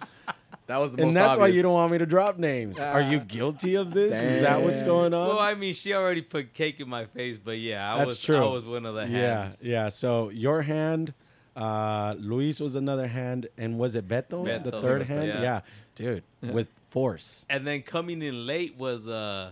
That 0.69 0.79
was 0.79 0.93
the 0.93 0.99
most 0.99 1.07
and 1.09 1.17
that's 1.17 1.39
why 1.39 1.49
you 1.49 1.63
don't 1.63 1.73
want 1.75 1.91
me 1.93 1.99
to 1.99 2.07
drop 2.07 2.39
names. 2.39 2.79
Are 2.81 3.01
you 3.03 3.19
Ah. 3.19 3.25
guilty 3.27 3.75
of 3.77 3.93
this? 3.93 4.15
Is 4.15 4.43
that 4.43 4.63
what's 4.63 4.83
going 4.83 5.13
on? 5.15 5.29
Well, 5.29 5.39
I 5.41 5.55
mean, 5.55 5.75
she 5.75 5.93
already 5.95 6.23
put 6.23 6.55
cake 6.55 6.79
in 6.81 6.89
my 6.89 7.07
face, 7.07 7.39
but 7.39 7.59
yeah, 7.59 7.93
I 7.95 7.99
That's 7.99 8.07
was 8.07 8.21
true. 8.23 8.37
I 8.45 8.49
was 8.49 8.65
one 8.65 8.87
of 8.87 8.95
the 8.95 9.07
hands. 9.07 9.59
yeah, 9.63 9.85
yeah. 9.85 9.89
So 9.89 10.29
your 10.31 10.63
hand, 10.63 11.13
uh, 11.57 12.15
Luis 12.19 12.61
was 12.61 12.75
another 12.77 13.09
hand, 13.09 13.49
and 13.57 13.79
was 13.79 13.95
it 13.95 14.07
Beto, 14.07 14.45
the 14.63 14.71
Beto, 14.71 14.81
third 14.81 15.03
hand? 15.03 15.29
yeah. 15.29 15.41
Yeah, 15.43 15.61
dude, 15.95 16.23
with 16.43 16.69
force. 16.89 17.47
And 17.49 17.67
then 17.67 17.83
coming 17.83 18.23
in 18.23 18.47
late 18.47 18.77
was 18.77 19.09
uh, 19.09 19.51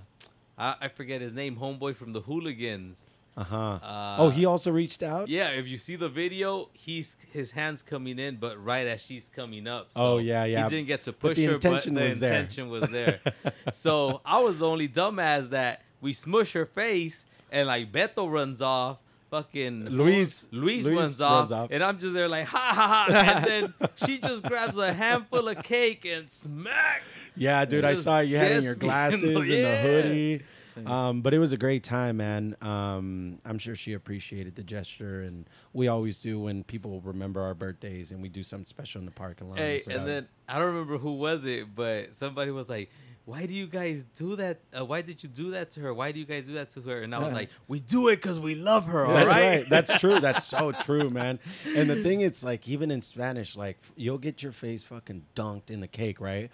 I, 0.59 0.77
I 0.83 0.89
forget 0.89 1.21
his 1.21 1.33
name, 1.33 1.57
homeboy 1.57 1.97
from 1.97 2.13
the 2.13 2.21
Hooligans. 2.21 3.07
Uh-huh. 3.37 3.57
Uh, 3.57 4.17
oh, 4.21 4.29
he 4.31 4.45
also 4.45 4.71
reached 4.71 5.03
out. 5.03 5.29
Yeah, 5.29 5.49
if 5.51 5.67
you 5.67 5.77
see 5.77 5.97
the 5.97 6.09
video, 6.09 6.69
he's 6.73 7.17
his 7.33 7.51
hands 7.51 7.83
coming 7.83 8.21
in, 8.21 8.37
but 8.37 8.63
right 8.63 8.87
as 8.87 9.03
she's 9.05 9.29
coming 9.29 9.67
up. 9.67 9.89
So 9.91 10.01
Oh, 10.01 10.19
yeah, 10.19 10.45
yeah. 10.45 10.63
He 10.65 10.71
didn't 10.71 10.87
get 10.87 11.03
to 11.05 11.13
push 11.13 11.37
the 11.37 11.47
her, 11.47 11.59
but 11.59 11.83
the 11.83 11.91
was 11.91 12.21
there. 12.21 12.33
intention 12.35 12.69
was 12.69 12.89
there. 12.91 13.19
so 13.73 14.21
I 14.25 14.39
was 14.39 14.61
the 14.61 14.69
only 14.69 14.87
dumbass 14.89 15.51
that 15.51 15.83
we 16.01 16.13
smush 16.13 16.53
her 16.53 16.65
face, 16.67 17.27
and 17.51 17.67
like 17.67 17.91
Beto 17.91 18.31
runs 18.31 18.63
off. 18.63 18.99
Fucking 19.35 19.87
Luis- 19.87 20.47
Luis, 20.53 20.85
Luis 20.85 20.97
runs, 20.97 21.21
off, 21.21 21.39
runs 21.41 21.53
off. 21.53 21.69
and 21.73 21.83
I'm 21.83 21.99
just 21.99 22.15
there 22.15 22.29
like 22.29 22.47
ha 22.47 22.57
ha 22.75 23.07
ha, 23.09 23.35
and 23.37 23.45
then 23.45 23.75
she 23.97 24.19
just 24.19 24.45
grabs 24.45 24.79
a 24.79 24.93
handful 24.93 25.49
of 25.49 25.61
cake 25.65 26.05
and 26.05 26.31
smack. 26.31 27.03
Yeah, 27.37 27.65
dude, 27.65 27.85
I 27.85 27.95
saw 27.95 28.21
you 28.21 28.37
had 28.37 28.53
in 28.53 28.63
your 28.63 28.77
glasses 28.77 29.25
and 29.25 29.37
the 29.37 29.45
Yeah. 29.47 29.83
hoodie. 29.83 30.43
Um, 30.87 31.21
but 31.23 31.35
it 31.35 31.39
was 31.41 31.53
a 31.53 31.57
great 31.57 31.83
time, 31.85 32.17
man. 32.19 32.57
Um, 32.61 33.39
I'm 33.45 33.59
sure 33.59 33.75
she 33.77 33.93
appreciated 33.93 34.55
the 34.57 34.63
gesture, 34.65 35.23
and 35.23 35.49
we 35.73 35.87
always 35.89 36.21
do 36.21 36.39
when 36.41 36.63
people 36.65 37.01
remember 37.01 37.43
our 37.43 37.55
birthdays 37.55 38.11
and 38.13 38.21
we 38.23 38.29
do 38.29 38.43
something 38.45 38.67
special 38.67 39.01
in 39.01 39.05
the 39.05 39.13
parking 39.13 39.49
lot. 39.51 39.59
Hey, 39.59 39.81
and 39.91 40.07
then 40.07 40.29
I 40.49 40.59
don't 40.61 40.69
remember 40.69 40.99
who 40.99 41.13
was 41.13 41.45
it, 41.45 41.75
but 41.75 42.15
somebody 42.17 42.51
was 42.53 42.69
like, 42.69 42.89
"Why 43.25 43.47
do 43.47 43.55
you 43.55 43.67
guys 43.67 44.05
do 44.15 44.37
that? 44.37 44.59
Uh, 44.79 44.85
why 44.85 45.03
did 45.03 45.23
you 45.23 45.29
do 45.29 45.51
that 45.53 45.71
to 45.73 45.81
her? 45.81 45.95
Why 45.95 46.13
do 46.13 46.19
you 46.21 46.27
guys 46.27 46.47
do 46.47 46.53
that 46.55 46.71
to 46.71 46.83
her?" 46.83 47.03
And 47.03 47.15
I 47.15 47.19
was 47.19 47.33
like, 47.33 47.51
"We 47.69 47.81
do 47.81 48.09
it 48.09 48.17
because 48.17 48.39
we 48.39 48.55
love 48.55 48.87
her, 48.87 49.07
all 49.07 49.15
That's 49.15 49.27
right?" 49.29 49.47
right. 49.61 49.69
That's 49.69 49.99
true. 50.01 50.21
That's 50.21 50.45
so 50.45 50.73
true, 50.73 51.11
man. 51.11 51.39
And 51.77 51.89
the 51.89 52.03
thing 52.03 52.21
is, 52.21 52.45
like, 52.45 52.69
even 52.69 52.91
in 52.91 53.03
Spanish, 53.03 53.57
like, 53.57 53.79
you'll 53.97 54.19
get 54.19 54.43
your 54.43 54.53
face 54.53 54.83
fucking 54.83 55.25
dunked 55.35 55.71
in 55.71 55.81
the 55.81 55.89
cake, 55.89 56.21
right? 56.21 56.51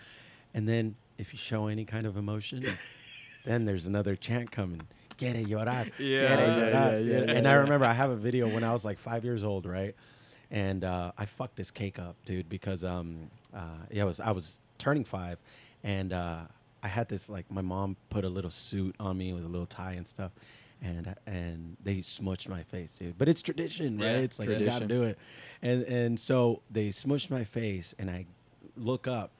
And 0.54 0.68
then 0.68 0.96
if 1.18 1.32
you 1.32 1.38
show 1.38 1.66
any 1.66 1.84
kind 1.84 2.06
of 2.06 2.16
emotion, 2.16 2.64
then 3.44 3.64
there's 3.64 3.86
another 3.86 4.16
chant 4.16 4.50
coming. 4.50 4.82
Quiere 5.18 5.44
llorar. 5.44 5.90
Yeah. 5.98 6.34
Quiere 6.34 6.46
Yeah, 6.46 6.70
llorar. 6.70 6.92
yeah, 6.92 6.98
yeah, 6.98 7.32
and 7.36 7.44
yeah, 7.44 7.50
I 7.52 7.54
remember 7.56 7.84
I 7.84 7.92
have 7.92 8.10
a 8.10 8.16
video 8.16 8.48
when 8.52 8.64
I 8.64 8.72
was 8.72 8.84
like 8.84 8.98
five 8.98 9.24
years 9.24 9.44
old, 9.44 9.66
right? 9.66 9.94
And 10.50 10.82
uh, 10.82 11.12
I 11.18 11.26
fucked 11.26 11.56
this 11.56 11.70
cake 11.70 11.98
up, 11.98 12.16
dude, 12.24 12.48
because 12.48 12.84
um, 12.84 13.30
uh, 13.54 13.60
yeah, 13.90 14.02
I 14.02 14.06
was 14.06 14.18
I 14.18 14.30
was 14.32 14.60
turning 14.78 15.04
five, 15.04 15.38
and 15.84 16.12
uh, 16.12 16.40
I 16.82 16.88
had 16.88 17.08
this 17.08 17.28
like 17.28 17.50
my 17.50 17.62
mom 17.62 17.96
put 18.08 18.24
a 18.24 18.28
little 18.28 18.50
suit 18.50 18.96
on 18.98 19.18
me 19.18 19.32
with 19.32 19.44
a 19.44 19.48
little 19.48 19.66
tie 19.66 19.92
and 19.92 20.06
stuff, 20.06 20.32
and 20.82 21.14
and 21.26 21.76
they 21.82 21.96
smushed 21.96 22.48
my 22.48 22.62
face, 22.62 22.92
dude. 22.92 23.18
But 23.18 23.28
it's 23.28 23.42
tradition, 23.42 23.98
right? 23.98 24.06
Yeah, 24.06 24.16
it's 24.18 24.38
like 24.38 24.48
you 24.48 24.66
gotta 24.66 24.86
do 24.86 25.02
it, 25.04 25.18
and 25.62 25.82
and 25.84 26.18
so 26.20 26.62
they 26.70 26.88
smushed 26.88 27.30
my 27.30 27.44
face, 27.44 27.94
and 27.98 28.10
I 28.10 28.26
look 28.76 29.06
up. 29.06 29.32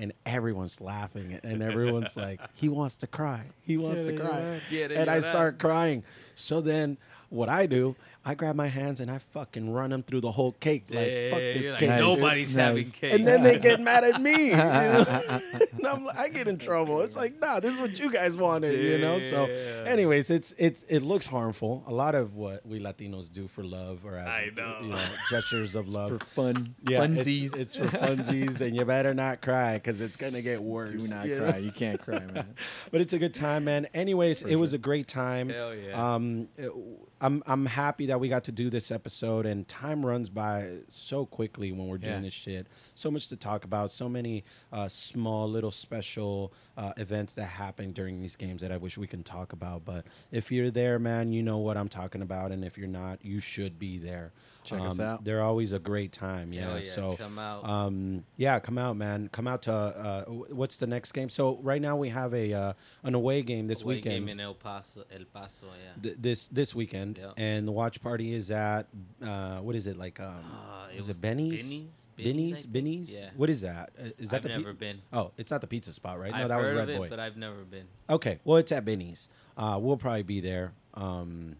And 0.00 0.12
everyone's 0.24 0.80
laughing, 0.80 1.40
and 1.42 1.60
everyone's 1.60 2.16
like, 2.28 2.40
"He 2.54 2.68
wants 2.68 2.96
to 2.98 3.08
cry. 3.08 3.46
He 3.62 3.76
wants 3.76 3.98
to 4.06 4.16
cry." 4.16 4.60
and 5.00 5.10
I 5.10 5.18
start 5.30 5.58
crying. 5.58 6.04
So 6.36 6.60
then, 6.60 6.98
what 7.30 7.48
I 7.48 7.66
do, 7.66 7.96
I 8.24 8.34
grab 8.34 8.56
my 8.56 8.66
hands 8.66 9.00
and 9.00 9.10
I 9.10 9.18
fucking 9.32 9.72
run 9.72 9.88
them 9.90 10.02
through 10.02 10.20
the 10.20 10.30
whole 10.32 10.52
cake. 10.52 10.84
Like, 10.90 11.06
Yeah, 11.08 11.30
fuck 11.30 11.38
this 11.38 11.62
you're 11.62 11.70
like, 11.72 11.80
cake. 11.80 11.88
Nobody's 12.00 12.54
Nice. 12.56 12.66
having 12.66 12.90
cake. 12.90 13.12
And 13.14 13.26
then 13.26 13.42
they 13.42 13.58
get 13.58 13.80
mad 13.80 14.04
at 14.04 14.20
me. 14.20 14.48
you 14.48 14.56
know? 14.56 15.06
and 15.72 15.86
I'm, 15.86 16.04
like- 16.04 16.18
I 16.18 16.28
get 16.28 16.46
in 16.46 16.58
trouble. 16.58 17.00
It's 17.02 17.16
like, 17.16 17.40
nah, 17.40 17.60
this 17.60 17.72
is 17.74 17.80
what 17.80 17.98
you 17.98 18.12
guys 18.12 18.36
wanted, 18.36 18.78
you 18.78 18.98
know. 18.98 19.18
So, 19.20 19.44
anyways, 19.46 20.30
it's 20.30 20.52
it's 20.58 20.82
it 20.88 21.00
looks 21.00 21.26
harmful. 21.26 21.84
A 21.86 21.92
lot 21.92 22.14
of 22.14 22.34
what 22.36 22.66
we 22.66 22.80
Latinos 22.80 23.30
do 23.32 23.48
for 23.48 23.64
love 23.64 24.04
or 24.04 24.16
as 24.18 24.26
I 24.26 24.50
know. 24.54 24.76
you 24.82 24.88
know 24.90 24.98
gestures 25.30 25.74
of 25.74 25.88
love. 25.88 26.10
for 26.18 26.24
fun, 26.26 26.74
yeah, 26.86 27.04
it's- 27.04 27.18
funsies. 27.26 27.56
It's, 27.56 27.76
for 27.76 27.86
funsies, 27.86 28.60
and 28.60 28.76
you 28.76 28.84
better 28.84 29.14
not 29.14 29.40
cry 29.40 29.74
because 29.74 30.00
it's 30.00 30.16
gonna 30.16 30.42
get 30.42 30.62
worse. 30.62 30.90
Do 30.90 30.98
not 31.14 31.26
you 31.26 31.38
know? 31.38 31.48
cry. 31.50 31.58
You 31.58 31.72
can't 31.72 32.00
cry, 32.00 32.18
man. 32.20 32.54
but 32.90 33.00
it's 33.00 33.12
a 33.14 33.18
good 33.18 33.32
time, 33.34 33.64
man. 33.64 33.86
Anyways, 33.94 34.42
it 34.42 34.56
was 34.56 34.72
a 34.74 34.78
great 34.78 35.08
time. 35.08 35.48
Hell 35.48 35.74
yeah. 35.74 36.14
Um, 36.14 36.48
it- 36.58 36.72
I'm 37.20 37.42
I'm 37.46 37.66
happy 37.66 38.06
that 38.06 38.17
we 38.18 38.28
got 38.28 38.44
to 38.44 38.52
do 38.52 38.68
this 38.70 38.90
episode, 38.90 39.46
and 39.46 39.66
time 39.68 40.04
runs 40.04 40.28
by 40.30 40.78
so 40.88 41.24
quickly 41.24 41.72
when 41.72 41.86
we're 41.88 41.98
doing 41.98 42.16
Yeah. 42.16 42.20
this 42.22 42.34
shit. 42.34 42.66
So 42.94 43.10
much 43.10 43.28
to 43.28 43.36
talk 43.36 43.64
about. 43.64 43.90
So 43.90 44.08
many 44.08 44.44
uh, 44.72 44.88
small, 44.88 45.48
little, 45.48 45.70
special 45.70 46.52
uh, 46.76 46.92
events 46.96 47.34
that 47.34 47.46
happen 47.46 47.92
during 47.92 48.20
these 48.20 48.36
games 48.36 48.60
that 48.62 48.70
I 48.72 48.76
wish 48.76 48.98
we 48.98 49.06
can 49.06 49.22
talk 49.22 49.52
about. 49.52 49.84
But 49.84 50.06
if 50.30 50.52
you're 50.52 50.70
there, 50.70 50.98
man, 50.98 51.32
you 51.32 51.42
know 51.42 51.58
what 51.58 51.76
I'm 51.76 51.88
talking 51.88 52.22
about, 52.22 52.52
and 52.52 52.64
if 52.64 52.76
you're 52.76 52.88
not, 52.88 53.24
you 53.24 53.40
should 53.40 53.78
be 53.78 53.98
there. 53.98 54.32
Check 54.64 54.80
us 54.80 54.98
Um, 54.98 55.06
out. 55.06 55.24
They're 55.24 55.40
always 55.42 55.72
a 55.72 55.78
great 55.78 56.12
time. 56.12 56.52
Yeah. 56.52 56.74
Yeah, 56.76 56.80
So 56.82 57.16
come 57.16 57.38
out. 57.38 57.64
um, 57.64 58.24
yeah, 58.36 58.58
come 58.60 58.76
out, 58.76 58.96
man. 58.96 59.28
Come 59.32 59.48
out 59.48 59.62
to 59.62 59.72
uh, 59.72 60.24
what's 60.24 60.76
the 60.76 60.86
next 60.86 61.12
game? 61.12 61.30
So 61.30 61.58
right 61.62 61.80
now 61.80 61.96
we 61.96 62.10
have 62.10 62.34
a 62.34 62.52
uh, 62.52 62.72
an 63.02 63.14
away 63.14 63.42
game 63.42 63.66
this 63.66 63.82
Away 63.82 63.96
weekend. 63.96 64.26
game 64.26 64.28
in 64.28 64.40
El 64.40 64.54
Paso, 64.54 65.04
El 65.10 65.24
Paso, 65.32 65.66
yeah. 65.66 66.02
th- 66.02 66.16
this 66.18 66.48
this 66.48 66.74
weekend, 66.74 67.18
Yeah. 67.18 67.30
and 67.38 67.66
the 67.66 67.72
watch 67.72 68.02
party 68.02 68.34
is 68.34 68.50
at 68.50 68.88
uh, 69.22 69.58
what 69.60 69.74
is 69.74 69.86
it 69.86 69.96
like? 69.96 70.20
Um, 70.20 70.34
Uh, 70.52 70.88
it 70.92 70.98
is 70.98 71.08
it 71.08 71.20
Benny's? 71.20 71.62
Benny's? 71.62 72.06
Benny's, 72.16 72.66
Benny's. 72.66 73.12
Yeah. 73.20 73.30
What 73.36 73.48
is 73.48 73.60
that? 73.62 73.90
Uh, 73.98 74.08
that 74.18 74.34
I've 74.34 74.42
the? 74.42 74.48
pi- 74.50 74.56
never 74.56 74.72
been. 74.74 75.00
oh, 75.12 75.30
it's 75.38 75.50
not 75.50 75.60
the 75.60 75.66
pizza 75.68 75.92
spot, 75.92 76.18
right? 76.18 76.32
No, 76.32 76.42
I've 76.42 76.48
that 76.48 76.60
was 76.60 76.72
Red 76.74 76.82
of 76.82 76.90
it, 76.90 76.98
Boy. 76.98 77.08
but 77.08 77.20
I've 77.20 77.36
never 77.36 77.62
been. 77.64 77.86
Okay, 78.10 78.40
well, 78.44 78.56
it's 78.58 78.72
at 78.72 78.84
Benny's. 78.84 79.28
Uh, 79.56 79.78
we'll 79.80 79.96
probably 79.96 80.24
be 80.24 80.40
there. 80.40 80.72
Um, 80.94 81.56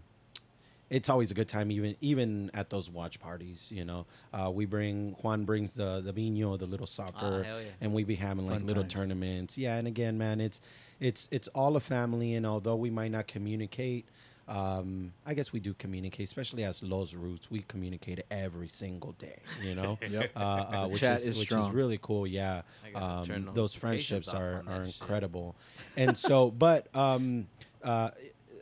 it's 0.91 1.09
always 1.09 1.31
a 1.31 1.35
good 1.35 1.49
time, 1.49 1.71
even 1.71 1.97
even 2.01 2.51
at 2.55 2.71
those 2.71 2.89
watch 2.91 3.21
parties. 3.21 3.71
You 3.75 3.85
know, 3.85 4.07
uh, 4.33 4.51
we 4.51 4.65
bring 4.67 5.13
Juan 5.23 5.45
brings 5.45 5.73
the 5.75 6.01
the 6.01 6.13
vino, 6.13 6.57
the 6.57 6.67
little 6.67 6.87
soccer, 6.87 7.45
Ah, 7.47 7.59
yeah. 7.59 7.65
and 7.81 7.93
we 7.93 8.05
be 8.05 8.15
having 8.17 8.47
like 8.47 8.63
little 8.63 8.83
times. 8.85 8.93
tournaments. 8.95 9.59
Yeah, 9.59 9.77
and 9.77 9.87
again, 9.87 10.17
man, 10.19 10.41
it's 10.41 10.61
it's 11.01 11.29
it's 11.31 11.49
all 11.49 11.77
a 11.77 11.81
family, 11.81 12.35
and 12.35 12.47
although 12.47 12.77
we 12.77 12.91
might 12.91 13.11
not 13.11 13.27
communicate. 13.27 14.07
Um, 14.47 15.13
I 15.27 15.35
guess 15.35 15.53
we 15.53 15.61
do 15.61 15.75
communicate, 15.75 16.27
especially 16.27 16.65
as 16.65 16.83
Los 16.83 17.13
Roots. 17.13 17.51
We 17.51 17.61
communicate 17.69 18.23
every 18.31 18.69
single 18.69 19.13
day, 19.13 19.41
you 19.63 19.75
know. 19.75 19.99
Yep. 20.09 20.31
Uh, 20.35 20.39
uh, 20.39 20.89
which 20.89 21.01
chat 21.03 21.19
is, 21.19 21.29
is 21.29 21.39
which 21.39 21.53
is 21.53 21.69
really 21.69 21.99
cool. 22.01 22.27
Yeah, 22.27 22.63
I 22.83 22.91
gotta 22.99 23.27
turn 23.27 23.49
um, 23.49 23.55
those 23.55 23.75
friendships 23.75 24.33
are 24.33 24.63
are 24.67 24.85
incredible, 24.85 25.55
and 25.99 26.17
so, 26.17 26.51
but 26.51 26.87
um, 26.97 27.47
uh, 27.85 28.09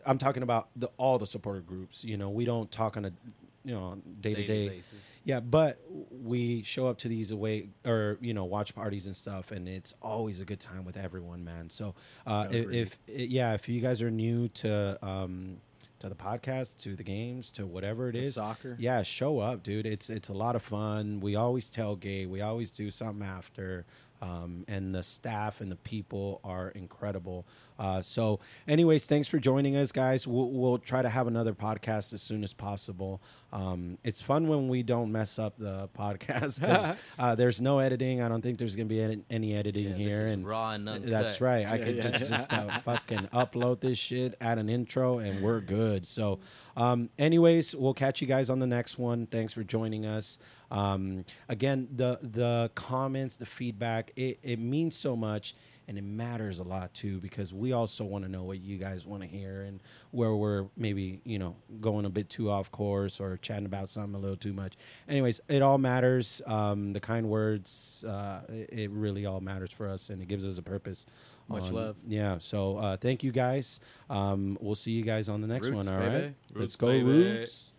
I'm 0.06 0.18
talking 0.18 0.42
about 0.42 0.68
the 0.76 0.88
all 0.96 1.18
the 1.18 1.26
supporter 1.26 1.60
groups. 1.60 2.04
You 2.04 2.16
know, 2.16 2.30
we 2.30 2.44
don't 2.44 2.70
talk 2.70 2.96
on 2.96 3.04
a 3.06 3.12
you 3.64 3.74
know 3.74 3.98
day 4.20 4.34
to 4.34 4.46
day. 4.46 4.80
Yeah, 5.24 5.40
but 5.40 5.80
we 6.10 6.62
show 6.62 6.86
up 6.86 6.98
to 6.98 7.08
these 7.08 7.32
away 7.32 7.68
or 7.84 8.16
you 8.20 8.32
know 8.32 8.44
watch 8.44 8.74
parties 8.74 9.06
and 9.06 9.16
stuff, 9.16 9.50
and 9.50 9.68
it's 9.68 9.92
always 10.00 10.40
a 10.40 10.44
good 10.44 10.60
time 10.60 10.84
with 10.84 10.96
everyone, 10.96 11.44
man. 11.44 11.68
So 11.70 11.94
uh, 12.26 12.46
if, 12.50 12.70
if 12.72 12.98
yeah, 13.30 13.54
if 13.54 13.68
you 13.68 13.80
guys 13.80 14.00
are 14.02 14.10
new 14.10 14.48
to 14.48 14.98
um, 15.04 15.56
to 15.98 16.08
the 16.08 16.14
podcast, 16.14 16.76
to 16.78 16.94
the 16.94 17.02
games, 17.02 17.50
to 17.52 17.66
whatever 17.66 18.10
it 18.10 18.12
To 18.12 18.20
is, 18.20 18.34
soccer. 18.36 18.76
yeah, 18.78 19.02
show 19.02 19.40
up, 19.40 19.62
dude. 19.64 19.86
It's 19.86 20.10
it's 20.10 20.28
a 20.28 20.34
lot 20.34 20.54
of 20.54 20.62
fun. 20.62 21.18
We 21.20 21.34
always 21.34 21.68
tailgate. 21.68 22.28
We 22.28 22.40
always 22.42 22.70
do 22.70 22.90
something 22.90 23.26
after. 23.26 23.84
Um, 24.22 24.64
and 24.66 24.94
the 24.94 25.02
staff 25.02 25.60
and 25.60 25.70
the 25.70 25.76
people 25.76 26.40
are 26.42 26.70
incredible. 26.70 27.46
Uh, 27.78 28.00
so, 28.02 28.40
anyways, 28.66 29.06
thanks 29.06 29.28
for 29.28 29.38
joining 29.38 29.76
us, 29.76 29.92
guys. 29.92 30.26
We'll, 30.26 30.50
we'll 30.50 30.78
try 30.78 31.02
to 31.02 31.08
have 31.08 31.26
another 31.26 31.52
podcast 31.54 32.12
as 32.12 32.22
soon 32.22 32.42
as 32.42 32.52
possible. 32.52 33.20
Um, 33.52 33.98
it's 34.04 34.20
fun 34.20 34.48
when 34.48 34.68
we 34.68 34.82
don't 34.82 35.12
mess 35.12 35.38
up 35.38 35.56
the 35.58 35.88
podcast. 35.98 36.96
uh, 37.18 37.34
there's 37.34 37.60
no 37.60 37.78
editing. 37.78 38.22
I 38.22 38.28
don't 38.28 38.42
think 38.42 38.58
there's 38.58 38.76
gonna 38.76 38.86
be 38.86 39.00
any, 39.00 39.22
any 39.30 39.54
editing 39.54 39.90
Yeah, 39.90 39.94
here. 39.96 40.08
this 40.08 40.16
is 40.16 40.32
and 40.34 40.46
raw 40.46 40.70
and 40.72 40.88
uncut. 40.88 41.08
that's 41.10 41.40
right. 41.40 41.66
I 41.66 41.76
Yeah, 41.76 41.84
could 41.84 41.96
yeah. 41.96 42.02
ju- 42.10 42.18
just 42.26 42.52
uh, 42.52 42.78
fucking 42.84 43.28
upload 43.32 43.80
this 43.80 43.98
shit, 43.98 44.34
add 44.40 44.58
an 44.58 44.68
intro, 44.68 45.18
and 45.18 45.42
we're 45.42 45.60
good. 45.60 46.06
So, 46.06 46.40
um, 46.76 47.10
anyways, 47.18 47.74
we'll 47.74 47.94
catch 47.94 48.20
you 48.20 48.26
guys 48.26 48.50
on 48.50 48.58
the 48.58 48.66
next 48.66 48.98
one. 48.98 49.26
Thanks 49.26 49.52
for 49.52 49.62
joining 49.64 50.06
us. 50.06 50.38
Um, 50.70 51.24
again, 51.48 51.88
the 51.94 52.18
the 52.22 52.70
comments, 52.74 53.36
the 53.36 53.46
feedback, 53.46 54.12
it, 54.16 54.38
it 54.42 54.58
means 54.58 54.96
so 54.96 55.14
much. 55.14 55.54
And 55.88 55.96
it 55.96 56.02
matters 56.04 56.58
a 56.58 56.64
lot 56.64 56.92
too 56.94 57.20
because 57.20 57.54
we 57.54 57.72
also 57.72 58.04
want 58.04 58.24
to 58.24 58.30
know 58.30 58.42
what 58.42 58.60
you 58.60 58.76
guys 58.76 59.06
want 59.06 59.22
to 59.22 59.28
hear 59.28 59.62
and 59.62 59.80
where 60.10 60.34
we're 60.34 60.66
maybe 60.76 61.20
you 61.24 61.38
know 61.38 61.54
going 61.80 62.04
a 62.04 62.10
bit 62.10 62.28
too 62.28 62.50
off 62.50 62.72
course 62.72 63.20
or 63.20 63.36
chatting 63.36 63.66
about 63.66 63.88
something 63.88 64.14
a 64.14 64.18
little 64.18 64.36
too 64.36 64.52
much. 64.52 64.74
Anyways, 65.08 65.40
it 65.48 65.62
all 65.62 65.78
matters. 65.78 66.42
Um, 66.46 66.92
the 66.92 67.00
kind 67.00 67.28
words, 67.28 68.04
uh, 68.06 68.40
it, 68.48 68.90
really 68.90 69.26
all 69.26 69.40
matters 69.40 69.70
for 69.70 69.88
us, 69.88 70.10
and 70.10 70.20
it 70.20 70.26
gives 70.26 70.44
us 70.44 70.58
a 70.58 70.62
purpose. 70.62 71.06
Much 71.48 71.64
on- 71.64 71.74
love. 71.74 71.96
Yeah. 72.06 72.38
So 72.38 72.78
uh, 72.78 72.96
thank 72.96 73.22
you 73.22 73.30
guys. 73.30 73.78
Um, 74.10 74.58
we'll 74.60 74.74
see 74.74 74.92
you 74.92 75.04
guys 75.04 75.28
on 75.28 75.40
the 75.40 75.46
next 75.46 75.66
Roots, 75.66 75.76
one. 75.76 75.88
All 75.88 75.98
right. 76.00 76.10
baby. 76.10 76.34
Let's 76.54 76.76
go 76.76 76.88
baby. 76.88 77.04
roots. 77.04 77.70